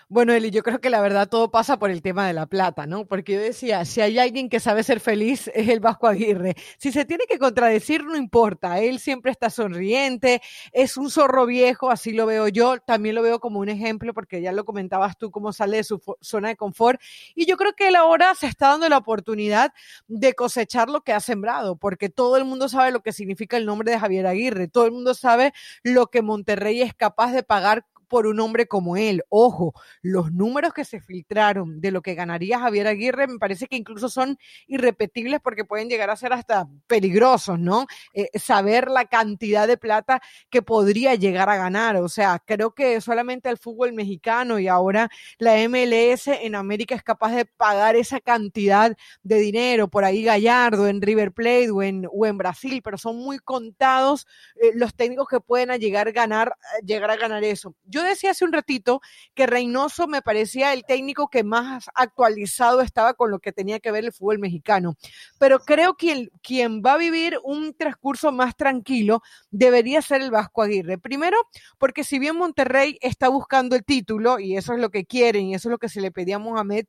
Bueno, 0.07 0.33
Eli, 0.33 0.51
yo 0.51 0.61
creo 0.61 0.79
que 0.79 0.91
la 0.91 1.01
verdad 1.01 1.27
todo 1.27 1.49
pasa 1.49 1.79
por 1.79 1.89
el 1.89 2.03
tema 2.03 2.27
de 2.27 2.33
la 2.33 2.45
plata, 2.45 2.85
¿no? 2.85 3.07
Porque 3.07 3.33
yo 3.33 3.39
decía, 3.39 3.83
si 3.85 4.01
hay 4.01 4.19
alguien 4.19 4.49
que 4.49 4.59
sabe 4.59 4.83
ser 4.83 4.99
feliz 4.99 5.49
es 5.55 5.67
el 5.67 5.79
Vasco 5.79 6.05
Aguirre. 6.05 6.53
Si 6.77 6.91
se 6.91 7.05
tiene 7.05 7.25
que 7.27 7.39
contradecir, 7.39 8.03
no 8.03 8.15
importa. 8.15 8.79
Él 8.79 8.99
siempre 8.99 9.31
está 9.31 9.49
sonriente, 9.49 10.43
es 10.71 10.95
un 10.97 11.09
zorro 11.09 11.47
viejo, 11.47 11.89
así 11.89 12.11
lo 12.11 12.27
veo 12.27 12.47
yo. 12.49 12.77
También 12.79 13.15
lo 13.15 13.23
veo 13.23 13.39
como 13.39 13.59
un 13.59 13.69
ejemplo, 13.69 14.13
porque 14.13 14.43
ya 14.43 14.51
lo 14.51 14.63
comentabas 14.63 15.17
tú, 15.17 15.31
cómo 15.31 15.51
sale 15.53 15.77
de 15.77 15.83
su 15.83 15.99
zona 16.21 16.49
de 16.49 16.55
confort. 16.55 17.01
Y 17.33 17.47
yo 17.47 17.57
creo 17.57 17.73
que 17.73 17.87
él 17.87 17.95
ahora 17.95 18.35
se 18.35 18.45
está 18.45 18.67
dando 18.69 18.87
la 18.87 18.99
oportunidad 18.99 19.73
de 20.07 20.33
cosechar 20.35 20.87
lo 20.87 21.01
que 21.01 21.13
ha 21.13 21.19
sembrado, 21.19 21.77
porque 21.77 22.09
todo 22.09 22.37
el 22.37 22.45
mundo 22.45 22.69
sabe 22.69 22.91
lo 22.91 23.01
que 23.01 23.11
significa 23.11 23.57
el 23.57 23.65
nombre 23.65 23.91
de 23.91 23.99
Javier 23.99 24.27
Aguirre. 24.27 24.67
Todo 24.67 24.85
el 24.85 24.91
mundo 24.91 25.15
sabe 25.15 25.51
lo 25.81 26.07
que 26.07 26.21
Monterrey 26.21 26.83
es 26.83 26.93
capaz 26.93 27.31
de 27.31 27.41
pagar 27.41 27.85
por 28.15 28.27
un 28.27 28.39
hombre 28.39 28.65
como 28.65 28.95
él. 28.95 29.25
Ojo, 29.27 29.73
los 30.01 30.31
números 30.31 30.71
que 30.71 30.85
se 30.85 31.01
filtraron 31.01 31.81
de 31.81 31.91
lo 31.91 32.01
que 32.01 32.15
ganaría 32.15 32.61
Javier 32.61 32.87
Aguirre 32.87 33.27
me 33.27 33.39
parece 33.39 33.67
que 33.67 33.75
incluso 33.75 34.07
son 34.07 34.37
irrepetibles 34.67 35.41
porque 35.43 35.65
pueden 35.65 35.89
llegar 35.89 36.09
a 36.09 36.15
ser 36.15 36.31
hasta 36.31 36.65
peligrosos, 36.87 37.59
¿no? 37.59 37.87
Eh, 38.13 38.29
saber 38.39 38.89
la 38.89 39.03
cantidad 39.03 39.67
de 39.67 39.75
plata 39.75 40.21
que 40.49 40.61
podría 40.61 41.15
llegar 41.15 41.49
a 41.49 41.57
ganar. 41.57 41.97
O 41.97 42.07
sea, 42.07 42.41
creo 42.45 42.73
que 42.73 43.01
solamente 43.01 43.49
el 43.49 43.57
fútbol 43.57 43.91
mexicano 43.91 44.59
y 44.59 44.69
ahora 44.69 45.09
la 45.37 45.57
MLS 45.67 46.27
en 46.27 46.55
América 46.55 46.95
es 46.95 47.03
capaz 47.03 47.33
de 47.35 47.43
pagar 47.43 47.97
esa 47.97 48.21
cantidad 48.21 48.95
de 49.23 49.35
dinero. 49.39 49.89
Por 49.89 50.05
ahí 50.05 50.23
Gallardo 50.23 50.87
en 50.87 51.01
River 51.01 51.33
Plate 51.33 51.69
o 51.69 51.83
en, 51.83 52.07
o 52.09 52.25
en 52.25 52.37
Brasil, 52.37 52.79
pero 52.81 52.97
son 52.97 53.17
muy 53.17 53.39
contados 53.39 54.25
eh, 54.55 54.71
los 54.73 54.95
técnicos 54.95 55.27
que 55.27 55.41
pueden 55.41 55.77
llegar 55.81 56.07
a 56.07 56.11
ganar, 56.11 56.55
llegar 56.81 57.11
a 57.11 57.17
ganar 57.17 57.43
eso. 57.43 57.75
Yo 57.83 58.04
decía 58.05 58.31
hace 58.31 58.45
un 58.45 58.53
ratito 58.53 59.01
que 59.33 59.47
Reynoso 59.47 60.07
me 60.07 60.21
parecía 60.21 60.73
el 60.73 60.85
técnico 60.85 61.29
que 61.29 61.43
más 61.43 61.89
actualizado 61.95 62.81
estaba 62.81 63.13
con 63.13 63.31
lo 63.31 63.39
que 63.39 63.51
tenía 63.51 63.79
que 63.79 63.91
ver 63.91 64.05
el 64.05 64.13
fútbol 64.13 64.39
mexicano, 64.39 64.95
pero 65.37 65.59
creo 65.59 65.95
que 65.95 66.29
quien 66.41 66.81
va 66.81 66.93
a 66.93 66.97
vivir 66.97 67.39
un 67.43 67.73
transcurso 67.73 68.31
más 68.31 68.55
tranquilo 68.55 69.21
debería 69.51 70.01
ser 70.01 70.21
el 70.21 70.31
Vasco 70.31 70.61
Aguirre. 70.61 70.97
Primero, 70.97 71.37
porque 71.77 72.03
si 72.03 72.19
bien 72.19 72.37
Monterrey 72.37 72.97
está 73.01 73.29
buscando 73.29 73.75
el 73.75 73.83
título, 73.83 74.39
y 74.39 74.57
eso 74.57 74.73
es 74.73 74.79
lo 74.79 74.89
que 74.89 75.05
quieren, 75.05 75.47
y 75.47 75.55
eso 75.55 75.69
es 75.69 75.71
lo 75.71 75.77
que 75.77 75.89
se 75.89 76.01
le 76.01 76.11
pedía 76.11 76.37
a 76.37 76.39
Mohamed, 76.39 76.85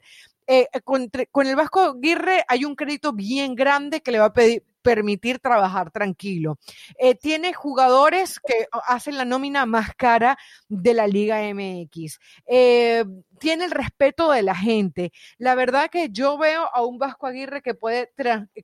eh, 0.49 0.69
con, 0.85 1.11
con, 1.33 1.47
el 1.47 1.57
Vasco 1.57 1.81
Aguirre 1.81 2.45
hay 2.47 2.65
un 2.65 2.77
crédito 2.77 3.13
bien 3.13 3.57
grande 3.57 4.01
que 4.01 4.13
le 4.13 4.21
va 4.21 4.27
a 4.27 4.33
pedir, 4.33 4.63
permitir 4.87 5.41
trabajar 5.41 5.91
tranquilo. 5.91 6.61
Eh, 6.97 7.17
tiene 7.17 7.53
jugadores 7.53 8.39
que 8.39 8.69
hacen 8.87 9.19
la 9.19 9.25
nómina 9.25 9.67
más 9.67 9.97
cara 9.97 10.39
de 10.69 10.95
la 10.95 11.09
Liga 11.09 11.41
MX. 11.53 12.21
Eh, 12.47 13.05
tiene 13.41 13.65
el 13.65 13.73
respeto 13.73 14.31
de 14.31 14.43
la 14.43 14.55
gente. 14.55 15.13
La 15.39 15.57
verdad 15.57 15.91
que 15.91 16.09
yo 16.11 16.39
veo 16.39 16.69
a 16.73 16.85
un 16.85 16.99
Vasco 16.99 17.27
Aguirre 17.27 17.63
que 17.63 17.75
puede 17.75 18.13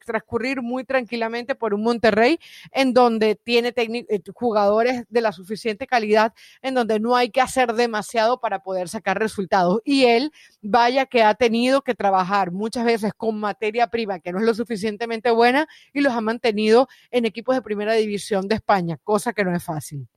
transcurrir 0.04 0.62
muy 0.62 0.85
tranquilamente 0.85 1.56
por 1.56 1.74
un 1.74 1.82
Monterrey 1.82 2.38
en 2.70 2.94
donde 2.94 3.35
tiene 3.35 3.74
eh, 3.76 4.20
jugadores 4.32 5.04
de 5.08 5.20
la 5.20 5.32
suficiente 5.32 5.88
calidad, 5.88 6.32
en 6.62 6.74
donde 6.74 7.00
no 7.00 7.16
hay 7.16 7.30
que 7.30 7.40
hacer 7.40 7.72
demasiado 7.74 8.40
para 8.40 8.62
poder 8.62 8.88
sacar 8.88 9.18
resultados. 9.18 9.80
Y 9.85 10.04
él, 10.04 10.32
vaya 10.61 11.04
que 11.06 11.24
ha 11.24 11.35
tenido 11.35 11.82
que 11.82 11.96
trabajar 11.96 12.52
muchas 12.52 12.85
veces 12.85 13.12
con 13.12 13.40
materia 13.40 13.88
prima 13.88 14.20
que 14.20 14.32
no 14.32 14.38
es 14.38 14.44
lo 14.44 14.54
suficientemente 14.54 15.32
buena 15.32 15.66
y 15.92 16.00
los 16.00 16.12
ha 16.14 16.20
mantenido 16.20 16.88
en 17.11 17.25
equipos 17.27 17.55
de 17.55 17.62
primera 17.62 17.94
división 17.94 18.48
de 18.48 18.57
España, 18.57 18.98
cosa 19.03 19.33
que 19.33 19.44
no 19.44 19.55
es 19.55 19.62
fácil. 19.62 20.09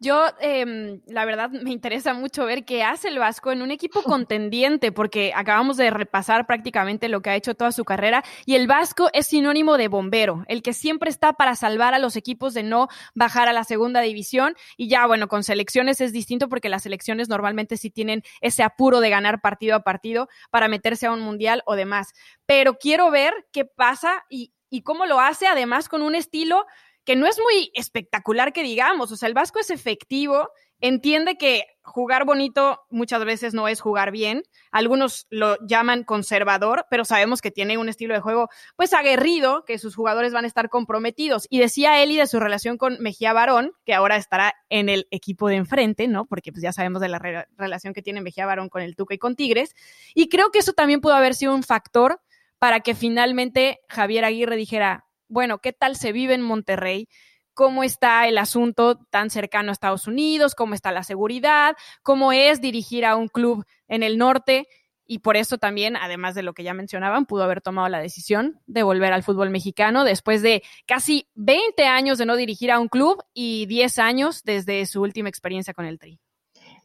Yo, 0.00 0.26
eh, 0.40 1.00
la 1.08 1.24
verdad, 1.24 1.50
me 1.50 1.72
interesa 1.72 2.14
mucho 2.14 2.44
ver 2.46 2.64
qué 2.64 2.84
hace 2.84 3.08
el 3.08 3.18
Vasco 3.18 3.50
en 3.50 3.62
un 3.62 3.72
equipo 3.72 4.02
contendiente, 4.04 4.92
porque 4.92 5.32
acabamos 5.34 5.76
de 5.76 5.90
repasar 5.90 6.46
prácticamente 6.46 7.08
lo 7.08 7.20
que 7.20 7.30
ha 7.30 7.34
hecho 7.34 7.56
toda 7.56 7.72
su 7.72 7.84
carrera, 7.84 8.22
y 8.46 8.54
el 8.54 8.68
Vasco 8.68 9.10
es 9.12 9.26
sinónimo 9.26 9.76
de 9.76 9.88
bombero, 9.88 10.44
el 10.46 10.62
que 10.62 10.72
siempre 10.72 11.10
está 11.10 11.32
para 11.32 11.56
salvar 11.56 11.94
a 11.94 11.98
los 11.98 12.14
equipos 12.14 12.54
de 12.54 12.62
no 12.62 12.86
bajar 13.16 13.48
a 13.48 13.52
la 13.52 13.64
segunda 13.64 14.00
división, 14.00 14.54
y 14.76 14.88
ya, 14.88 15.04
bueno, 15.04 15.26
con 15.26 15.42
selecciones 15.42 16.00
es 16.00 16.12
distinto 16.12 16.48
porque 16.48 16.68
las 16.68 16.84
selecciones 16.84 17.28
normalmente 17.28 17.76
sí 17.76 17.90
tienen 17.90 18.22
ese 18.40 18.62
apuro 18.62 19.00
de 19.00 19.10
ganar 19.10 19.40
partido 19.40 19.74
a 19.74 19.82
partido 19.82 20.28
para 20.50 20.68
meterse 20.68 21.06
a 21.06 21.12
un 21.12 21.20
mundial 21.20 21.64
o 21.66 21.74
demás. 21.74 22.12
Pero 22.46 22.78
quiero 22.78 23.10
ver 23.10 23.34
qué 23.50 23.64
pasa 23.64 24.24
y, 24.30 24.52
y 24.70 24.82
cómo 24.82 25.06
lo 25.06 25.20
hace, 25.20 25.46
además 25.46 25.88
con 25.88 26.02
un 26.02 26.14
estilo 26.14 26.66
que 27.08 27.16
no 27.16 27.26
es 27.26 27.38
muy 27.38 27.70
espectacular 27.72 28.52
que 28.52 28.62
digamos, 28.62 29.10
o 29.10 29.16
sea, 29.16 29.28
el 29.28 29.34
Vasco 29.34 29.58
es 29.58 29.70
efectivo, 29.70 30.50
entiende 30.78 31.38
que 31.38 31.64
jugar 31.82 32.26
bonito 32.26 32.82
muchas 32.90 33.24
veces 33.24 33.54
no 33.54 33.66
es 33.66 33.80
jugar 33.80 34.10
bien, 34.10 34.42
algunos 34.70 35.26
lo 35.30 35.56
llaman 35.66 36.04
conservador, 36.04 36.84
pero 36.90 37.06
sabemos 37.06 37.40
que 37.40 37.50
tiene 37.50 37.78
un 37.78 37.88
estilo 37.88 38.12
de 38.12 38.20
juego 38.20 38.48
pues 38.76 38.92
aguerrido, 38.92 39.64
que 39.64 39.78
sus 39.78 39.96
jugadores 39.96 40.34
van 40.34 40.44
a 40.44 40.48
estar 40.48 40.68
comprometidos. 40.68 41.46
Y 41.48 41.60
decía 41.60 42.02
Eli 42.02 42.16
de 42.16 42.26
su 42.26 42.40
relación 42.40 42.76
con 42.76 42.98
Mejía 43.00 43.32
Barón, 43.32 43.72
que 43.86 43.94
ahora 43.94 44.16
estará 44.16 44.52
en 44.68 44.90
el 44.90 45.08
equipo 45.10 45.48
de 45.48 45.56
enfrente, 45.56 46.08
¿no? 46.08 46.26
Porque 46.26 46.52
pues 46.52 46.62
ya 46.62 46.74
sabemos 46.74 47.00
de 47.00 47.08
la 47.08 47.46
relación 47.56 47.94
que 47.94 48.02
tiene 48.02 48.20
Mejía 48.20 48.44
Barón 48.44 48.68
con 48.68 48.82
el 48.82 48.96
Tuca 48.96 49.14
y 49.14 49.18
con 49.18 49.34
Tigres. 49.34 49.74
Y 50.14 50.28
creo 50.28 50.50
que 50.50 50.58
eso 50.58 50.74
también 50.74 51.00
pudo 51.00 51.14
haber 51.14 51.34
sido 51.34 51.54
un 51.54 51.62
factor 51.62 52.20
para 52.58 52.80
que 52.80 52.94
finalmente 52.94 53.80
Javier 53.88 54.24
Aguirre 54.24 54.56
dijera, 54.56 55.06
bueno, 55.28 55.58
¿qué 55.58 55.72
tal 55.72 55.96
se 55.96 56.12
vive 56.12 56.34
en 56.34 56.42
Monterrey? 56.42 57.08
¿Cómo 57.54 57.82
está 57.82 58.28
el 58.28 58.38
asunto 58.38 58.98
tan 59.10 59.30
cercano 59.30 59.70
a 59.70 59.72
Estados 59.72 60.06
Unidos? 60.06 60.54
¿Cómo 60.54 60.74
está 60.74 60.92
la 60.92 61.02
seguridad? 61.02 61.76
¿Cómo 62.02 62.32
es 62.32 62.60
dirigir 62.60 63.04
a 63.04 63.16
un 63.16 63.28
club 63.28 63.64
en 63.88 64.02
el 64.02 64.16
norte? 64.16 64.68
Y 65.10 65.20
por 65.20 65.36
eso 65.36 65.58
también, 65.58 65.96
además 65.96 66.34
de 66.34 66.42
lo 66.42 66.52
que 66.52 66.62
ya 66.62 66.74
mencionaban, 66.74 67.24
pudo 67.24 67.42
haber 67.42 67.62
tomado 67.62 67.88
la 67.88 67.98
decisión 67.98 68.60
de 68.66 68.82
volver 68.82 69.12
al 69.12 69.22
fútbol 69.22 69.50
mexicano 69.50 70.04
después 70.04 70.42
de 70.42 70.62
casi 70.86 71.28
20 71.34 71.86
años 71.86 72.18
de 72.18 72.26
no 72.26 72.36
dirigir 72.36 72.70
a 72.70 72.78
un 72.78 72.88
club 72.88 73.22
y 73.32 73.66
10 73.66 73.98
años 73.98 74.44
desde 74.44 74.84
su 74.86 75.00
última 75.00 75.30
experiencia 75.30 75.72
con 75.72 75.86
el 75.86 75.98
Tri 75.98 76.20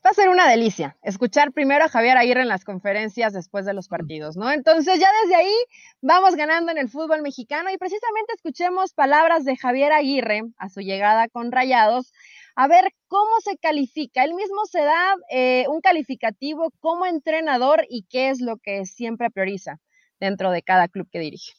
va 0.06 0.10
a 0.10 0.13
ser 0.13 0.30
una 0.30 0.50
delicia 0.50 0.98
escuchar 1.02 1.54
primero 1.54 1.86
a 1.86 1.89
Javier 1.89 2.18
Aguirre 2.18 2.42
en 2.42 2.50
las 2.50 2.66
conferencias 2.66 3.32
después 3.32 3.66
de 3.66 3.74
los 3.74 3.88
partidos, 3.88 4.36
¿no? 4.36 4.52
Entonces 4.52 5.00
ya 5.00 5.10
desde 5.24 5.36
ahí 5.36 5.56
vamos 6.02 6.36
ganando 6.36 6.72
en 6.72 6.78
el 6.78 6.89
fútbol 6.89 7.22
mexicano 7.22 7.70
y 7.72 7.78
precisamente 7.78 8.34
escuchemos 8.36 8.94
palabras 8.94 9.46
de 9.46 9.56
Javier 9.56 9.94
Aguirre 9.94 10.42
a 10.58 10.70
su 10.70 10.82
llegada 10.82 11.30
con 11.30 11.52
Rayados, 11.52 12.12
a 12.56 12.68
ver 12.68 12.94
cómo 13.08 13.39
se 13.42 13.58
califica. 13.58 14.24
Él 14.24 14.34
mismo 14.34 14.66
se 14.66 14.84
da 14.84 15.16
eh, 15.32 15.66
un 15.70 15.80
calificativo 15.80 16.72
como 16.82 17.06
entrenador 17.06 17.86
y 17.89 18.06
qué 18.10 18.30
es 18.30 18.42
lo 18.42 18.58
que 18.58 18.86
siempre 18.86 19.32
prioriza 19.32 19.80
dentro 20.20 20.52
de 20.52 20.63
cada 20.63 20.89
club 20.89 21.08
que 21.10 21.20
dirige 21.20 21.54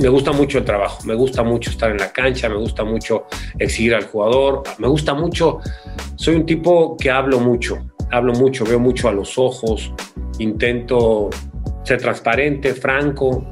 me 0.00 0.08
gusta 0.08 0.32
mucho 0.32 0.58
el 0.58 0.64
trabajo, 0.64 1.04
me 1.04 1.14
gusta 1.14 1.42
mucho 1.42 1.70
estar 1.70 1.90
en 1.90 1.98
la 1.98 2.12
cancha, 2.12 2.48
me 2.48 2.56
gusta 2.56 2.84
mucho 2.84 3.26
exigir 3.58 3.94
al 3.94 4.04
jugador, 4.04 4.62
me 4.78 4.88
gusta 4.88 5.14
mucho, 5.14 5.60
soy 6.14 6.36
un 6.36 6.46
tipo 6.46 6.96
que 6.96 7.10
hablo 7.10 7.40
mucho, 7.40 7.78
hablo 8.10 8.32
mucho, 8.32 8.64
veo 8.64 8.78
mucho 8.78 9.08
a 9.08 9.12
los 9.12 9.38
ojos, 9.38 9.92
intento 10.38 11.30
ser 11.82 12.00
transparente, 12.00 12.74
franco, 12.74 13.44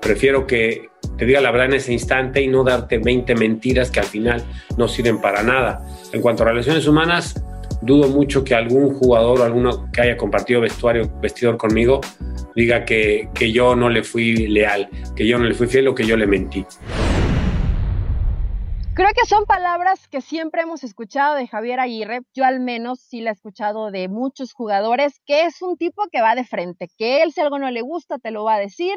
prefiero 0.00 0.46
que 0.46 0.90
te 1.16 1.24
diga 1.24 1.40
la 1.40 1.50
verdad 1.50 1.66
en 1.66 1.74
ese 1.74 1.92
instante 1.92 2.42
y 2.42 2.48
no 2.48 2.64
darte 2.64 2.98
20 2.98 3.34
mentiras 3.36 3.90
que 3.90 4.00
al 4.00 4.06
final 4.06 4.42
no 4.76 4.88
sirven 4.88 5.20
para 5.20 5.42
nada. 5.42 5.84
En 6.12 6.20
cuanto 6.20 6.42
a 6.42 6.46
relaciones 6.46 6.86
humanas, 6.86 7.40
dudo 7.80 8.08
mucho 8.08 8.42
que 8.42 8.54
algún 8.54 8.94
jugador 8.94 9.40
o 9.40 9.44
alguno 9.44 9.90
que 9.92 10.00
haya 10.00 10.16
compartido 10.16 10.60
vestuario, 10.60 11.10
vestidor 11.20 11.56
conmigo 11.56 12.00
diga 12.54 12.84
que, 12.84 13.28
que 13.34 13.52
yo 13.52 13.74
no 13.76 13.88
le 13.88 14.02
fui 14.02 14.46
leal, 14.48 14.88
que 15.16 15.26
yo 15.26 15.38
no 15.38 15.44
le 15.44 15.54
fui 15.54 15.66
fiel 15.66 15.88
o 15.88 15.94
que 15.94 16.06
yo 16.06 16.16
le 16.16 16.26
mentí. 16.26 16.64
Creo 18.94 19.08
que 19.14 19.26
son 19.26 19.46
palabras 19.46 20.06
que 20.06 20.20
siempre 20.20 20.60
hemos 20.62 20.84
escuchado 20.84 21.34
de 21.34 21.48
Javier 21.48 21.80
Aguirre. 21.80 22.20
Yo 22.34 22.44
al 22.44 22.60
menos 22.60 23.00
sí 23.00 23.22
la 23.22 23.30
he 23.30 23.32
escuchado 23.32 23.90
de 23.90 24.08
muchos 24.08 24.52
jugadores, 24.52 25.18
que 25.24 25.44
es 25.46 25.62
un 25.62 25.78
tipo 25.78 26.02
que 26.12 26.20
va 26.20 26.34
de 26.34 26.44
frente, 26.44 26.90
que 26.98 27.22
él 27.22 27.32
si 27.32 27.40
algo 27.40 27.58
no 27.58 27.70
le 27.70 27.80
gusta 27.80 28.18
te 28.18 28.30
lo 28.30 28.44
va 28.44 28.56
a 28.56 28.58
decir, 28.58 28.94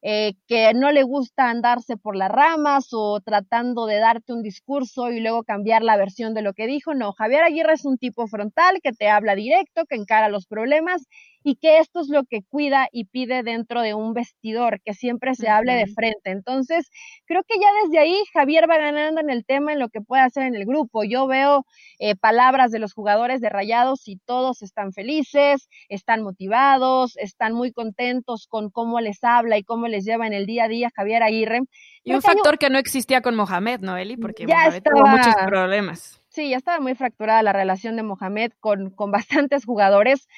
eh, 0.00 0.34
que 0.46 0.72
no 0.72 0.92
le 0.92 1.02
gusta 1.02 1.50
andarse 1.50 1.98
por 1.98 2.16
las 2.16 2.30
ramas 2.30 2.88
o 2.92 3.20
tratando 3.20 3.84
de 3.84 3.98
darte 3.98 4.32
un 4.32 4.42
discurso 4.42 5.10
y 5.10 5.20
luego 5.20 5.42
cambiar 5.42 5.82
la 5.82 5.98
versión 5.98 6.32
de 6.32 6.40
lo 6.40 6.54
que 6.54 6.66
dijo. 6.66 6.94
No, 6.94 7.12
Javier 7.12 7.42
Aguirre 7.42 7.74
es 7.74 7.84
un 7.84 7.98
tipo 7.98 8.28
frontal 8.28 8.78
que 8.82 8.92
te 8.92 9.08
habla 9.08 9.34
directo, 9.34 9.84
que 9.84 9.96
encara 9.96 10.30
los 10.30 10.46
problemas 10.46 11.06
y 11.42 11.56
que 11.56 11.78
esto 11.78 12.00
es 12.00 12.08
lo 12.08 12.24
que 12.24 12.42
cuida 12.42 12.88
y 12.92 13.04
pide 13.04 13.42
dentro 13.42 13.80
de 13.80 13.94
un 13.94 14.12
vestidor, 14.12 14.80
que 14.84 14.94
siempre 14.94 15.34
se 15.34 15.48
hable 15.48 15.74
de 15.74 15.86
frente. 15.86 16.30
Entonces, 16.30 16.90
creo 17.26 17.42
que 17.46 17.54
ya 17.60 17.68
desde 17.84 17.98
ahí 17.98 18.16
Javier 18.32 18.68
va 18.68 18.78
ganando 18.78 19.20
en 19.20 19.30
el 19.30 19.44
tema, 19.44 19.72
en 19.72 19.78
lo 19.78 19.88
que 19.88 20.00
puede 20.00 20.22
hacer 20.22 20.44
en 20.44 20.54
el 20.54 20.66
grupo. 20.66 21.04
Yo 21.04 21.26
veo 21.26 21.64
eh, 21.98 22.16
palabras 22.16 22.70
de 22.70 22.78
los 22.78 22.92
jugadores 22.92 23.40
de 23.40 23.48
Rayados 23.48 24.08
y 24.08 24.18
todos 24.18 24.62
están 24.62 24.92
felices, 24.92 25.68
están 25.88 26.22
motivados, 26.22 27.16
están 27.16 27.54
muy 27.54 27.72
contentos 27.72 28.46
con 28.48 28.70
cómo 28.70 29.00
les 29.00 29.22
habla 29.22 29.58
y 29.58 29.64
cómo 29.64 29.88
les 29.88 30.04
lleva 30.04 30.26
en 30.26 30.32
el 30.32 30.46
día 30.46 30.64
a 30.64 30.68
día 30.68 30.90
Javier 30.94 31.22
Aguirre. 31.22 31.60
Y 32.04 32.14
un 32.14 32.22
factor 32.22 32.58
que 32.58 32.70
no 32.70 32.78
existía 32.78 33.20
con 33.20 33.34
Mohamed, 33.34 33.80
¿no, 33.80 33.96
Eli? 33.96 34.16
Porque 34.16 34.46
ya 34.46 34.56
Mohamed 34.56 34.82
tuvo 34.82 35.06
muchos 35.06 35.34
problemas. 35.46 36.20
Sí, 36.28 36.50
ya 36.50 36.58
estaba 36.58 36.78
muy 36.78 36.94
fracturada 36.94 37.42
la 37.42 37.52
relación 37.52 37.96
de 37.96 38.02
Mohamed 38.02 38.52
con, 38.60 38.90
con 38.90 39.10
bastantes 39.10 39.64
jugadores 39.64 40.28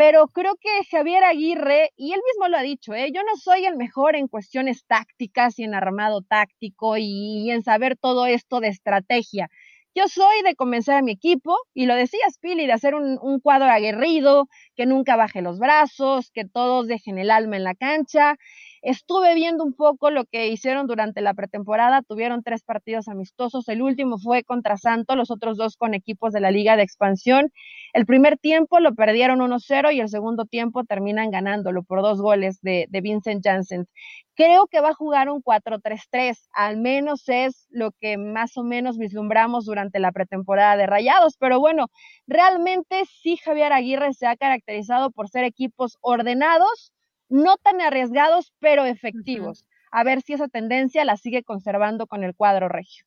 pero 0.00 0.28
creo 0.28 0.54
que 0.58 0.70
Javier 0.90 1.24
Aguirre, 1.24 1.90
y 1.94 2.14
él 2.14 2.20
mismo 2.32 2.48
lo 2.48 2.56
ha 2.56 2.62
dicho, 2.62 2.94
¿eh? 2.94 3.12
yo 3.14 3.22
no 3.22 3.36
soy 3.36 3.66
el 3.66 3.76
mejor 3.76 4.16
en 4.16 4.28
cuestiones 4.28 4.86
tácticas 4.86 5.58
y 5.58 5.64
en 5.64 5.74
armado 5.74 6.22
táctico 6.22 6.96
y, 6.96 7.50
en 7.50 7.62
saber 7.62 7.98
todo 7.98 8.24
esto 8.24 8.60
de 8.60 8.68
estrategia. 8.68 9.50
Yo 9.94 10.08
soy 10.08 10.40
de 10.42 10.54
convencer 10.54 10.94
a 10.94 11.02
mi 11.02 11.12
equipo, 11.12 11.54
y 11.74 11.84
lo 11.84 11.94
decía 11.96 12.20
Pili, 12.40 12.64
de 12.64 12.72
hacer 12.72 12.94
un, 12.94 13.40
cuadro 13.40 13.66
aguerrido, 13.66 14.48
que 14.80 14.86
nunca 14.86 15.14
baje 15.14 15.42
los 15.42 15.58
brazos, 15.58 16.30
que 16.30 16.46
todos 16.46 16.86
dejen 16.86 17.18
el 17.18 17.30
alma 17.30 17.58
en 17.58 17.64
la 17.64 17.74
cancha. 17.74 18.36
Estuve 18.80 19.34
viendo 19.34 19.62
un 19.62 19.74
poco 19.74 20.10
lo 20.10 20.24
que 20.24 20.48
hicieron 20.48 20.86
durante 20.86 21.20
la 21.20 21.34
pretemporada, 21.34 22.00
tuvieron 22.00 22.42
tres 22.42 22.62
partidos 22.62 23.06
amistosos, 23.06 23.68
el 23.68 23.82
último 23.82 24.16
fue 24.18 24.42
contra 24.42 24.78
Santos, 24.78 25.18
los 25.18 25.30
otros 25.30 25.58
dos 25.58 25.76
con 25.76 25.92
equipos 25.92 26.32
de 26.32 26.40
la 26.40 26.50
Liga 26.50 26.78
de 26.78 26.82
Expansión. 26.82 27.50
El 27.92 28.06
primer 28.06 28.38
tiempo 28.38 28.80
lo 28.80 28.94
perdieron 28.94 29.40
1-0 29.40 29.92
y 29.92 30.00
el 30.00 30.08
segundo 30.08 30.46
tiempo 30.46 30.82
terminan 30.84 31.30
ganándolo 31.30 31.82
por 31.82 32.00
dos 32.00 32.22
goles 32.22 32.58
de, 32.62 32.86
de 32.88 33.00
Vincent 33.02 33.44
Janssen. 33.44 33.86
Creo 34.34 34.66
que 34.68 34.80
va 34.80 34.90
a 34.90 34.94
jugar 34.94 35.28
un 35.28 35.42
4-3-3, 35.42 36.48
al 36.52 36.78
menos 36.78 37.28
es 37.28 37.66
lo 37.68 37.90
que 38.00 38.16
más 38.16 38.56
o 38.56 38.62
menos 38.62 38.96
vislumbramos 38.96 39.66
durante 39.66 39.98
la 39.98 40.12
pretemporada 40.12 40.78
de 40.78 40.86
Rayados, 40.86 41.36
pero 41.38 41.60
bueno, 41.60 41.88
realmente 42.26 43.02
sí 43.22 43.36
Javier 43.36 43.74
Aguirre 43.74 44.14
se 44.14 44.26
ha 44.26 44.36
caracterizado 44.36 44.69
por 45.14 45.28
ser 45.28 45.44
equipos 45.44 45.98
ordenados, 46.00 46.92
no 47.28 47.56
tan 47.56 47.80
arriesgados, 47.80 48.52
pero 48.58 48.84
efectivos. 48.84 49.64
A 49.90 50.04
ver 50.04 50.22
si 50.22 50.34
esa 50.34 50.48
tendencia 50.48 51.04
la 51.04 51.16
sigue 51.16 51.42
conservando 51.42 52.06
con 52.06 52.22
el 52.24 52.34
cuadro 52.34 52.68
regio. 52.68 53.04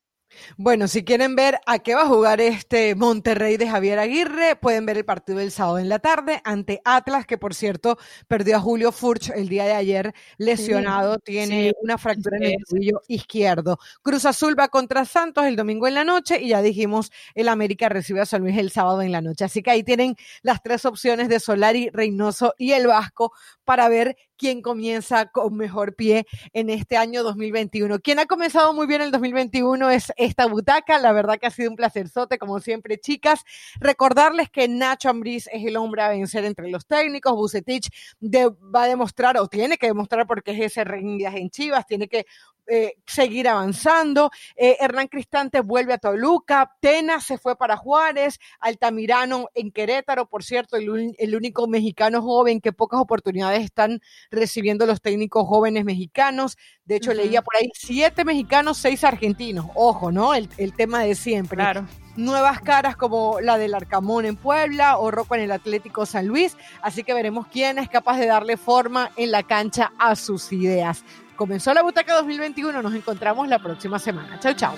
Bueno, 0.58 0.88
si 0.88 1.04
quieren 1.04 1.36
ver 1.36 1.60
a 1.66 1.80
qué 1.80 1.96
va 1.96 2.04
a 2.04 2.08
jugar 2.08 2.42
este 2.42 2.96
Monterrey 2.96 3.58
de 3.58 3.70
Javier 3.70 4.00
Aguirre, 4.00 4.56
pueden 4.56 4.86
ver 4.86 4.98
el 4.98 5.06
partido 5.06 5.40
del 5.40 5.52
sábado 5.52 5.80
en 5.80 5.90
la 5.90 6.00
tarde 6.00 6.42
ante 6.44 6.82
Atlas, 6.86 7.26
que 7.26 7.38
por 7.38 7.54
cierto 7.54 7.98
perdió 8.28 8.58
a 8.58 8.60
Julio 8.60 8.92
Furch 8.92 9.30
el 9.30 9.50
día 9.50 9.66
de 9.66 9.74
ayer 9.74 10.14
lesionado, 10.38 11.20
tiene 11.20 11.74
una 11.82 11.98
fractura 11.98 12.38
en 12.38 12.44
el 12.44 12.56
tobillo 12.68 13.02
izquierdo. 13.08 13.80
Cruz 14.02 14.26
Azul 14.26 14.58
va 14.60 14.68
contra 14.68 15.06
Santos 15.06 15.46
el 15.46 15.56
domingo 15.56 15.88
en 15.88 15.96
la 15.96 16.04
noche 16.04 16.42
y 16.42 16.50
ya 16.50 16.62
dijimos 16.62 17.12
el 17.36 17.50
América 17.50 17.90
recibe 17.90 18.22
a 18.22 18.26
San 18.26 18.42
Luis 18.42 18.58
el 18.58 18.72
sábado 18.72 19.02
en 19.02 19.12
la 19.12 19.22
noche. 19.22 19.46
Así 19.46 19.62
que 19.62 19.72
ahí 19.72 19.84
tienen 19.84 20.16
las 20.42 20.62
tres 20.62 20.86
opciones 20.86 21.30
de 21.30 21.40
Solari, 21.40 21.90
Reynoso 21.92 22.54
y 22.58 22.72
el 22.72 22.88
Vasco 22.88 23.34
para 23.64 23.90
ver 23.90 24.18
quién 24.44 24.62
comienza 24.62 25.28
con 25.28 25.56
mejor 25.56 25.96
pie 25.96 26.28
en 26.52 26.70
este 26.70 26.98
año 26.98 27.24
2021. 27.24 28.02
Quien 28.02 28.20
ha 28.20 28.26
comenzado 28.26 28.74
muy 28.74 28.88
bien 28.88 29.02
el 29.02 29.10
2021 29.10 29.89
es 29.89 30.12
esta 30.18 30.48
butaca. 30.48 31.00
La 31.00 31.14
verdad 31.14 31.38
que 31.39 31.48
ha 31.48 31.50
sido 31.50 31.70
un 31.70 31.78
placerzote, 31.78 32.38
como 32.38 32.60
siempre, 32.60 33.00
chicas. 33.00 33.46
Recordarles 33.80 34.50
que 34.50 34.68
Nacho 34.68 35.10
Ambriz 35.10 35.48
es 35.54 35.66
el 35.66 35.78
hombre 35.78 36.02
a 36.02 36.10
vencer 36.10 36.44
entre 36.44 36.70
los 36.70 36.86
técnicos. 36.86 37.32
Bucetich 37.32 37.88
va 38.22 38.84
a 38.84 38.88
demostrar, 38.88 39.38
o 39.38 39.48
tiene 39.48 39.78
que 39.78 39.88
demostrar, 39.88 40.28
porque 40.28 40.52
es 40.52 40.78
ese 40.78 40.84
viaje 40.84 41.39
en 41.39 41.50
Chivas, 41.50 41.88
tiene 41.88 42.10
que 42.10 42.26
eh, 42.68 42.95
seguir 43.05 43.47
avanzando. 43.47 44.32
Eh, 44.55 44.78
Hernán 44.80 45.07
Cristante 45.07 45.61
vuelve 45.61 45.93
a 45.93 45.97
Toluca, 45.97 46.76
Tena 46.80 47.20
se 47.20 47.38
fue 47.38 47.57
para 47.57 47.78
Juárez, 47.78 48.39
Altamirano 48.59 49.49
en 49.53 49.72
Querétaro, 49.72 50.28
por 50.28 50.43
cierto, 50.43 50.78
el, 50.78 51.16
el, 51.18 51.36
único 51.36 51.68
mexicano 51.68 52.22
joven 52.22 52.61
que 52.61 52.72
pocas 52.72 52.99
oportunidades 52.99 53.64
están 53.64 54.01
recibiendo 54.32 54.86
los 54.86 55.01
técnicos 55.01 55.47
jóvenes 55.47 55.84
mexicanos. 55.84 56.57
De 56.86 56.95
hecho, 56.95 57.14
leía 57.14 57.41
por 57.41 57.55
ahí 57.55 57.70
siete 57.74 58.24
mexicanos, 58.24 58.78
seis 58.78 59.03
argentinos. 59.03 59.68
Ojo, 59.76 60.11
¿no? 60.11 60.34
El, 60.34 60.49
el 60.57 60.74
tema 60.74 61.03
de 61.03 61.16
siempre. 61.16 61.57
Claro 61.57 61.88
nuevas 62.16 62.61
caras 62.61 62.95
como 62.95 63.41
la 63.41 63.57
del 63.57 63.74
Arcamón 63.74 64.26
en 64.26 64.36
Puebla 64.36 64.97
o 64.97 65.11
Rocco 65.11 65.36
en 65.36 65.41
el 65.41 65.51
Atlético 65.51 66.05
San 66.05 66.28
Luis, 66.28 66.57
así 66.82 67.03
que 67.03 67.14
veremos 67.14 67.47
quién 67.47 67.80
es 67.80 67.89
capaz 67.89 68.18
de 68.20 68.28
darle 68.28 68.57
forma 68.57 69.11
en 69.16 69.32
la 69.32 69.43
cancha 69.43 69.91
a 69.97 70.16
sus 70.16 70.51
ideas. 70.53 71.03
Comenzó 71.36 71.74
la 71.74 71.82
Butaca 71.82 72.14
2021, 72.16 72.82
nos 72.82 72.94
encontramos 72.94 73.48
la 73.48 73.60
próxima 73.60 74.00
semana. 74.00 74.40
Chau, 74.40 74.54
chau. 74.54 74.76